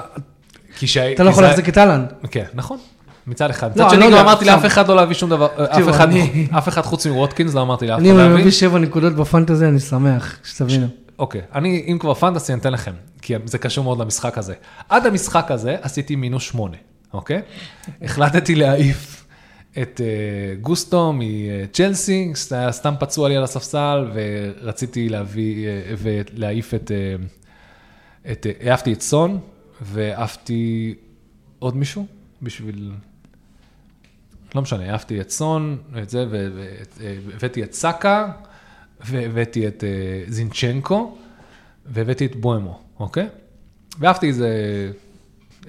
כי 0.79 0.87
שהי- 0.87 1.15
אתה 1.15 1.25
לא 1.25 1.31
יכול 1.31 1.43
זה- 1.43 1.49
להחזיק 1.49 1.69
את 1.69 1.79
אהלן. 1.79 2.07
כן, 2.31 2.45
נכון. 2.55 2.79
מצד 3.27 3.51
אחד. 3.51 3.79
לא, 3.79 3.85
מצד 3.87 3.95
שני, 3.95 4.05
לא 4.05 4.11
לא 4.11 4.17
יודע, 4.17 4.23
אמרתי 4.31 4.45
לאף 4.45 4.67
אחד 4.67 4.89
לא 4.89 4.97
להביא 4.97 5.15
שום 5.15 5.31
דבר, 5.31 5.47
אף 5.47 5.77
תראו, 5.77 5.91
אחד- 5.91 6.09
אני- 6.09 6.47
אף 6.59 6.69
אחד 6.69 6.83
חוץ 6.83 7.07
מווטקינס 7.07 7.55
לא 7.55 7.63
אמרתי 7.63 7.87
לאף 7.87 7.99
אחד 7.99 8.07
אם 8.07 8.19
אני 8.19 8.19
להביא. 8.19 8.37
מביא 8.41 8.51
שבע 8.51 8.79
נקודות 8.79 9.13
בפנטזי, 9.13 9.67
אני 9.67 9.81
שמח, 9.81 10.37
שתבינו. 10.45 10.87
אוקיי, 11.19 11.43
אני, 11.55 11.85
אם 11.93 11.99
כבר 11.99 12.15
פנטסי, 12.15 12.53
אני 12.53 12.61
אתן 12.61 12.73
לכם, 12.73 12.93
כי 13.23 13.35
זה 13.45 13.59
קשור 13.59 13.85
מאוד 13.85 14.01
למשחק 14.01 14.39
הזה. 14.39 14.55
עד 14.89 15.07
המשחק 15.07 15.51
הזה 15.51 15.77
עשיתי 15.83 16.17
מינוס 16.17 16.43
שמונה, 16.43 16.77
אוקיי? 17.13 17.43
החלטתי 18.03 18.55
להעיף 18.55 19.27
את 19.83 20.01
uh, 20.01 20.61
גוסטו 20.61 21.13
מצ'לסי, 21.15 22.33
סתם 22.71 22.95
פצוע 23.01 23.29
לי 23.29 23.37
על 23.37 23.45
הספסל, 23.45 24.11
ורציתי 24.15 25.09
להביא, 25.09 25.67
uh, 25.67 25.71
ולהעיף 25.99 26.75
את, 26.75 26.91
uh, 26.91 28.31
את, 28.33 28.47
uh, 28.47 28.69
העפתי 28.69 28.93
את 28.93 29.01
סון, 29.01 29.39
והעפתי 29.81 30.95
עוד 31.59 31.77
מישהו, 31.77 32.07
בשביל... 32.43 32.93
לא 34.55 34.63
משנה, 34.63 34.91
העפתי 34.91 35.21
את 35.21 35.31
סון, 35.31 35.79
את 36.03 36.11
זה, 36.11 36.27
והבאתי 36.31 37.63
את 37.63 37.75
סאקה, 37.75 38.33
והבאתי 39.01 39.69
את 39.69 39.85
אה, 39.85 40.23
זינצ'נקו, 40.29 41.17
והבאתי 41.87 42.27
את 42.27 42.37
בוימו, 42.37 42.81
אוקיי? 43.01 43.29
והעפתי 43.99 44.27
איזה, 44.29 44.51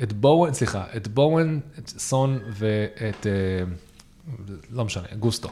את 0.03 0.13
בואן, 0.13 0.53
סליחה, 0.53 0.83
את 0.97 1.07
בואן, 1.07 1.59
את 1.79 1.87
סון 1.87 2.39
ואת, 2.51 3.27
אה, 3.27 3.31
לא 4.71 4.85
משנה, 4.85 5.07
גוסטו. 5.19 5.49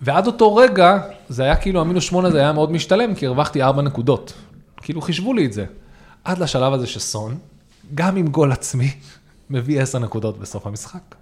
ועד 0.00 0.26
אותו 0.26 0.56
רגע, 0.56 0.98
זה 1.28 1.42
היה 1.42 1.56
כאילו, 1.56 1.80
המינוס 1.80 2.04
שמונה 2.04 2.30
זה 2.30 2.38
היה 2.38 2.52
מאוד 2.52 2.72
משתלם, 2.72 3.14
כי 3.14 3.26
הרווחתי 3.26 3.62
ארבע 3.62 3.82
נקודות. 3.82 4.32
כאילו, 4.76 5.00
חישבו 5.00 5.34
לי 5.34 5.46
את 5.46 5.52
זה. 5.52 5.64
עד 6.24 6.38
לשלב 6.38 6.72
הזה 6.72 6.86
שסון, 6.86 7.38
גם 7.94 8.16
עם 8.16 8.28
גול 8.28 8.52
עצמי, 8.52 8.90
מביא 9.50 9.82
עשר 9.82 9.98
נקודות 9.98 10.38
בסוף 10.38 10.66
המשחק. 10.66 11.14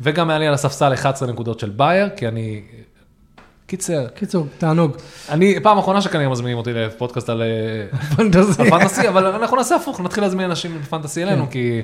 וגם 0.00 0.30
היה 0.30 0.38
לי 0.38 0.46
על 0.46 0.54
הספסל 0.54 0.94
11 0.94 1.32
נקודות 1.32 1.60
של 1.60 1.70
בייר, 1.70 2.08
כי 2.16 2.28
אני... 2.28 2.62
קיצר, 3.72 4.06
קיצור, 4.14 4.46
תענוג. 4.58 4.96
אני, 5.30 5.56
פעם 5.62 5.78
אחרונה 5.78 6.02
שכנראה 6.02 6.28
מזמינים 6.28 6.58
אותי 6.58 6.72
לפודקאסט 6.72 7.28
על 7.28 7.42
אה, 7.42 7.98
פנטסי, 8.70 9.08
אבל 9.08 9.26
אנחנו 9.26 9.56
נעשה 9.56 9.76
הפוך, 9.76 10.00
נתחיל 10.00 10.22
להזמין 10.24 10.44
אנשים 10.46 10.78
לפנטסי 10.82 11.22
אלינו, 11.22 11.46
כי... 11.50 11.80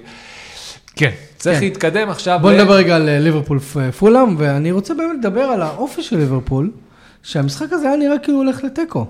כן, 0.96 1.11
צריך 1.37 1.59
כן. 1.59 1.64
להתקדם 1.64 2.11
עכשיו. 2.11 2.38
בוא 2.42 2.53
נדבר 2.53 2.74
רגע 2.74 2.96
על 2.96 3.09
אה, 3.09 3.18
ליברפול 3.18 3.59
פולאם, 3.98 4.35
ואני 4.38 4.72
רוצה 4.72 4.94
באמת 4.94 5.16
לדבר 5.24 5.40
על 5.40 5.62
האופי 5.62 6.03
של 6.03 6.16
ליברפול, 6.16 6.70
שהמשחק 7.22 7.72
הזה 7.72 7.88
היה 7.88 7.96
נראה 7.96 8.18
כאילו 8.18 8.38
הולך 8.38 8.64
לתיקו. 8.64 9.07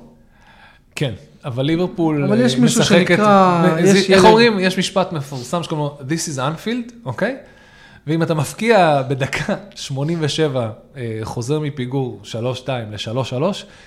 כן, 0.94 1.12
אבל 1.44 1.64
ליברפול 1.64 2.24
אבל 2.24 2.40
יש 2.40 2.54
אה, 2.54 2.60
מישהו 2.60 2.80
משחקת- 2.80 2.98
שנקרא- 3.16 3.64
איך 4.08 4.24
אומרים? 4.24 4.58
יש 4.60 4.78
משפט 4.78 5.12
מפורסם 5.12 5.62
שקוראים 5.62 5.86
לו 5.86 5.98
This 6.08 6.34
is 6.34 6.38
Anfield, 6.38 6.92
אוקיי? 7.04 7.36
ואם 8.08 8.22
אתה 8.22 8.34
מבקיע 8.34 9.02
בדקה 9.08 9.54
87, 9.74 10.70
אה, 10.96 11.18
חוזר 11.22 11.60
מפיגור 11.60 12.20
3-2 12.24 12.28
ל-3-3, 12.90 13.42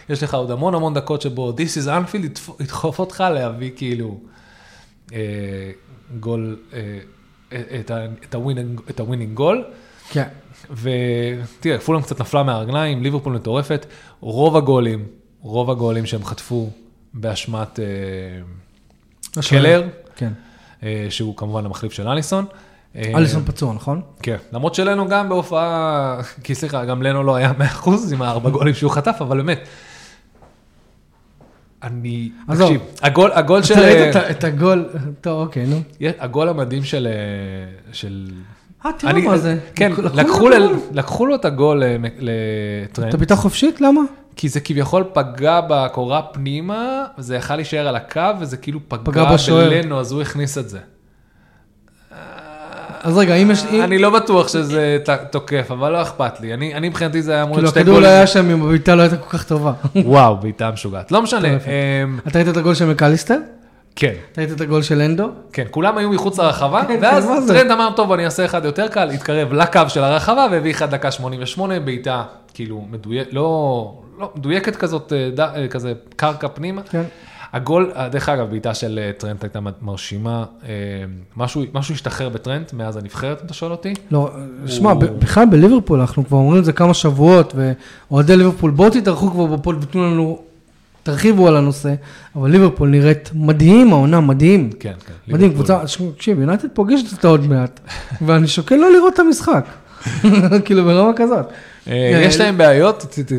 יש 0.10 0.24
לך 0.24 0.34
עוד 0.34 0.52
המון 0.52 0.76
המון 0.76 0.94
דקות 0.94 1.22
שבו 1.22 1.54
This 1.58 1.84
is 1.84 1.88
Anfield 1.88 2.40
ידחוף 2.64 3.00
אותך 3.00 3.24
להביא 3.34 3.72
כאילו 3.76 4.18
אה, 5.14 5.18
גול, 6.20 6.60
אה, 6.74 6.80
את 7.80 7.92
ה- 7.92 8.06
את 8.30 8.36
ה 8.36 8.41
winning- 8.41 8.82
את 8.90 9.00
ה 9.00 9.04
winning 9.04 9.34
goal. 9.34 9.64
כן. 10.10 10.28
ותראה, 10.72 11.80
פולאם 11.80 12.02
קצת 12.02 12.22
נפלה 12.22 12.44
מהרגליים, 12.44 13.04
ליברפול 13.04 13.34
מטורפת, 13.34 13.86
רוב 14.20 14.58
הגולים, 14.58 15.06
רוב 15.42 15.70
הגולים 15.72 16.06
שהם 16.06 16.24
חטפו 16.26 16.70
באשמת 17.14 17.80
אה, 17.80 17.86
קלר, 19.50 19.88
כן. 20.16 20.32
אה, 20.84 21.06
שהוא 21.10 21.38
כמובן 21.38 21.66
המחליף 21.66 21.94
של 21.94 22.08
אליסון. 22.08 22.46
אה, 22.96 23.12
אליסון 23.16 23.44
פצוע, 23.46 23.74
נכון? 23.74 24.02
כן, 24.22 24.36
למרות 24.54 24.76
שלנו 24.76 25.08
גם 25.08 25.30
בהופעה, 25.30 26.18
כי 26.44 26.56
סליחה, 26.56 26.86
גם 26.86 27.02
לנו 27.02 27.24
לא 27.24 27.36
היה 27.36 27.52
100% 27.84 27.90
עם 28.14 28.22
הארבע 28.22 28.50
גולים 28.50 28.74
שהוא 28.74 28.92
חטף, 28.92 29.16
אבל 29.22 29.38
באמת, 29.38 29.60
אני. 31.84 32.30
תקשיב, 32.66 32.82
הגול, 33.02 33.32
הגול 33.34 33.64
של, 33.64 33.74
אתה 33.74 33.82
ראית 33.84 34.10
את 34.12 34.16
ה- 34.16 34.30
את 34.32 34.44
הגול, 34.44 34.86
טוב, 35.22 35.42
אוקיי, 35.46 35.66
נו. 35.66 35.82
הגול 36.20 36.50
המדהים 36.50 36.84
של, 36.84 37.08
אה, 37.08 37.14
אה, 38.86 38.92
אני- 39.10 39.22
מה 39.28 39.38
זה. 39.38 39.58
כן, 39.76 39.92
לקחו 40.94 41.26
לו 41.26 41.36
את 41.36 41.46
הגול. 41.46 41.84
את 41.84 42.06
אה, 42.06 42.10
לטרנד. 42.20 43.08
אתה 43.08 43.18
בעיטה 43.18 43.36
חופשית? 43.36 43.82
למה? 43.82 44.02
כי 44.36 44.50
זה 44.50 44.60
כביכול 44.60 45.04
פגע 45.14 45.60
בקורה 45.70 46.22
פנימה, 46.22 47.06
וזה 47.18 47.36
יכל 47.36 47.56
להישאר 47.56 47.88
על 47.88 47.96
הקו, 47.96 48.22
וזה 48.40 48.58
כאילו 48.58 48.80
פגע. 48.88 49.02
בלנו, 49.70 50.00
אז 50.00 50.12
הוא 50.12 50.22
הכניס 50.22 50.58
את 50.58 50.70
זה. 50.70 50.80
אז 53.04 53.18
רגע, 53.18 53.36
אם 53.36 53.52
יש... 53.52 53.66
אני 53.66 53.98
לא 53.98 54.10
בטוח 54.10 54.48
שזה 54.48 54.98
תוקף, 55.32 55.72
אבל 55.72 55.92
לא 55.92 56.02
אכפת 56.02 56.40
לי. 56.40 56.54
אני 56.54 56.90
מבחינתי 56.90 57.22
זה 57.22 57.34
היה 57.34 57.44
אמור 57.44 57.56
כאילו 57.56 57.64
להיות 57.64 57.74
שתי 57.74 57.80
הכדור 57.80 57.94
לא 57.94 58.00
גולים. 58.00 58.16
היה 58.16 58.28
שם 58.28 58.50
אם 58.50 58.64
הבעיטה 58.64 58.96
לא 58.96 59.02
הייתה 59.02 59.18
כל 59.18 59.38
כך 59.38 59.44
טובה. 59.44 59.74
וואו, 60.06 60.38
בעיטה 60.38 60.72
משוגעת. 60.72 61.12
לא 61.12 61.22
משנה. 61.22 61.48
אמ, 61.48 62.20
אתה 62.28 62.40
ראית 62.40 62.48
את 62.48 62.58
הגול 62.58 62.74
של 62.74 62.86
מקליסטר? 62.86 63.38
כן, 63.96 64.14
אתה 64.32 64.42
ראית 64.42 64.52
את 64.52 64.62
הגול 64.62 64.82
של 64.82 65.02
אנדו? 65.02 65.30
כן, 65.54 65.66
כולם 65.72 65.98
היו 65.98 66.10
מחוץ 66.10 66.40
לרחבה, 66.40 66.86
כן, 66.88 67.00
ואז 67.02 67.26
מה 67.26 67.42
זה? 67.42 67.54
טרנט 67.54 67.72
אמר, 67.72 67.90
טוב, 67.96 68.12
אני 68.12 68.26
אעשה 68.26 68.46
אחד 68.46 68.66
יותר 68.66 68.88
קל, 68.88 69.10
התקרב 69.10 69.54
לקו 69.54 69.82
של 69.88 70.04
הרחבה, 70.04 70.48
והביא 70.52 70.72
אחד 70.72 70.92
דקה 70.92 71.12
88, 71.12 71.80
בעיטה 71.80 72.24
כאילו 72.54 72.86
מדויק, 72.92 73.28
לא, 73.32 73.94
לא, 74.20 74.32
מדויקת 74.36 74.76
כזאת, 74.76 75.14
אה, 75.14 75.46
אה, 75.56 75.68
כזה 75.68 75.94
קרקע 76.16 76.48
פנימה. 76.48 76.82
כן. 76.82 77.04
הגול, 77.54 77.92
אה, 77.96 78.10
דרך 78.10 78.30
אגב, 78.30 78.50
בעיטה 78.50 78.74
של 78.74 79.00
אה, 79.04 79.12
טרנט 79.18 79.44
הייתה 79.44 79.60
מרשימה. 79.82 80.44
אה, 80.66 80.70
משהו 81.38 81.64
משהו 81.74 81.94
השתחרר 81.94 82.30
בטרנט 82.30 82.74
מאז 82.74 82.98
הנבחרת, 82.98 83.40
אם 83.42 83.46
אתה 83.46 83.54
שואל 83.54 83.72
אותי? 83.72 83.94
לא, 84.12 84.32
שמע, 84.66 84.92
הוא- 84.92 85.02
ב- 85.02 85.06
בכלל 85.20 85.46
בליברפול, 85.52 86.00
אנחנו 86.00 86.26
כבר 86.28 86.38
אומרים 86.38 86.60
את 86.60 86.66
זה 86.66 86.74
כמה 86.74 86.94
שבועות, 86.94 87.54
ואוהדי 87.56 88.38
ליברפול, 88.38 88.72
בואו 88.72 88.90
תתארחו 88.90 89.32
כבר 89.32 89.46
בפוד 89.46 89.84
ותנו 89.84 90.04
לנו, 90.12 90.40
תרחיבו 91.04 91.48
על 91.48 91.58
הנושא, 91.58 91.94
אבל 92.36 92.52
ליברפול 92.52 92.90
נראית 92.90 93.30
מדהים, 93.34 93.94
העונה, 93.94 94.20
מדהים. 94.22 94.70
כן, 94.80 94.94
כן. 95.08 95.34
מדהים. 95.34 95.54
קבוצה, 95.54 95.80
תקשיב, 96.16 96.40
יונייטד 96.40 96.68
פוגשת 96.74 97.14
אותה 97.14 97.28
עוד 97.28 97.48
מעט, 97.48 97.80
ואני 98.26 98.48
שוקל 98.48 98.76
לא 98.76 98.92
לראות 98.94 99.14
את 99.14 99.20
המשחק. 99.20 99.66
כאילו 100.66 100.84
ברמה 100.86 101.12
כזאת. 101.16 101.46
אה, 101.88 102.22
יש 102.26 102.40
להם 102.40 102.58
בעיות, 102.58 103.00
ת- 103.00 103.20
ת- 103.20 103.32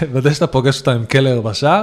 תוודא- 0.00 0.32
שאתה 0.32 0.46
פוגש 0.46 0.80
אותה 0.80 0.92
עם 0.92 1.04
קלאהר 1.04 1.40
בשער. 1.40 1.82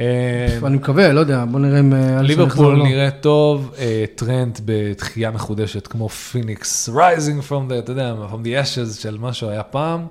אה, 0.00 0.58
אני 0.66 0.76
מקווה, 0.76 1.12
לא 1.12 1.20
יודע, 1.20 1.44
בוא 1.50 1.60
נראה 1.60 1.80
אם... 1.80 1.94
אה, 1.94 2.22
ליברפול 2.22 2.76
לא. 2.78 2.84
נראה 2.84 3.10
טוב, 3.10 3.74
אה, 3.78 4.04
טרנט 4.14 4.60
בתחייה 4.64 5.30
מחודשת 5.30 5.86
כמו 5.86 6.08
פיניקס, 6.08 6.88
rising 6.88 7.50
from 7.50 7.70
the, 7.70 7.78
אתה 7.78 7.92
יודע, 7.92 8.14
from 8.32 8.44
the 8.44 8.64
ashes 8.64 9.00
של 9.00 9.18
מה 9.18 9.32
שהוא 9.32 9.50
היה 9.50 9.62
פעם, 9.62 10.06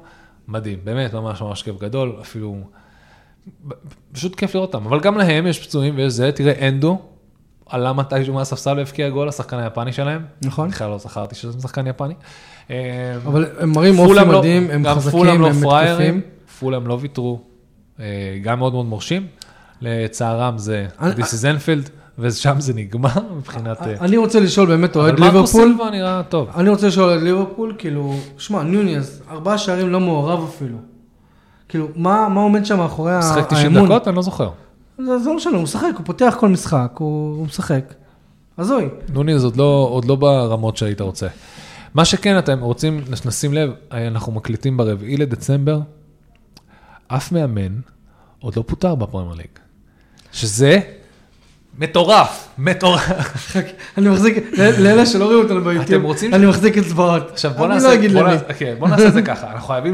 מדהים, 0.47 0.79
באמת 0.83 1.13
ממש 1.13 1.41
ממש 1.41 1.63
כיף 1.63 1.75
גדול, 1.79 2.15
אפילו, 2.21 2.55
פשוט 4.11 4.35
כיף 4.35 4.55
לראות 4.55 4.75
אותם, 4.75 4.85
אבל 4.87 4.99
גם 4.99 5.17
להם 5.17 5.47
יש 5.47 5.59
פצועים 5.67 5.95
ויש 5.97 6.13
זה, 6.13 6.31
תראה 6.31 6.67
אנדו, 6.67 7.01
עלה 7.69 7.93
מתישהו 7.93 8.33
מהספסל 8.33 8.77
והבקיע 8.77 9.09
גול, 9.09 9.29
השחקן 9.29 9.57
היפני 9.59 9.93
שלהם, 9.93 10.21
נכון. 10.41 10.69
בכלל 10.69 10.89
לא 10.89 10.97
זכרתי 10.97 11.35
שזה 11.35 11.61
שחקן 11.61 11.87
יפני. 11.87 12.13
אה, 12.71 12.75
אבל 13.27 13.45
הם 13.59 13.71
מראים 13.71 13.99
אופי 13.99 14.13
לא- 14.13 14.39
מדהים, 14.39 14.67
הם 14.71 14.85
חזקים, 14.95 15.23
לא 15.41 15.47
הם 15.47 15.61
פראיירים, 15.61 16.17
מתקפים. 16.17 16.31
פולאם 16.59 16.87
לא 16.87 16.97
ויתרו, 17.01 17.39
אה, 17.99 18.05
גם 18.43 18.59
מאוד 18.59 18.73
מאוד 18.73 18.85
מורשים. 18.85 19.27
לצערם 19.81 20.57
זה 20.57 20.85
This 20.99 21.03
is 21.03 21.43
Enfield, 21.43 21.89
ושם 22.19 22.55
זה 22.59 22.73
נגמר 22.73 23.09
מבחינת... 23.37 23.81
אה, 23.81 23.93
אני 24.01 24.17
רוצה 24.17 24.39
לשאול 24.39 24.67
באמת 24.67 24.95
אוהד 24.95 25.13
אבל 25.13 25.19
מרקו 25.23 25.35
ליברפול, 25.35 25.61
סילבה 25.61 25.89
נראה 25.89 26.21
טוב. 26.29 26.49
אני 26.55 26.69
רוצה 26.69 26.87
לשאול 26.87 27.09
על 27.09 27.19
ליברפול, 27.23 27.75
כאילו, 27.77 28.13
שמע, 28.37 28.63
ניוניאז, 28.63 29.21
ארבעה 29.31 29.57
שערים 29.57 29.89
לא 29.89 29.99
מעורב 29.99 30.43
אפילו. 30.43 30.77
כאילו, 31.69 31.87
מה 31.95 32.29
מה 32.29 32.41
עומד 32.41 32.65
שם 32.65 32.77
מאחורי 32.77 33.13
ה- 33.13 33.19
משחק 33.19 33.49
90 33.49 33.65
האמון? 33.75 33.89
דקות? 33.89 34.07
אני 34.07 34.15
לא 34.15 34.21
זוכר. 34.21 34.49
זה 35.05 35.19
זה 35.19 35.29
לא 35.29 35.35
משנה, 35.35 35.53
הוא 35.55 35.63
משחק, 35.63 35.89
הוא 35.97 36.05
פותח 36.05 36.35
כל 36.39 36.47
משחק, 36.49 36.91
הוא 36.97 37.37
הוא 37.37 37.45
משחק. 37.45 37.93
הזוי. 38.57 38.89
נוני 39.13 39.39
זה 39.39 39.45
עוד 39.45 39.57
לא, 39.57 39.87
עוד 39.91 40.05
לא 40.05 40.15
ברמות 40.15 40.77
שהיית 40.77 41.01
רוצה. 41.01 41.27
מה 41.97 42.05
שכן, 42.05 42.37
אתם 42.37 42.59
רוצים, 42.59 43.03
נשים 43.25 43.53
לב, 43.53 43.71
אנחנו 43.91 44.31
מקליטים 44.31 44.77
ברביעי 44.77 45.17
לדצמבר, 45.17 45.79
אף 47.07 47.31
מאמן 47.31 47.79
עוד 48.39 48.55
לא 48.55 48.63
פוטר 48.67 48.95
בפרמייר 48.95 49.33
ליג. 49.35 49.47
שזה 50.31 50.79
מטורף, 51.77 52.47
מטורף. 52.57 53.55
אני 53.97 54.09
מחזיק, 54.09 54.57
לאלה 54.57 55.05
שלא 55.05 55.25
רואים 55.25 55.43
אותנו 55.43 55.63
ביוטיוב, 55.63 56.05
אני 56.33 56.45
מחזיק 56.45 56.77
אצבעות. 56.77 57.31
עכשיו 57.31 57.51
בוא 57.57 57.65
אני 57.65 57.73
נעשה, 57.73 57.87
לא 57.87 57.93
אגיד 57.93 58.11
בוא 58.11 58.21
למי. 58.21 58.31
נעשה, 58.33 58.45
okay, 58.47 58.79
בוא 58.79 58.87
נעשה 58.87 59.07
את 59.07 59.13
זה 59.13 59.21
ככה, 59.21 59.51
אנחנו 59.51 59.67
חייבים, 59.67 59.93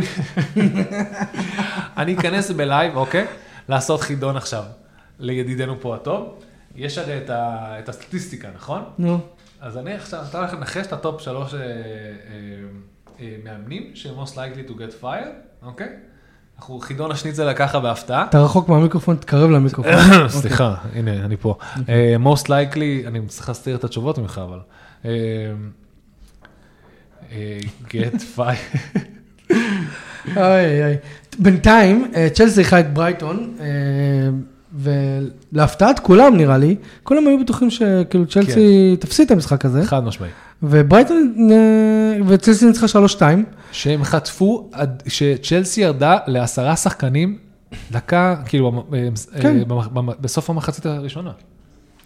אני 1.98 2.14
אכנס 2.14 2.52
בלייב, 2.52 2.96
אוקיי? 2.96 3.26
לעשות 3.70 4.02
חידון 4.02 4.38
עכשיו 4.38 4.64
לידידנו 5.20 5.82
פה 5.82 5.96
הטוב. 5.96 6.28
יש 6.76 6.98
הרי 6.98 7.20
את 7.28 7.90
הסטטיסטיקה, 7.90 8.48
נכון? 8.56 8.84
נו, 8.98 9.20
אז 9.64 9.78
אני 9.78 9.94
עכשיו, 9.94 10.20
אתה 10.30 10.38
הולך 10.38 10.54
לנחש 10.54 10.88
את 10.88 10.94
הטופ 10.94 11.22
שלוש 11.22 11.54
אה, 11.54 11.60
אה, 11.60 11.66
אה, 13.20 13.36
מאמנים 13.44 13.92
שהם 13.94 14.16
most 14.24 14.32
likely 14.32 14.70
to 14.70 14.74
get 14.74 15.04
fired, 15.04 15.64
אוקיי? 15.66 15.88
אנחנו 16.58 16.80
חידון 16.80 17.12
השניצל 17.12 17.54
ככה 17.54 17.80
בהפתעה. 17.80 18.26
אתה 18.30 18.40
רחוק 18.42 18.70
מהמיקרופון, 18.70 19.16
תתקרב 19.16 19.50
למיקרופון. 19.50 19.94
סליחה, 20.42 20.76
הנה, 20.94 21.26
אני 21.26 21.38
פה. 21.38 21.56
אה, 21.90 22.16
most 22.26 22.46
likely, 22.46 23.08
אני 23.08 23.28
צריך 23.28 23.50
להסתיר 23.50 23.76
את 23.76 23.84
התשובות 23.84 24.18
ממך, 24.18 24.42
אבל. 24.44 24.60
get 27.88 28.22
fired. 28.38 29.00
אוי 30.38 30.84
אוי. 30.84 30.96
בינתיים, 31.40 32.12
צ'לסי 32.34 32.60
אירחה 32.60 32.80
את 32.80 32.94
ברייטון, 32.94 33.58
ולהפתעת 34.80 36.00
כולם 36.00 36.38
נראה 36.38 36.58
לי, 36.58 36.76
כולם 37.04 37.28
היו 37.28 37.40
בטוחים 37.40 37.70
שכאילו 37.70 38.26
צ'לסי 38.28 38.96
תפסיד 39.00 39.26
את 39.26 39.32
המשחק 39.32 39.66
הזה, 39.66 39.84
חד 39.86 40.04
משמעי. 40.04 40.30
וברייטון, 40.64 41.36
אה, 41.52 41.56
וצ'לסי 42.28 42.66
ניצחה 42.66 42.86
3-2. 42.88 43.22
שהם 43.72 44.04
חטפו, 44.04 44.70
שצ'לסי 45.08 45.82
ירדה 45.82 46.18
לעשרה 46.28 46.76
שחקנים, 46.76 47.38
דקה, 47.92 48.36
כאילו, 48.46 48.84
אה, 48.94 49.08
כן. 49.42 49.58
אה, 49.60 49.64
במ- 49.94 50.22
בסוף 50.22 50.50
המחצית 50.50 50.86
הראשונה. 50.86 51.32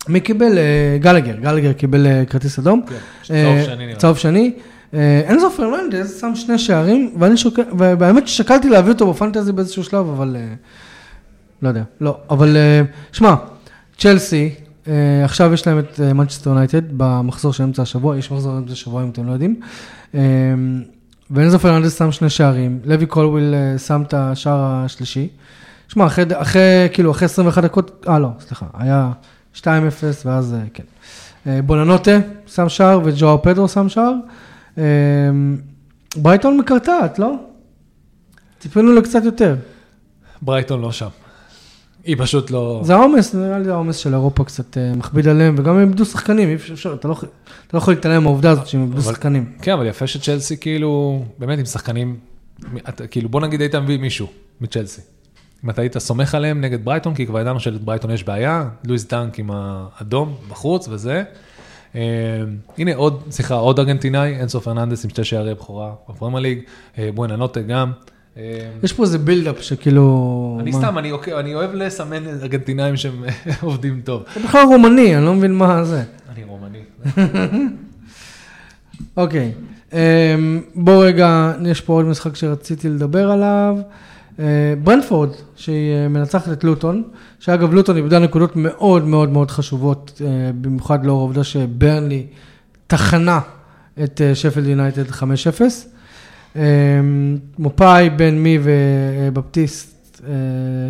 מי 0.08 0.20
קיבל? 0.20 0.52
גלגר, 1.00 1.36
גלגר 1.36 1.74
קיבל 1.74 2.08
כרטיס 2.30 2.60
אדום. 2.60 2.82
כן, 2.90 2.96
צהוב 3.24 3.66
שני 3.66 3.86
נראה. 3.86 3.96
צהוב 3.96 4.18
שני. 4.18 4.52
אה, 4.94 5.22
אנזו 5.30 5.50
פרננדס 5.52 6.22
שם 6.22 6.36
שני 6.36 6.58
שערים, 6.60 7.16
ואני 7.20 7.38
שוקל, 7.38 7.62
ובאמת 7.72 8.28
ששקלתי 8.28 8.70
להביא 8.70 8.92
אותו 8.92 9.14
בפנטזי 9.14 9.52
באיזשהו 9.52 9.84
שלב, 9.84 10.10
אבל 10.10 10.36
לא 11.62 11.68
יודע, 11.68 11.84
לא. 12.02 12.18
אבל 12.30 12.58
אה, 12.58 12.82
שמע, 13.12 13.36
צ'לסי, 13.98 14.56
אה, 14.88 15.26
עכשיו 15.26 15.54
יש 15.54 15.68
להם 15.68 15.80
את 15.80 16.00
מנצ'סטר 16.00 16.50
יונייטד 16.50 16.82
במחזור 16.98 17.54
של 17.54 17.64
אמצע 17.64 17.82
השבוע, 17.82 18.18
יש 18.18 18.32
מחזור 18.32 18.58
אמצע 18.58 18.74
השבוע 18.74 19.04
אם 19.04 19.10
אתם 19.10 19.28
לא 19.28 19.32
יודעים. 19.32 19.60
אה, 20.16 20.22
ואנזו 21.32 21.60
פרננדס 21.60 21.98
שם 21.98 22.12
שני 22.12 22.30
שערים, 22.30 22.80
לוי 22.86 23.06
קולוויל 23.06 23.54
אה, 23.54 23.78
שם 23.78 24.02
את 24.08 24.14
השער 24.14 24.60
השלישי. 24.60 25.28
שמע, 25.88 26.06
אחרי, 26.06 26.26
אחרי, 26.34 26.88
כאילו, 26.94 27.12
אחרי 27.12 27.26
21 27.26 27.64
דקות, 27.64 28.06
אה 28.08 28.20
לא, 28.20 28.30
סליחה, 28.40 28.66
היה 28.74 29.12
2-0 29.56 29.64
ואז 30.26 30.54
אה, 30.54 30.60
כן. 30.74 30.84
אה, 31.48 31.62
בוננוטה 31.62 32.20
שם 32.48 32.70
שער 32.70 33.02
וז'ואאו 33.04 33.38
פדרו 33.38 33.68
שם 33.68 33.90
שער. 33.90 34.14
אה, 34.78 34.84
ברייטון 36.16 36.58
מקרטעת, 36.58 37.20
לא? 37.20 37.36
ציפינו 38.60 38.94
לקצת 38.94 39.24
יותר. 39.24 39.56
ברייטון 40.42 40.82
לא 40.82 40.92
שם. 40.92 41.08
היא 42.08 42.16
פשוט 42.20 42.52
לא... 42.52 42.82
זה 42.84 42.96
העומס, 42.96 43.36
נראה 43.36 43.60
לי 43.60 43.70
העומס 43.70 43.98
של 43.98 44.14
אירופה 44.14 44.44
קצת 44.44 44.78
אה, 44.78 44.92
מכביד 44.96 45.28
עליהם, 45.28 45.56
וגם 45.58 45.76
הם 45.76 45.82
איבדו 45.82 46.06
שחקנים, 46.06 46.50
אי 46.50 46.56
אפשר, 46.56 46.94
אתה 46.94 47.08
לא, 47.08 47.14
אתה 47.14 47.28
לא 47.74 47.78
יכול 47.78 47.94
להתעלם 47.94 48.24
מהעובדה 48.24 48.52
הזאת 48.52 48.68
שהם 48.68 48.82
איבדו 48.82 49.02
שחקנים. 49.02 49.52
כן, 49.62 49.72
אבל 49.72 49.86
יפה 49.86 50.08
שצ'לסי 50.08 50.58
כאילו, 50.58 51.24
באמת 51.40 51.60
עם 51.60 51.66
שחקנים, 51.66 52.18
כאילו 53.12 53.30
בוא 53.30 53.42
נגיד 53.42 53.62
היית 53.62 53.76
מביא 53.76 53.98
מישהו 53.98 54.28
מצ'לסי. 54.62 55.02
אם 55.66 55.70
אתה 55.70 55.82
היית 55.82 55.98
סומך 55.98 56.36
עליהם 56.36 56.62
נגד 56.62 56.86
ברייטון, 56.86 57.16
כי 57.16 57.26
כבר 57.26 57.40
ידענו 57.40 57.60
שלברייטון 57.60 58.12
יש 58.12 58.24
בעיה, 58.24 58.70
לואיס 58.86 59.06
דנק 59.06 59.40
עם 59.40 59.50
האדום 59.54 60.36
בחוץ 60.50 60.88
וזה. 60.88 61.24
אה, 61.96 62.02
הנה 62.78 62.96
עוד, 62.96 63.24
סליחה, 63.30 63.56
עוד 63.56 63.80
ארגנטינאי, 63.80 64.36
אנזו 64.40 64.62
פרננדס 64.62 65.04
עם 65.04 65.10
שתי 65.10 65.24
שערי 65.24 65.54
בכורה 65.54 65.92
בפרמייר 66.10 66.40
ליג, 66.40 66.60
אה, 66.98 67.10
בואנה 67.16 67.36
נוטה 67.36 67.62
גם. 67.62 67.92
אה, 68.38 68.70
יש 68.84 68.94
פה 68.94 69.04
איזה 69.04 69.18
buildup 69.18 69.62
שכאילו... 69.62 70.58
אני? 70.62 70.74
סתם, 70.74 70.98
אני, 70.98 71.12
אני 71.40 71.56
אוהב 71.56 71.74
לסמן 71.74 72.28
ארגנטינאים 72.28 72.98
שהם 72.98 73.24
עובדים 73.62 74.02
טוב. 74.04 74.24
זה 74.34 74.44
בכלל 74.44 74.66
רומני, 74.66 75.18
אני 75.18 75.26
לא 75.26 75.34
מבין 75.34 75.56
מה 75.56 75.84
זה. 75.84 76.04
אני 76.36 76.44
רומני. 76.44 76.80
אוקיי, 79.18 79.52
אמ, 79.94 80.62
בוא 80.76 81.06
רגע, 81.06 81.54
יש 81.66 81.82
פה 81.82 81.94
עוד 81.94 82.06
משחק 82.06 82.36
שרציתי 82.36 82.90
לדבר 82.90 83.32
עליו. 83.32 83.78
אה, 84.40 84.74
ברנפורד, 84.84 85.30
שהיא 85.56 85.94
אה, 85.94 86.08
מנצחת 86.08 86.52
את 86.52 86.64
לוטון, 86.64 87.04
שאגב 87.40 87.74
לוטון 87.74 87.98
איבדה 87.98 88.20
נקודות 88.20 88.52
מאוד 88.56 89.04
מאוד 89.04 89.30
מאוד 89.30 89.52
חשובות, 89.52 90.22
אה, 90.26 90.52
במיוחד 90.62 91.06
לאור 91.06 91.20
העובדה 91.20 91.44
שברנלי 91.44 92.26
טחנה 92.88 93.40
את 94.04 94.22
שפלד 94.34 94.66
יונייטד 94.66 95.10
5-0. 95.10 95.22
אמ, 96.56 96.62
מופאי, 97.60 98.10
בן 98.10 98.38
מי 98.38 98.60
ובפטיסט 98.62 100.22
אה, 100.24 100.34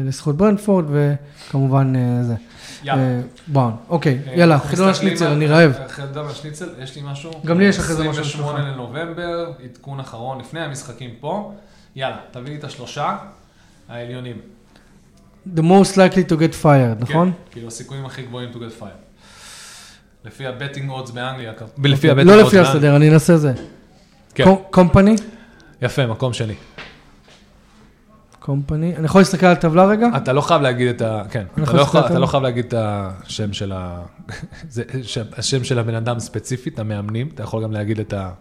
לזכות 0.05 0.37
ברנפורד, 0.37 0.85
וכמובן 0.89 1.93
אה, 1.95 2.23
זה. 2.23 2.35
יאללה. 2.83 3.01
אה, 3.01 3.19
בראון. 3.47 3.75
אוקיי, 3.89 4.19
יאללה, 4.35 4.57
מסתכלים 4.57 4.89
השניצל, 4.89 5.27
אני 5.27 5.47
רעב. 5.47 5.73
חידון 5.87 6.25
השניצל, 6.27 6.69
יש 6.79 6.95
לי 6.95 7.01
משהו. 7.05 7.31
גם 7.45 7.59
לי 7.59 7.65
יש 7.65 7.79
אחרי 7.79 7.95
זה 7.95 8.09
משהו 8.09 8.23
28 8.23 8.59
שלך. 8.59 8.73
לנובמבר, 8.73 9.51
עדכון 9.63 9.99
אחרון 9.99 10.39
לפני 10.39 10.59
המשחקים 10.59 11.09
פה. 11.19 11.53
יאללה, 11.95 12.17
תביא 12.31 12.51
לי 12.51 12.57
את 12.57 12.63
השלושה 12.63 13.17
העליונים. 13.89 14.35
The 15.55 15.61
most 15.61 15.93
likely 15.93 16.31
to 16.31 16.35
get 16.35 16.63
fired, 16.63 16.99
נכון? 16.99 17.31
כן, 17.31 17.51
כאילו 17.51 17.67
הסיכויים 17.67 18.05
הכי 18.05 18.21
גבוהים 18.21 18.49
to 18.53 18.55
get 18.55 18.81
fire. 18.81 19.07
לפי 20.25 20.47
הבטינג 20.47 20.89
אודס 20.89 21.11
באנגליה. 21.11 21.53
לפי 21.83 22.09
הבטינג 22.09 22.29
לא 22.29 22.41
odds 22.41 22.45
לפי 22.45 22.55
באנגליה. 22.55 22.71
הסדר, 22.71 22.95
אני 22.95 23.09
אנסה 23.09 23.37
זה. 23.37 23.53
כן, 24.35 24.43
קומפני? 24.69 25.15
יפה, 25.81 26.07
מקום 26.07 26.33
שני. 26.33 26.53
קומפני. 28.39 28.95
אני 28.95 29.05
יכול 29.05 29.21
להסתכל 29.21 29.45
על 29.45 29.51
הטבלה 29.51 29.85
רגע? 29.85 30.07
אתה 30.17 30.33
לא 30.33 30.41
חייב 30.41 30.61
להגיד 30.61 30.87
את 30.87 31.01
ה... 31.01 31.23
כן, 31.31 31.45
אני 31.57 31.63
אתה 31.63 31.73
לא 31.73 31.81
יכול- 31.81 31.99
אתה 32.05 32.19
לא 32.19 32.25
חייב 32.25 32.43
להגיד 32.43 32.65
את 32.65 32.73
השם 32.77 33.53
של 33.53 33.71
ה... 33.71 34.03
זה 34.69 34.83
שם- 35.03 35.25
השם 35.37 35.63
של 35.63 35.79
הבן 35.79 35.95
אדם 35.95 36.19
ספציפית, 36.19 36.79
המאמנים, 36.79 37.29
אתה 37.33 37.43
יכול 37.43 37.63
גם 37.63 37.71
להגיד 37.71 37.99
את 37.99 38.13
ה... 38.13 38.31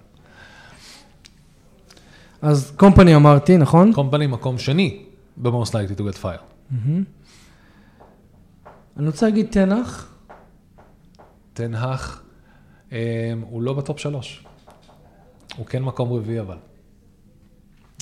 אז 2.43 2.73
קומפני 2.77 3.15
אמרתי, 3.17 3.57
נכון? 3.57 3.93
קומפני 3.93 4.27
מקום 4.27 4.59
שני 4.59 5.03
ב-most 5.37 5.69
likely 5.71 5.99
to 5.99 6.15
get 6.15 6.23
fire. 6.23 6.73
אני 8.97 9.07
רוצה 9.07 9.27
להגיד 9.27 9.47
תנח. 9.51 10.13
תנהך, 11.53 12.23
אמ, 12.93 12.97
הוא 13.41 13.63
לא 13.63 13.73
בטופ 13.73 13.99
שלוש. 13.99 14.45
הוא 15.57 15.67
כן 15.67 15.83
מקום 15.83 16.13
רביעי 16.13 16.41
אבל. 16.41 16.57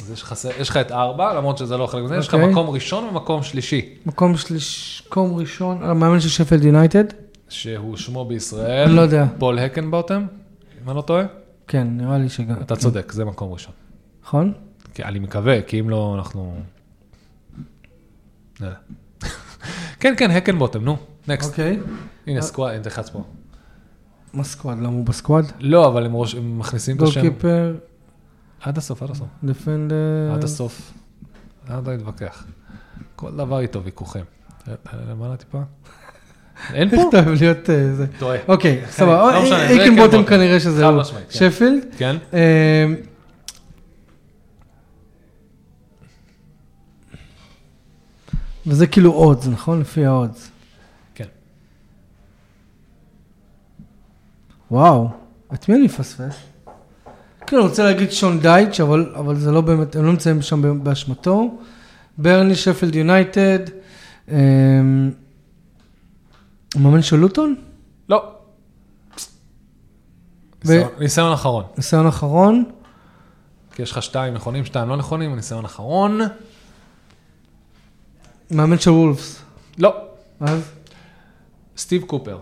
אז 0.03 0.11
יש 0.11 0.23
לך, 0.23 0.35
יש 0.61 0.69
לך 0.69 0.77
את 0.77 0.93
ארבע, 0.93 1.35
למרות 1.35 1.59
שזה 1.59 1.77
לא 1.77 1.87
חלק 1.87 2.05
מזה, 2.05 2.17
יש 2.17 2.29
לך 2.29 2.35
אוקיי. 2.35 2.51
מקום 2.51 2.71
ראשון 2.71 3.05
ומקום 3.05 3.43
שלישי, 3.43 3.95
מקום 4.07 4.37
שליש... 4.37 5.03
מקום 5.07 5.37
ראשון, 5.37 5.83
המאמן 5.83 6.21
של 6.21 6.29
שפילד 6.29 6.65
יונייטד. 6.65 7.05
שהוא 7.49 7.97
שמו 7.97 8.25
בישראל, 8.25 8.87
אני 8.89 8.97
לא 8.97 9.01
יודע. 9.01 9.27
פול 9.39 9.59
הקינגבוטום, 9.59 10.27
אם 10.83 10.89
אני 10.89 10.97
לא 10.97 11.03
טועה. 11.03 11.25
כן, 11.69 11.87
נראה 11.91 12.19
לי 12.19 12.29
שגם. 12.29 12.57
אתה 12.63 12.77
צודק, 12.77 13.13
זה 13.13 13.25
מקום 13.25 13.53
ראשון. 13.53 13.73
נכון? 14.23 14.53
כי 14.95 15.05
אני 15.05 15.19
מקווה, 15.19 15.63
כי 15.63 15.81
אם 15.81 15.91
לא, 15.91 16.15
אנחנו... 16.19 16.57
יודע. 18.61 18.75
כן, 20.01 20.15
כן, 20.17 20.31
הקינגבוטום, 20.31 20.85
נו, 20.85 20.97
Next. 21.29 21.51
אוקיי. 21.51 21.79
הנה 22.27 22.43
squad, 22.43 22.83
תלחץ 22.83 23.11
פה. 23.11 23.23
מה 24.33 24.45
squad? 24.45 24.79
למה 24.79 24.89
הוא 24.89 25.05
ב 25.05 25.10
squad? 25.10 25.45
לא, 25.61 25.89
אבל 25.89 26.07
הם 26.07 26.59
מכניסים 26.59 26.97
את 26.97 27.03
השם. 27.03 27.21
goalkeeper, 27.21 27.75
עד 28.65 28.79
הסוף, 28.79 29.03
עד 29.03 29.11
הסוף. 29.11 29.29
defender. 29.45 30.33
עד 30.35 30.45
הסוף. 30.45 30.93
עד 31.69 31.87
לא 31.87 31.93
להתווכח. 31.93 32.47
כל 33.17 33.31
דבר 33.37 33.61
איתו 33.61 33.85
ויכוחים. 33.85 34.25
למעלה 35.09 35.37
טיפה. 35.37 35.63
אין 36.75 36.91
פה? 36.91 37.11
אוהב 37.15 37.29
להיות 37.41 37.71
אה, 37.71 37.95
זה. 37.95 38.07
טועה. 38.19 38.39
אוקיי, 38.49 38.81
לא 38.81 38.87
סבבה. 38.87 39.41
משנה, 39.43 39.59
זה 39.59 39.69
icon 39.69 39.97
bottom 39.97 40.19
icon 40.19 40.31
כנראה 40.31 40.61
שזה 40.61 40.87
הוא. 40.87 41.03
כן. 41.03 41.51
שפילד. 41.51 41.85
כן? 41.99 42.17
אה, 42.35 42.87
וזה 48.67 48.87
כאילו 48.87 49.13
אודס, 49.13 49.47
נכון? 49.47 49.81
לפי 49.81 50.07
האודס. 50.07 50.51
כן. 51.15 51.27
וואו, 54.71 55.09
את 55.55 55.69
מי 55.69 55.75
אני 55.75 55.85
מפספס? 55.85 56.54
כן, 57.55 57.59
אני 57.59 57.69
רוצה 57.69 57.85
להגיד 57.85 58.13
שון 58.13 58.41
דייטש, 58.41 58.81
אבל, 58.81 59.13
אבל 59.17 59.37
זה 59.37 59.51
לא 59.53 59.61
באמת, 59.61 59.97
הם 59.97 60.05
לא 60.05 60.11
נמצאים 60.11 60.43
שם 60.43 60.85
באשמתו. 60.85 61.59
ברני, 62.19 62.55
שפילד 62.55 62.95
יונייטד. 62.95 63.59
אה, 64.29 64.37
המאמן 66.75 67.03
של 67.03 67.17
לוטון? 67.17 67.55
לא. 68.09 68.33
ו- 70.67 70.83
ניסיון- 70.99 71.33
אחרון. 71.33 71.65
ניסיון 71.77 72.07
אחרון. 72.07 72.65
כי 73.75 73.83
יש 73.83 73.91
לך 73.93 74.03
שתיים 74.03 74.35
נכונים, 74.35 74.65
שתיים 74.65 74.89
לא 74.89 74.97
נכונים, 74.97 75.37
ניסיון 75.37 75.65
אחרון. 75.65 76.21
מאמן 78.51 78.79
של 78.79 78.91
וולפס. 78.91 79.43
לא. 79.79 79.95
אז? 80.41 80.61
סטיב 81.77 82.03
קופר, 82.03 82.39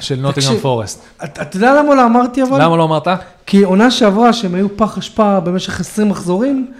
של 0.00 0.20
נוטינגרם. 0.20 0.56
פורסט. 0.56 1.04
אתה 1.24 1.56
יודע 1.56 1.74
למה 1.82 1.94
לא 1.94 2.06
אמרתי 2.06 2.42
אבל? 2.42 2.62
למה 2.62 2.76
לא 2.76 2.84
אמרת? 2.84 3.08
כי 3.46 3.62
עונה 3.62 3.90
שעברה 3.90 4.32
שהם 4.32 4.54
היו 4.54 4.76
פח 4.76 4.98
אשפה 4.98 5.40
במשך 5.40 5.80
20 5.80 6.08
מחזורים, 6.08 6.72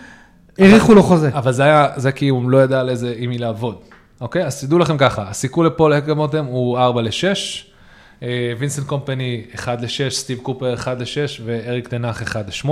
האריכו 0.59 0.95
לו 0.95 1.03
חוזה. 1.03 1.31
אבל 1.35 1.53
זה 1.53 1.63
היה, 1.63 1.89
זה 1.97 2.13
כי 2.13 2.29
הוא 2.29 2.51
לא 2.51 2.63
ידע 2.63 2.81
על 2.81 2.89
איזה, 2.89 3.15
עם 3.17 3.31
מי 3.31 3.39
לעבוד. 3.39 3.77
אוקיי? 4.21 4.47
אז 4.47 4.65
תדעו 4.65 4.79
לכם 4.79 4.99
ככה, 4.99 5.23
הסיכוי 5.29 5.67
לפול 5.67 5.93
הקמוטם 5.93 6.45
הוא 6.45 6.79
4 6.79 7.03
ל-6, 7.03 8.25
וינסנט 8.59 8.87
קומפני 8.87 9.45
1 9.55 9.81
ל-6, 9.81 10.11
סטיב 10.11 10.39
קופר 10.39 10.75
1 10.75 11.01
ל-6 11.01 11.43
ואריק 11.45 11.89
תנח 11.89 12.23
1 12.23 12.47
ל-8. 12.49 12.71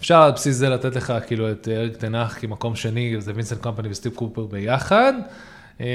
אפשר 0.00 0.22
על 0.22 0.32
בסיס 0.32 0.56
זה 0.56 0.68
לתת 0.68 0.96
לך 0.96 1.12
כאילו 1.26 1.50
את 1.50 1.68
אריק 1.72 1.96
תנח 1.96 2.38
כמקום 2.40 2.74
שני, 2.74 3.14
זה 3.18 3.32
וינסנט 3.34 3.62
קומפני 3.62 3.88
וסטיב 3.88 4.12
קופר 4.14 4.42
ביחד. 4.42 5.12
אה, 5.80 5.86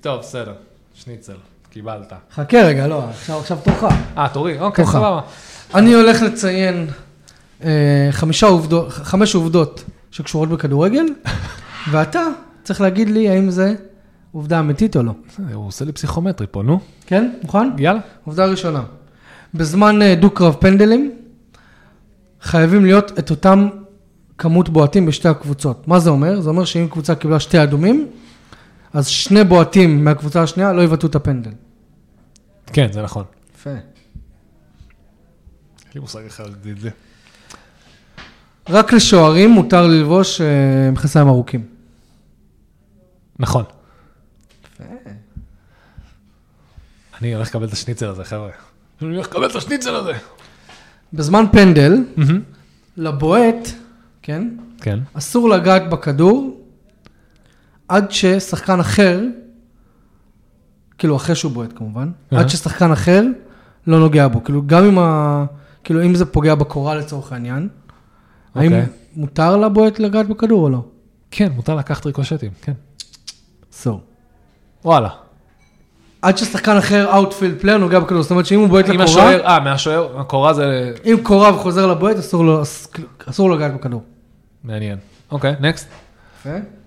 טוב, 0.00 0.20
בסדר, 0.20 0.52
שניצל, 0.94 1.36
קיבלת. 1.70 2.12
חכה 2.34 2.62
רגע, 2.62 2.86
לא, 2.86 3.04
עכשיו 3.10 3.38
עכשיו 3.38 3.58
תורך. 3.64 3.84
אה, 4.18 4.28
תורי, 4.32 4.60
אוקיי. 4.60 4.86
סבבה. 4.86 5.20
אני 5.74 5.94
הולך 5.94 6.22
לציין 6.22 6.86
אה, 7.64 8.08
חמישה 8.10 8.46
עובדות, 8.46 8.88
חמש 8.90 9.34
עובדות 9.34 9.84
שקשורות 10.10 10.48
בכדורגל, 10.48 11.04
ואתה 11.90 12.22
צריך 12.62 12.80
להגיד 12.80 13.10
לי 13.10 13.28
האם 13.28 13.50
זה 13.50 13.74
עובדה 14.32 14.60
אמיתית 14.60 14.96
או 14.96 15.02
לא. 15.02 15.12
הוא 15.52 15.66
עושה 15.66 15.84
לי 15.84 15.92
פסיכומטרי 15.92 16.46
פה, 16.50 16.62
נו. 16.62 16.80
כן? 17.06 17.30
מוכן? 17.42 17.70
יאללה. 17.78 18.00
עובדה 18.24 18.46
ראשונה. 18.46 18.82
בזמן 19.54 20.02
אה, 20.02 20.14
דו-קרב 20.14 20.56
פנדלים, 20.60 21.12
חייבים 22.42 22.84
להיות 22.84 23.18
את 23.18 23.30
אותם 23.30 23.68
כמות 24.38 24.68
בועטים 24.68 25.06
בשתי 25.06 25.28
הקבוצות. 25.28 25.88
מה 25.88 25.98
זה 25.98 26.10
אומר? 26.10 26.40
זה 26.40 26.48
אומר 26.48 26.64
שאם 26.64 26.88
קבוצה 26.90 27.14
קיבלה 27.14 27.40
שתי 27.40 27.62
אדומים, 27.62 28.06
אז 28.92 29.06
שני 29.06 29.44
בועטים 29.44 30.04
מהקבוצה 30.04 30.42
השנייה 30.42 30.72
לא 30.72 30.82
יבטאו 30.82 31.08
את 31.08 31.14
הפנדל. 31.14 31.50
כן, 32.66 32.92
זה 32.92 33.02
נכון. 33.02 33.24
יפה. 33.54 33.70
אין 33.70 33.80
לי 35.94 36.00
מושג 36.00 36.20
איך 36.20 36.40
להגיד 36.40 36.76
את 36.76 36.80
זה. 36.80 36.90
רק 38.68 38.92
לשוערים 38.92 39.50
מותר 39.50 39.86
ללבוש 39.86 40.40
אה, 40.40 40.90
מכנסיים 40.92 41.28
ארוכים. 41.28 41.66
נכון. 43.38 43.64
אני 47.20 47.34
הולך 47.34 47.48
לקבל 47.48 47.66
את 47.66 47.72
השניצל 47.72 48.06
הזה, 48.06 48.24
חבר'ה. 48.24 48.50
אני 49.02 49.14
הולך 49.14 49.26
לקבל 49.26 49.50
את 49.50 49.56
השניצל 49.56 49.94
הזה. 49.94 50.12
בזמן 51.12 51.44
פנדל, 51.52 51.92
לבועט, 52.96 53.68
כן, 54.22 54.48
כן. 54.80 54.98
אסור 55.14 55.48
לגעת 55.48 55.90
בכדור 55.90 56.59
עד 57.90 58.10
ששחקן 58.10 58.80
אחר, 58.80 59.20
כאילו 60.98 61.16
אחרי 61.16 61.34
שהוא 61.34 61.52
בועט 61.52 61.70
כמובן. 61.76 62.10
עד 62.30 62.48
ששחקן 62.48 62.92
אחר 62.92 63.24
לא 63.86 63.98
נוגע 63.98 64.28
בו. 64.28 64.44
כאילו 64.44 64.62
גם 64.66 64.84
אם 64.84 64.98
ה... 64.98 65.44
כאילו 65.84 66.04
אם 66.04 66.14
זה 66.14 66.24
פוגע 66.24 66.54
בקורה 66.54 66.94
לצורך 66.94 67.32
העניין, 67.32 67.68
האם 68.54 68.72
אוקיי. 68.72 68.86
מותר 69.16 69.56
לבועט 69.56 69.98
לגעת 69.98 70.28
בכדור 70.28 70.64
או 70.64 70.70
לא? 70.70 70.84
כן, 71.30 71.52
מותר 71.56 71.74
לקחת 71.74 72.06
ריקושטים, 72.06 72.50
כן. 72.62 72.72
אסור. 73.72 74.00
וואלה. 74.84 75.08
עד 76.22 76.38
ששחקן 76.38 76.76
אחר 76.76 77.12
outfield 77.14 77.60
player 77.60 77.78
נוגע 77.78 77.98
בכדור, 78.00 78.22
זאת 78.22 78.30
אומרת 78.30 78.46
שאם 78.46 78.60
הוא 78.60 78.68
בועט 78.68 78.88
לקורה, 78.88 79.04
השוער, 79.04 79.46
אה, 79.46 79.60
מהשוער, 79.60 80.20
הקורה 80.20 80.54
זה 80.54 80.94
אם 81.04 81.16
קורה 81.22 81.54
וחוזר 81.54 81.86
לבועט, 81.86 82.16
אסור 83.28 83.48
לו 83.48 83.56
לגעת 83.56 83.74
בכדור. 83.74 84.02
מעניין. 84.64 84.98
אוקיי, 85.30 85.54
next. 85.60 85.88
יפה. 86.40 86.79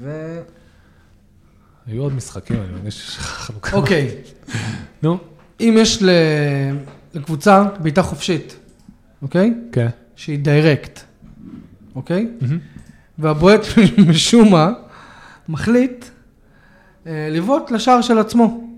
ו... 0.00 0.40
היו 1.86 2.02
עוד 2.02 2.12
משחקים, 2.12 2.56
אני 2.62 2.72
מרגיש 2.72 2.94
שיש 2.94 3.16
לך 3.16 3.22
חלוקה. 3.26 3.76
אוקיי, 3.76 4.16
נו. 5.02 5.18
אם 5.60 5.74
יש. 5.78 6.02
לקבוצה 7.14 7.64
בעיטה 7.82 8.02
חופשית, 8.02 8.56
אוקיי? 9.22 9.54
כן. 9.72 9.88
שהיא 10.16 10.38
דיירקט, 10.38 11.00
אוקיי? 11.94 12.28
והבועט 13.18 13.60
משום 14.08 14.52
מה 14.52 14.72
מחליט 15.48 16.04
אה, 17.06 17.28
לבעוט 17.30 17.70
לשער 17.70 18.00
של 18.00 18.18
עצמו, 18.18 18.68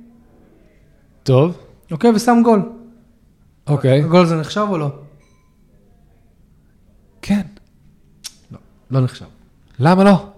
טוב. 1.23 1.59
אוקיי? 1.91 2.11
ושם 2.11 2.41
גול. 2.45 2.73
אוקיי. 3.67 4.03
הגול 4.03 4.23
הזה 4.23 4.37
נחשב 4.37 4.67
או 4.69 4.79
לא? 4.79 4.91
כן. 7.23 7.43
לא 8.91 9.01
נחשב. 9.01 9.27
למה 9.79 10.05
לא? 10.05 10.32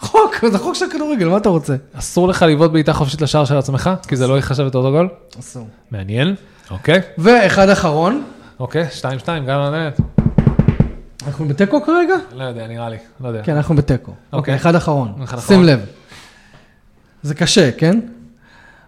חוק, 0.00 0.44
זה 0.52 0.58
חוק 0.58 0.74
של 0.74 0.86
כדורגל, 0.92 1.28
מה 1.28 1.36
אתה 1.36 1.48
רוצה? 1.48 1.76
אסור 1.92 2.28
לך 2.28 2.42
לבעוט 2.42 2.70
בעיטה 2.70 2.92
חופשית 2.92 3.20
לשער 3.20 3.44
של 3.44 3.56
עצמך? 3.56 3.90
כי 4.08 4.16
זה 4.16 4.26
לא 4.26 4.34
ייחשב 4.34 4.66
את 4.66 4.74
אותו 4.74 4.90
גול? 4.90 5.08
אסור. 5.38 5.68
מעניין. 5.90 6.34
אוקיי. 6.70 7.00
ואחד 7.18 7.68
אחרון, 7.68 8.24
אוקיי, 8.60 8.86
שתיים 8.90 9.18
שתיים, 9.18 9.46
גם 9.46 9.60
לנהלת. 9.60 10.00
אנחנו 11.26 11.48
בתיקו 11.48 11.82
כרגע? 11.82 12.14
לא 12.36 12.44
יודע, 12.44 12.66
נראה 12.66 12.88
לי. 12.88 12.96
לא 13.20 13.28
יודע. 13.28 13.42
כן, 13.42 13.56
אנחנו 13.56 13.76
בתיקו. 13.76 14.12
אוקיי, 14.32 14.54
אחד 14.54 14.74
אחרון. 14.74 15.12
שים. 15.46 15.62
לב. 15.62 15.80
זה 17.22 17.34
קשה, 17.34 17.72
כן? 17.72 18.00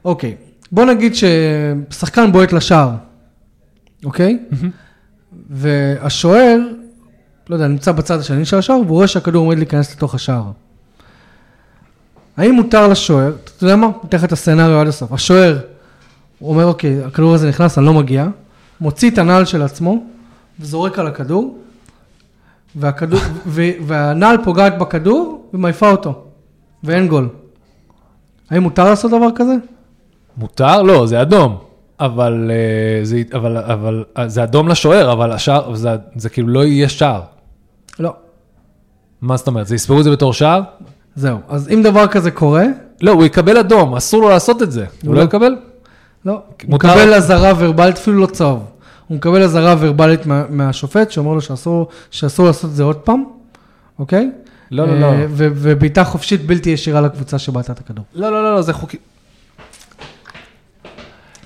אוקיי. 0.05 0.37
בוא 0.73 0.85
נגיד 0.85 1.13
ששחקן 1.15 2.33
בועט 2.33 2.53
לשער, 2.53 2.91
אוקיי? 4.05 4.39
והשוער, 5.51 6.59
לא 7.49 7.55
יודע, 7.55 7.67
נמצא 7.67 7.93
בצד 7.93 8.19
השני 8.19 8.45
של 8.45 8.59
השער, 8.59 8.77
והוא 8.77 8.89
רואה 8.89 9.07
שהכדור 9.07 9.45
עומד 9.45 9.59
להיכנס 9.59 9.97
לתוך 9.97 10.15
השער. 10.15 10.45
האם 12.41 12.55
מותר 12.55 12.89
לשוער, 12.89 13.33
אתה 13.45 13.65
יודע 13.65 13.77
מה? 13.77 13.89
לך 14.13 14.25
את 14.25 14.33
הסצנריו 14.33 14.79
עד 14.79 14.87
הסוף. 14.89 15.13
השוער, 15.13 15.59
הוא 16.39 16.51
אומר, 16.51 16.67
אוקיי, 16.67 17.05
הכדור 17.05 17.35
הזה 17.35 17.49
נכנס, 17.49 17.79
אני 17.79 17.87
לא 17.87 17.93
מגיע, 17.93 18.27
מוציא 18.81 19.11
את 19.11 19.19
הנעל 19.19 19.45
של 19.45 19.63
עצמו, 19.63 20.05
וזורק 20.61 20.99
על 20.99 21.07
הכדור, 21.07 21.59
והכדור, 22.77 23.21
ו- 23.47 23.71
והנעל 23.87 24.45
פוגעת 24.45 24.79
בכדור 24.79 25.51
ומעיפה 25.55 25.91
אותו, 25.91 26.25
ואין 26.85 27.09
גול. 27.09 27.29
האם 28.51 28.63
מותר 28.63 28.85
לעשות 28.85 29.11
דבר 29.11 29.29
כזה? 29.35 29.55
מותר? 30.37 30.83
לא, 30.83 31.07
זה 31.07 31.23
אדום. 31.23 31.59
אבל, 32.01 32.51
אה, 32.51 33.05
זה, 33.05 33.23
אבל, 33.35 33.57
אבל 33.57 34.05
אה, 34.19 34.29
זה 34.29 34.43
אדום 34.43 34.69
לשוער, 34.69 35.13
אבל 35.13 35.33
השער, 35.33 35.75
זה, 35.75 35.91
זה 36.17 36.29
כאילו 36.29 36.49
לא 36.49 36.65
יהיה 36.65 36.89
שער. 36.89 37.23
לא. 37.99 38.13
מה 39.21 39.37
זאת 39.37 39.47
אומרת? 39.47 39.67
זה 39.67 39.75
יספרו 39.75 39.99
את 39.99 40.05
זה 40.05 40.11
בתור 40.11 40.33
שער? 40.33 40.63
זהו. 41.17 41.39
אז 41.49 41.69
אם 41.69 41.83
דבר 41.83 42.07
כזה 42.07 42.31
קורה, 42.31 42.65
לא, 43.01 43.11
הוא 43.11 43.25
יקבל 43.25 43.59
אדום, 43.59 43.95
אסור 43.95 44.23
לו 44.23 44.29
לעשות 44.29 44.63
את 44.63 44.73
זה. 44.73 44.85
הוא 45.05 45.15
לא 45.15 45.21
לא. 45.21 45.25
יקבל? 45.25 45.57
לא, 46.25 46.33
הוא 46.67 46.75
מקבל 46.75 47.15
אזהרה 47.15 47.53
ורבלית, 47.59 47.97
אפילו 47.97 48.17
לא 48.17 48.27
צהוב. 48.27 48.65
הוא 49.09 49.17
מקבל 49.17 49.43
אזהרה 49.43 49.75
ורבלית 49.79 50.27
מה, 50.27 50.45
מהשופט, 50.51 51.11
שאומר 51.11 51.35
לו 51.35 51.41
שאסור, 51.41 51.89
שאסור 52.11 52.47
לעשות 52.47 52.71
את 52.71 52.77
זה 52.77 52.83
עוד 52.83 52.97
פעם, 52.97 53.25
אוקיי? 53.99 54.31
לא, 54.71 54.87
לא, 54.87 55.01
לא. 55.01 55.07
אה, 55.07 55.27
ובעיטה 55.31 56.05
חופשית 56.05 56.47
בלתי 56.47 56.71
ישירה 56.71 57.01
לקבוצה 57.01 57.39
שבעטה 57.39 57.73
את 57.73 57.79
הכדור. 57.79 58.05
לא, 58.15 58.33
לא, 58.33 58.43
לא, 58.43 58.55
לא, 58.55 58.63
זה 58.63 58.73
חוקי. 58.73 58.97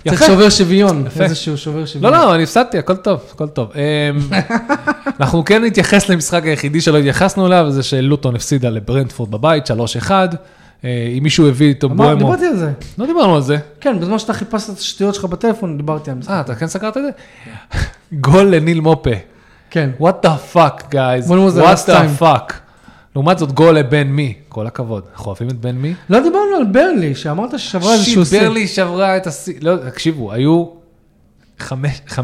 צריך. 0.08 0.26
שובר 0.26 0.50
שוויון. 0.50 1.04
איזשהו 1.20 1.58
שובר 1.58 1.86
שוויון. 1.86 2.12
לא, 2.12 2.18
לא, 2.18 2.34
אני 2.34 2.42
הפסדתי, 2.42 2.78
הכל 2.78 2.96
טוב, 2.96 3.20
הכל 3.34 3.48
טוב. 3.48 3.72
אמ, 3.74 4.18
אנחנו 5.20 5.44
כן 5.44 5.64
נתייחס 5.64 6.08
למשחק 6.08 6.44
היחידי 6.44 6.80
שלא 6.80 6.98
התייחסנו 6.98 7.46
אליו, 7.46 7.66
זה 7.68 7.82
שלוטון 7.82 8.36
הפסידה 8.36 8.70
לברנדפורד 8.70 9.30
בבית, 9.30 9.70
3-1. 9.70 10.10
אה, 10.84 11.14
אם 11.18 11.22
מישהו 11.22 11.48
הביא 11.48 11.68
איתו 11.68 11.86
אמר, 11.86 11.96
בוימו... 11.96 12.18
דיברתי 12.18 12.46
על 12.46 12.56
זה. 12.56 12.72
לא 12.98 13.06
דיברנו 13.06 13.36
על 13.36 13.42
זה. 13.42 13.56
כן, 13.80 14.00
בזמן 14.00 14.18
שאתה 14.18 14.32
חיפשת 14.32 14.70
את 14.70 14.78
השטויות 14.78 15.14
שלך 15.14 15.24
בטלפון, 15.24 15.76
דיברתי 15.76 16.10
על 16.10 16.22
זה. 16.22 16.30
אה, 16.30 16.40
אתה 16.40 16.54
כן 16.54 16.66
סגרת 16.66 16.96
את 16.96 17.02
זה? 17.02 17.10
גול 18.20 18.46
לניל 18.54 18.80
מופה. 18.80 19.10
כן. 19.70 19.90
What 20.00 20.26
the 20.26 20.54
fuck, 20.56 20.92
guys. 20.92 21.30
What 21.30 21.88
the 21.88 22.20
fuck. 22.20 22.63
לעומת 23.14 23.38
זאת, 23.38 23.52
גול 23.52 23.78
לבן 23.78 24.06
מי. 24.08 24.34
כל 24.48 24.66
הכבוד. 24.66 25.04
אנחנו 25.12 25.26
אוהבים 25.26 25.48
את 25.48 25.60
בן 25.60 25.76
מי? 25.76 25.94
לא 26.08 26.20
דיברנו 26.20 26.56
על 26.56 26.64
ברלי, 26.64 27.14
שאמרת 27.14 27.58
ששברה 27.58 27.92
איזשהו 27.92 28.24
שיא. 28.26 28.40
ברלי 28.40 28.68
שברה 28.68 29.16
את 29.16 29.26
השיא, 29.26 29.54
לא, 29.60 29.76
תקשיבו, 29.90 30.32
היו 30.32 30.66
חמש- 31.58 32.00
5-0, 32.08 32.18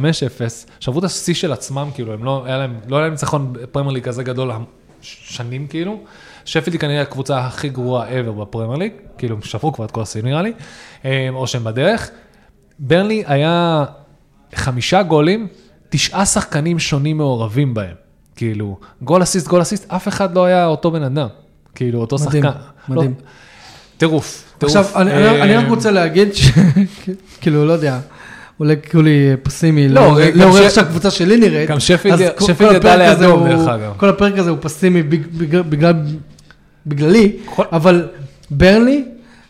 שברו 0.81 0.99
את 0.99 1.05
השיא 1.05 1.35
של 1.35 1.53
עצמם, 1.53 1.89
כאילו, 1.95 2.13
הם 2.13 2.25
לא, 2.25 2.43
היה 2.47 2.59
להם, 2.59 2.75
לא 2.89 2.97
היה 2.97 3.03
להם 3.03 3.13
ניצחון 3.13 3.53
פרמייר 3.73 3.93
ליג 3.95 4.05
כזה 4.05 4.23
גדול 4.23 4.51
שנים, 5.03 5.67
כאילו. 5.67 6.01
שפילד 6.45 6.73
היא 6.73 6.81
כנראה 6.81 7.03
הקבוצה 7.03 7.39
הכי 7.47 7.69
גרועה 7.69 8.09
ever 8.09 8.31
בפרמייר 8.41 8.79
ליג, 8.79 8.93
כאילו, 9.19 9.37
הם 9.37 9.43
שברו 9.43 9.73
כבר 9.73 9.85
את 9.85 9.91
כל 9.91 10.03
השיא 10.03 10.23
נראה 10.23 10.43
לי, 10.43 10.53
אה, 11.05 11.29
או 11.31 11.47
שהם 11.47 11.65
בדרך. 11.65 12.11
ברלי 12.79 13.23
היה 13.27 13.85
חמישה 14.55 15.03
גולים, 15.03 15.47
תשעה 15.89 16.27
שחקנים 16.27 16.79
שונים 16.79 17.17
מעורבים 17.17 17.75
בהם. 17.75 17.95
כאילו, 18.37 18.77
גול 19.03 19.23
אסיסט, 19.23 19.49
גול 19.49 19.63
אסיסט, 19.63 19.85
אף 19.93 20.09
אחד 20.09 20.35
לא 20.35 20.45
היה 20.45 20.67
אותו 20.67 20.91
בן 20.91 21.03
אדם. 21.03 21.27
כאילו, 21.75 22.01
אותו 22.01 22.17
מדהים, 22.27 22.43
שחקן. 22.45 22.59
מדהים. 22.89 23.11
לא, 23.19 23.25
טירוף, 23.99 24.45
טירוף. 24.59 24.77
עכשיו, 24.77 25.01
אני- 25.03 25.13
אני 25.13 25.43
אני 25.43 25.57
רק 25.57 25.65
אה, 25.65 25.71
רוצה 25.71 25.91
להגיד, 25.91 26.35
ש- 26.35 26.51
כאילו, 27.41 27.67
לא 27.67 27.73
יודע, 27.73 27.99
אולי 28.61 28.75
כאילו 28.83 29.03
לי 29.03 29.11
פסימי, 29.43 29.89
לא, 29.89 30.19
לאור 30.35 30.57
ש- 30.59 30.61
איך 30.61 30.73
שהקבוצה 30.75 31.11
שלי 31.11 31.37
נראית. 31.37 31.71
גם 31.71 31.81
שפילד- 31.81 32.21
ידע 32.75 32.97
לאדום, 32.97 33.41
הוא- 33.41 33.49
דרך 33.49 33.69
אגב. 33.69 33.93
כל 33.97 34.09
הפרק 34.09 34.39
הזה 34.39 34.51
הוא 34.51 34.59
פסימי 34.61 35.03
בג- 35.03 35.27
בגלל- 35.39 35.63
בגלל- 35.63 36.05
בגללי, 36.87 37.37
כל- 37.45 37.65
אבל 37.73 38.09
ברלי 38.51 39.05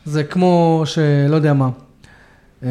זה 0.05 0.24
כמו 0.24 0.83
שלא 0.85 1.37
יודע 1.37 1.53
מה, 1.53 1.68
אה, 2.64 2.68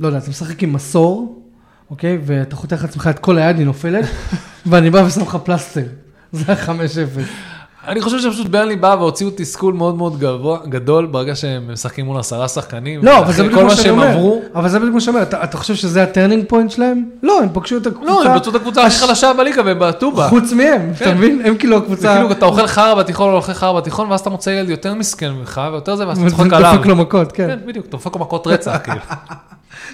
לא 0.00 0.06
יודע, 0.06 0.18
אתה 0.18 0.30
משחק 0.30 0.62
עם 0.62 0.72
מסור, 0.72 1.42
אוקיי, 1.90 2.18
ואתה 2.26 2.56
חותך 2.56 2.82
לעצמך 2.82 3.06
את 3.10 3.18
כל 3.18 3.38
היד, 3.38 3.56
היא 3.58 3.66
נופלת, 3.66 4.04
ואני 4.70 4.90
בא 4.90 4.98
ושם 5.06 5.22
לך 5.22 5.36
פלסטר. 5.44 5.82
זה 6.32 6.52
ה-5-0. 6.52 7.20
אני 7.88 8.00
חושב 8.00 8.18
שפשוט 8.20 8.46
ברנלי 8.46 8.76
בא 8.76 8.96
והוציאו 8.98 9.30
תסכול 9.36 9.74
מאוד 9.74 9.96
מאוד 9.96 10.18
גבוה, 10.18 10.58
גדול 10.68 11.06
ברגע 11.06 11.34
שהם 11.34 11.72
משחקים 11.72 12.04
מול 12.06 12.18
עשרה 12.18 12.48
שחקנים. 12.48 13.04
לא, 13.04 13.18
אבל 13.18 13.32
זה 13.32 13.44
בדיוק 13.44 13.62
מה 13.62 13.70
שאני 13.70 13.90
אומר. 13.90 14.06
עברו. 14.06 14.42
אבל 14.54 14.68
זה 14.68 14.78
בדיוק 14.78 14.94
מה 14.94 15.00
שאני 15.00 15.16
אומר. 15.16 15.26
אתה 15.26 15.44
אתה 15.44 15.56
חושב 15.56 15.74
שזה 15.74 16.02
ה 16.02 16.07
turning 16.07 16.44
point 16.48 16.70
שלהם? 16.70 17.04
לא, 17.22 17.40
הם 17.42 17.48
פגשו 17.52 17.76
את 17.76 17.86
הקבוצה. 17.86 18.10
לא, 18.10 18.24
הם 18.24 18.36
מצאו 18.36 18.50
את 18.50 18.56
הקבוצה 18.56 18.86
הכי 18.86 18.96
חלשה 18.96 19.32
בליגה 19.32 19.62
והם 19.64 19.78
בעטו 19.78 20.12
בה. 20.12 20.28
חוץ 20.28 20.52
מהם, 20.52 20.92
אתה 20.96 21.04
כן. 21.04 21.16
מבין? 21.16 21.42
הם 21.44 21.56
כאילו 21.56 21.78
זה 21.78 21.82
הקבוצה... 21.82 22.14
כאילו 22.14 22.32
אתה 22.32 22.46
אוכל 22.46 22.66
חרא 22.66 22.94
בתיכון, 22.94 23.34
אוכל 23.34 23.52
חרא 23.52 23.80
בתיכון, 23.80 24.10
ואז 24.10 24.20
אתה 24.20 24.30
מוצא 24.30 24.50
ילד 24.50 24.70
יותר 24.70 24.94
מסכן 24.94 25.30
ממך, 25.30 25.60
ויותר 25.72 25.96
זה, 25.96 26.08
ואז 26.08 26.18
אתה 26.18 26.30
צוחק 26.30 26.52
עליו. 26.52 26.72
דופק 26.76 26.86
לו 26.86 26.96
מכות, 26.96 27.32
כן. 27.32 27.46
כן, 27.46 27.58
בדיוק, 27.66 27.86
אתה 27.86 27.96
דופק 27.96 28.14
לו 28.14 28.20
מכות 28.20 28.46
רצח, 28.46 28.76
כאילו. 28.84 29.00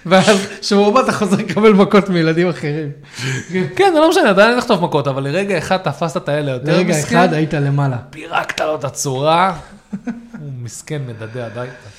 ואז 0.07 0.47
שבוע 0.63 0.89
הבא 0.89 1.01
אתה 1.01 1.13
חוזר 1.13 1.37
לקבל 1.37 1.73
מכות 1.73 2.09
מילדים 2.09 2.49
אחרים. 2.49 2.91
כן, 3.77 3.91
זה 3.95 4.01
לא 4.01 4.11
משנה, 4.11 4.31
עדיין 4.31 4.61
תחטוף 4.61 4.81
מכות, 4.81 5.09
אבל 5.09 5.23
לרגע 5.23 5.59
אחד 5.59 5.77
תפסת 5.77 6.17
את 6.17 6.29
האלה 6.29 6.51
יותר 6.51 6.77
לרגע 6.77 6.95
מסכן, 6.95 7.17
אחד 7.17 7.33
היית 7.33 7.55
למעלה. 7.55 7.97
פירקת 8.11 8.61
לו 8.61 8.75
את 8.75 8.85
הצורה, 8.85 9.55
הוא 10.07 10.51
מסכן 10.63 11.03
מדדה 11.07 11.47
הביתה. 11.47 11.95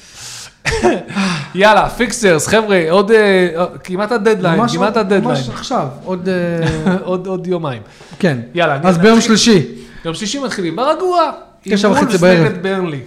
יאללה, 1.56 1.90
fixtures, 1.90 2.48
חבר'ה, 2.48 2.92
עוד 2.92 3.12
אה, 3.12 3.66
כמעט 3.84 4.12
הדדליין, 4.12 4.60
ממש 4.60 4.76
כמעט 4.76 4.98
הדדליין. 4.98 5.24
ממש 5.24 5.50
עכשיו, 5.50 5.88
עוד... 6.04 6.30
אה, 6.30 6.98
עוד 7.04 7.48
יומיים. 7.48 7.82
כן. 8.20 8.38
יאללה, 8.54 8.80
אז 8.84 8.98
ביום 8.98 9.22
שלישי. 9.22 9.66
יום 10.06 10.14
שישי 10.14 10.40
מתחילים, 10.40 10.76
ברגוע. 10.76 11.32
תשע 11.62 11.88
עם 11.88 11.94
וחצי 11.94 12.06
וולפס 12.06 12.22
בערב. 12.22 12.46
נגד 12.46 12.64
ברנלי. 12.64 13.00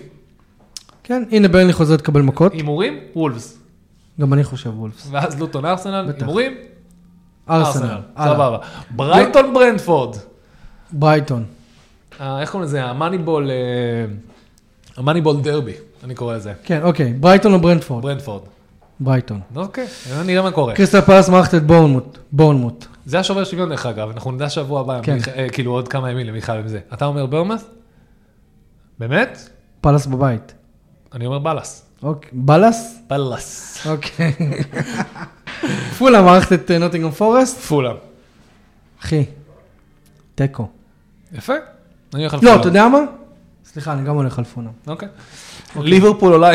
כן, 1.04 1.22
הנה 1.30 1.48
ברנלי 1.48 1.72
חוזרת 1.72 2.00
לקבל 2.00 2.22
מכות. 2.22 2.52
הימורים? 2.52 2.98
וולפס. 3.16 3.58
גם 4.20 4.32
אני 4.32 4.44
חושב 4.44 4.78
וולפס. 4.78 5.08
ואז 5.10 5.40
לוטון 5.40 5.64
ארסנל. 5.64 6.12
הימורים? 6.20 6.54
ארסנל. 7.50 7.98
סבבה. 8.18 8.58
ברייטון 8.90 9.54
ברנטפורד. 9.54 10.16
ברייטון. 10.92 11.44
אה, 12.20 12.40
איך 12.40 12.50
קוראים 12.50 12.68
לזה? 12.68 12.84
ה 12.84 12.90
Moneyball, 12.90 13.50
אה, 13.50 13.54
ה 14.96 15.01
Moneyball 15.01 15.40
derby, 15.40 15.72
אני 16.04 16.14
קורא 16.14 16.34
לזה. 16.36 16.52
כן, 16.64 16.80
אוקיי. 16.82 17.12
ברייטון 17.12 17.52
או 17.54 17.58
ברנטפורד? 17.60 18.02
ברנטפורד. 18.02 18.42
ברייטון. 19.00 19.40
אוקיי, 19.56 19.86
נראה 20.26 20.42
מה 20.42 20.50
קורה. 20.50 20.74
קריסטל 20.74 21.00
פלס 21.00 21.28
מארחת 21.28 21.54
את 21.54 21.66
בורנמוט. 21.66 22.18
בורנמוט. 22.32 22.86
זה 23.06 23.18
השובר 23.18 23.44
שוויון 23.44 23.68
דרך 23.68 23.86
אגב, 23.86 24.08
אנחנו 24.10 24.32
נדע 24.32 24.48
שבוע 24.48 24.80
הבא, 24.80 25.00
כן. 25.02 25.18
מיכ- 25.18 25.28
אה, 25.28 25.48
כאילו 25.52 25.72
עוד 25.72 25.88
כמה 25.88 26.10
ימים 26.10 26.26
למיכל 26.26 26.52
עם 26.52 26.68
זה. 26.68 26.80
אתה 26.92 27.04
אומר 27.04 27.26
ברמאס? 27.26 27.64
באמת? 28.98 29.48
פלס 29.80 30.06
בבית. 30.06 30.54
אני 31.14 31.26
אומר 31.26 31.38
בלאס. 31.38 31.87
אוקיי. 32.02 32.30
בלס? 32.32 32.98
בלאס. 33.08 33.86
אוקיי. 33.86 34.32
פולה 35.98 36.22
מערכת 36.22 36.52
את 36.52 36.70
אה, 36.70 36.78
נוטינגרם 36.78 37.10
פורסט. 37.10 37.58
פולאם. 37.58 37.96
אחי, 39.02 39.24
תיקו. 40.34 40.68
יפה. 41.32 41.52
לא. 42.14 42.56
אתה 42.60 42.68
יודע 42.68 42.88
מה? 42.88 42.98
סליחה, 43.72 43.92
אני 43.92 44.06
גם 44.06 44.14
הולך 44.14 44.38
על 44.38 44.44
פונה. 44.44 44.70
אוקיי. 44.86 45.08
ליברפול 45.76 46.32
עולה, 46.32 46.50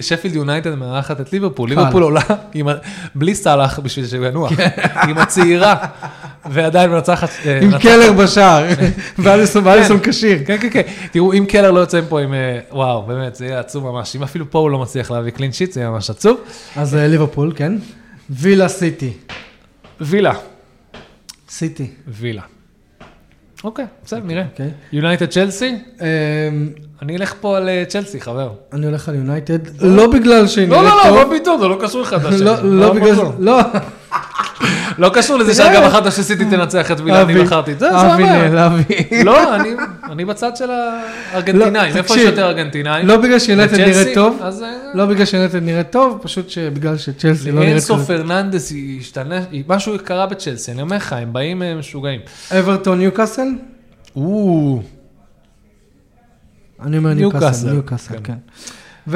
שפילד 0.00 0.34
יונייטד 0.34 0.74
מארחת 0.74 1.20
את 1.20 1.32
ליברפול, 1.32 1.68
ליברפול 1.68 2.02
עולה 2.02 2.20
בלי 3.14 3.34
סאלח 3.34 3.78
בשביל 3.78 4.06
שהוא 4.06 4.26
ינוח, 4.26 4.52
עם 5.08 5.18
הצעירה, 5.18 5.76
ועדיין 6.50 6.90
מנצחת. 6.90 7.28
אה, 7.46 7.60
עם 7.62 7.78
קלר 7.78 8.12
בשער, 8.12 8.64
ואליסון 9.18 9.66
ואליסון 9.66 9.98
כשיר. 10.02 10.38
כן, 10.46 10.56
כן, 10.60 10.68
כן. 10.70 10.82
תראו, 11.12 11.32
אם 11.32 11.44
קלר 11.48 11.70
לא 11.70 11.80
יוצא 11.80 12.00
מפה 12.00 12.20
עם, 12.20 12.34
אה, 12.34 12.58
וואו, 12.72 13.02
באמת, 13.02 13.34
זה 13.34 13.46
יהיה 13.46 13.60
עצוב 13.60 13.84
ממש. 13.84 14.16
אם 14.16 14.22
אפילו 14.22 14.50
פה 14.50 14.58
הוא 14.58 14.70
לא 14.70 14.78
מצליח 14.78 15.10
להביא 15.10 15.32
קלין 15.32 15.52
שיט, 15.52 15.72
זה 15.72 15.80
יהיה 15.80 15.90
ממש 15.90 16.10
עצוב. 16.10 16.40
אז 16.76 16.94
אה, 16.94 17.08
ליברפול, 17.08 17.52
כן. 17.56 17.72
וילה 18.30 18.68
סיטי. 18.68 19.12
וילה. 20.00 20.32
סיטי. 21.48 21.90
וילה. 22.08 22.42
אוקיי, 23.64 23.84
בסדר, 24.04 24.20
נראה. 24.24 24.44
אוקיי. 24.52 24.70
יונייטד 24.92 25.26
צ'לסי? 25.26 25.74
אמ, 26.00 26.06
אני 27.02 27.16
אלך 27.16 27.34
פה 27.40 27.56
על 27.56 27.68
אה, 27.68 27.84
צ'לסי, 27.88 28.20
חבר. 28.20 28.52
אני 28.72 28.86
הולך 28.86 29.08
על 29.08 29.14
יונייטד, 29.14 29.58
לא 29.80 30.12
בגלל 30.12 30.46
שהיא 30.46 30.68
לא, 30.68 30.82
נראית 30.82 30.94
לא, 30.94 31.02
טוב. 31.02 31.16
לא, 31.16 31.28
מה 31.28 31.38
פתאום, 31.40 31.60
זה 31.60 31.68
לא 31.68 31.78
קשור 31.80 32.02
אחד 32.02 32.24
לשני. 32.24 32.44
לא, 32.44 32.54
לא 32.62 32.92
בגלל, 32.92 33.12
קשור. 33.12 33.32
לא, 33.38 33.60
לא 35.00 35.10
קשור 35.14 35.36
לזה. 35.36 35.54
שגם 35.54 35.82
אחת 35.82 36.12
שסיטי 36.12 36.44
תנצח 36.44 36.90
את 36.90 37.00
וילה, 37.00 37.22
אני 37.22 37.44
בחרתי 37.44 37.72
את 37.72 37.78
זה, 37.78 37.88
זה. 37.90 37.96
נעלבי. 38.48 38.84
לא, 39.24 39.54
אני- 39.56 39.74
אני 40.10 40.24
בצד 40.24 40.56
של 40.56 40.70
הארגנטינאים, 40.70 41.74
לא, 41.94 41.98
איפה 41.98 42.14
יש 42.14 42.20
יותר 42.22 42.46
ארגנטינאים? 42.46 43.06
לא 43.06 43.16
בגלל 43.16 43.38
וצ'לסי? 43.74 44.00
נראית 44.00 44.14
טוב, 44.14 44.40
אה, 44.42 44.50
לא 44.94 45.06
בגלל 45.06 45.24
שיונייטד 45.24 45.62
נראית 45.62 45.90
טוב, 45.90 46.18
פשוט 46.22 46.50
שבגלל 46.50 46.96
שצ'לסי 46.98 47.48
לא 47.52 47.54
נראית 47.60 47.72
אינסו 47.72 47.94
כזה. 47.94 48.04
פרננדס 48.06 48.72
השתנה, 49.00 49.40
משהו 49.68 49.92
קרה 50.04 50.26
בצ'לסי, 50.26 50.72
אני 50.72 50.82
אומר 50.82 50.96
לך, 50.96 51.12
הם 51.12 51.32
באים 51.32 51.62
אה, 51.62 51.74
משוגעים. 51.74 52.20
אברטון 52.58 52.98
ניוקאסל? 52.98 53.48
אני 56.82 56.98
אומר 56.98 57.14
ניוקאסל, 57.14 57.70
ניוקאסל, 57.72 58.14
כן. 58.22 58.34
כן. 59.06 59.12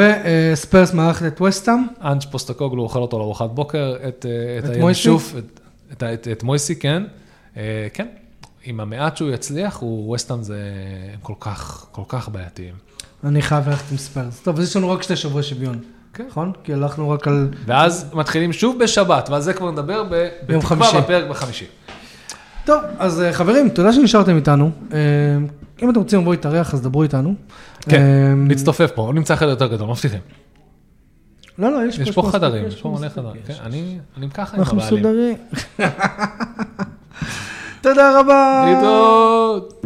וספרס 0.53 0.95
מארחת 0.95 1.27
את 1.27 1.41
וסטאם, 1.41 1.87
אנץ' 2.05 2.25
פוסטקוגלו 2.25 2.83
אוכל 2.83 2.99
אותו 2.99 3.19
לארוחת 3.19 3.51
בוקר, 3.51 3.95
את 4.09 4.27
אה, 4.29 4.59
את 4.59 4.65
את 4.65 4.77
הינשוף, 4.77 5.35
את- 5.39 5.61
את 5.97 6.03
את- 6.03 6.29
את 6.33 6.43
מויסי, 6.43 6.77
כן. 6.77 7.03
אה, 7.57 7.63
כן, 7.95 8.07
עם 8.65 8.81
המעט 8.81 9.17
שהוא 9.17 9.31
יצליח, 9.31 9.77
הוא 9.77 10.09
ווסטהאם 10.11 10.43
זה 10.43 10.59
הם 11.15 11.21
כל 11.23 11.33
כך, 11.41 11.87
כל 11.93 12.03
כך 12.09 12.29
בעייתיים. 12.29 12.75
אני 13.25 13.43
חייב 13.43 13.69
ללכת 13.69 13.91
עם 13.93 13.97
ספרס. 13.99 14.41
טוב, 14.41 14.59
אז 14.59 14.69
יש 14.69 14.77
לנו 14.77 14.91
רק 14.91 15.03
שתי 15.03 15.17
שבועי 15.17 15.43
שוויון, 15.45 15.79
כן. 16.15 16.25
נכון? 16.29 16.53
כי 16.65 16.73
הלכנו 16.73 17.11
רק 17.11 17.29
על... 17.29 17.49
ואז 17.67 18.07
מתחילים 18.15 18.53
שוב 18.53 18.79
בשבת, 18.83 19.29
ועל 19.31 19.41
זה 19.41 19.53
כבר 19.53 19.71
נדבר 19.71 20.05
ב- 20.05 20.29
ביום 20.47 20.61
בתקווה 20.61 20.87
חמישי. 20.87 20.99
בפרק 21.05 21.31
בחמישי. 21.31 21.65
טוב, 22.65 22.83
אז 22.99 23.21
אה, 23.23 23.33
חברים, 23.33 23.69
תודה 23.69 23.93
שנשארתם 23.93 24.37
איתנו. 24.37 24.71
אה, 24.93 24.99
אם 25.83 25.91
אתם 25.91 25.99
רוצים 25.99 26.21
לבוא 26.21 26.33
להתארח, 26.35 26.75
אז 26.75 26.83
דברו 26.83 27.03
איתנו. 27.03 27.35
כן, 27.81 28.01
אה, 28.03 28.35
נצטופף 28.35 28.91
פה, 28.95 29.13
נמצא 29.15 29.37
חדר 29.37 29.49
יותר 29.51 29.67
גדול, 29.67 29.89
מבטיחים. 29.89 30.21
לא, 31.59 31.73
לא, 31.73 31.87
יש 31.89 31.99
יש 31.99 32.09
יש 32.09 32.15
פה 32.15 32.23
חדרים, 32.33 32.67
יש 32.67 32.83
פה 32.83 32.97
מלא 33.01 33.09
חדרים. 33.09 33.43
כן, 33.47 33.55
אני 34.17 34.31
ככה 34.35 34.57
עם 34.57 34.63
אנחנו 34.63 34.81
הבעלים. 34.83 35.03
מסודרים. 35.03 35.37
תודה 37.83 38.21
רבה. 38.21 38.65
להתראות. 38.75 39.85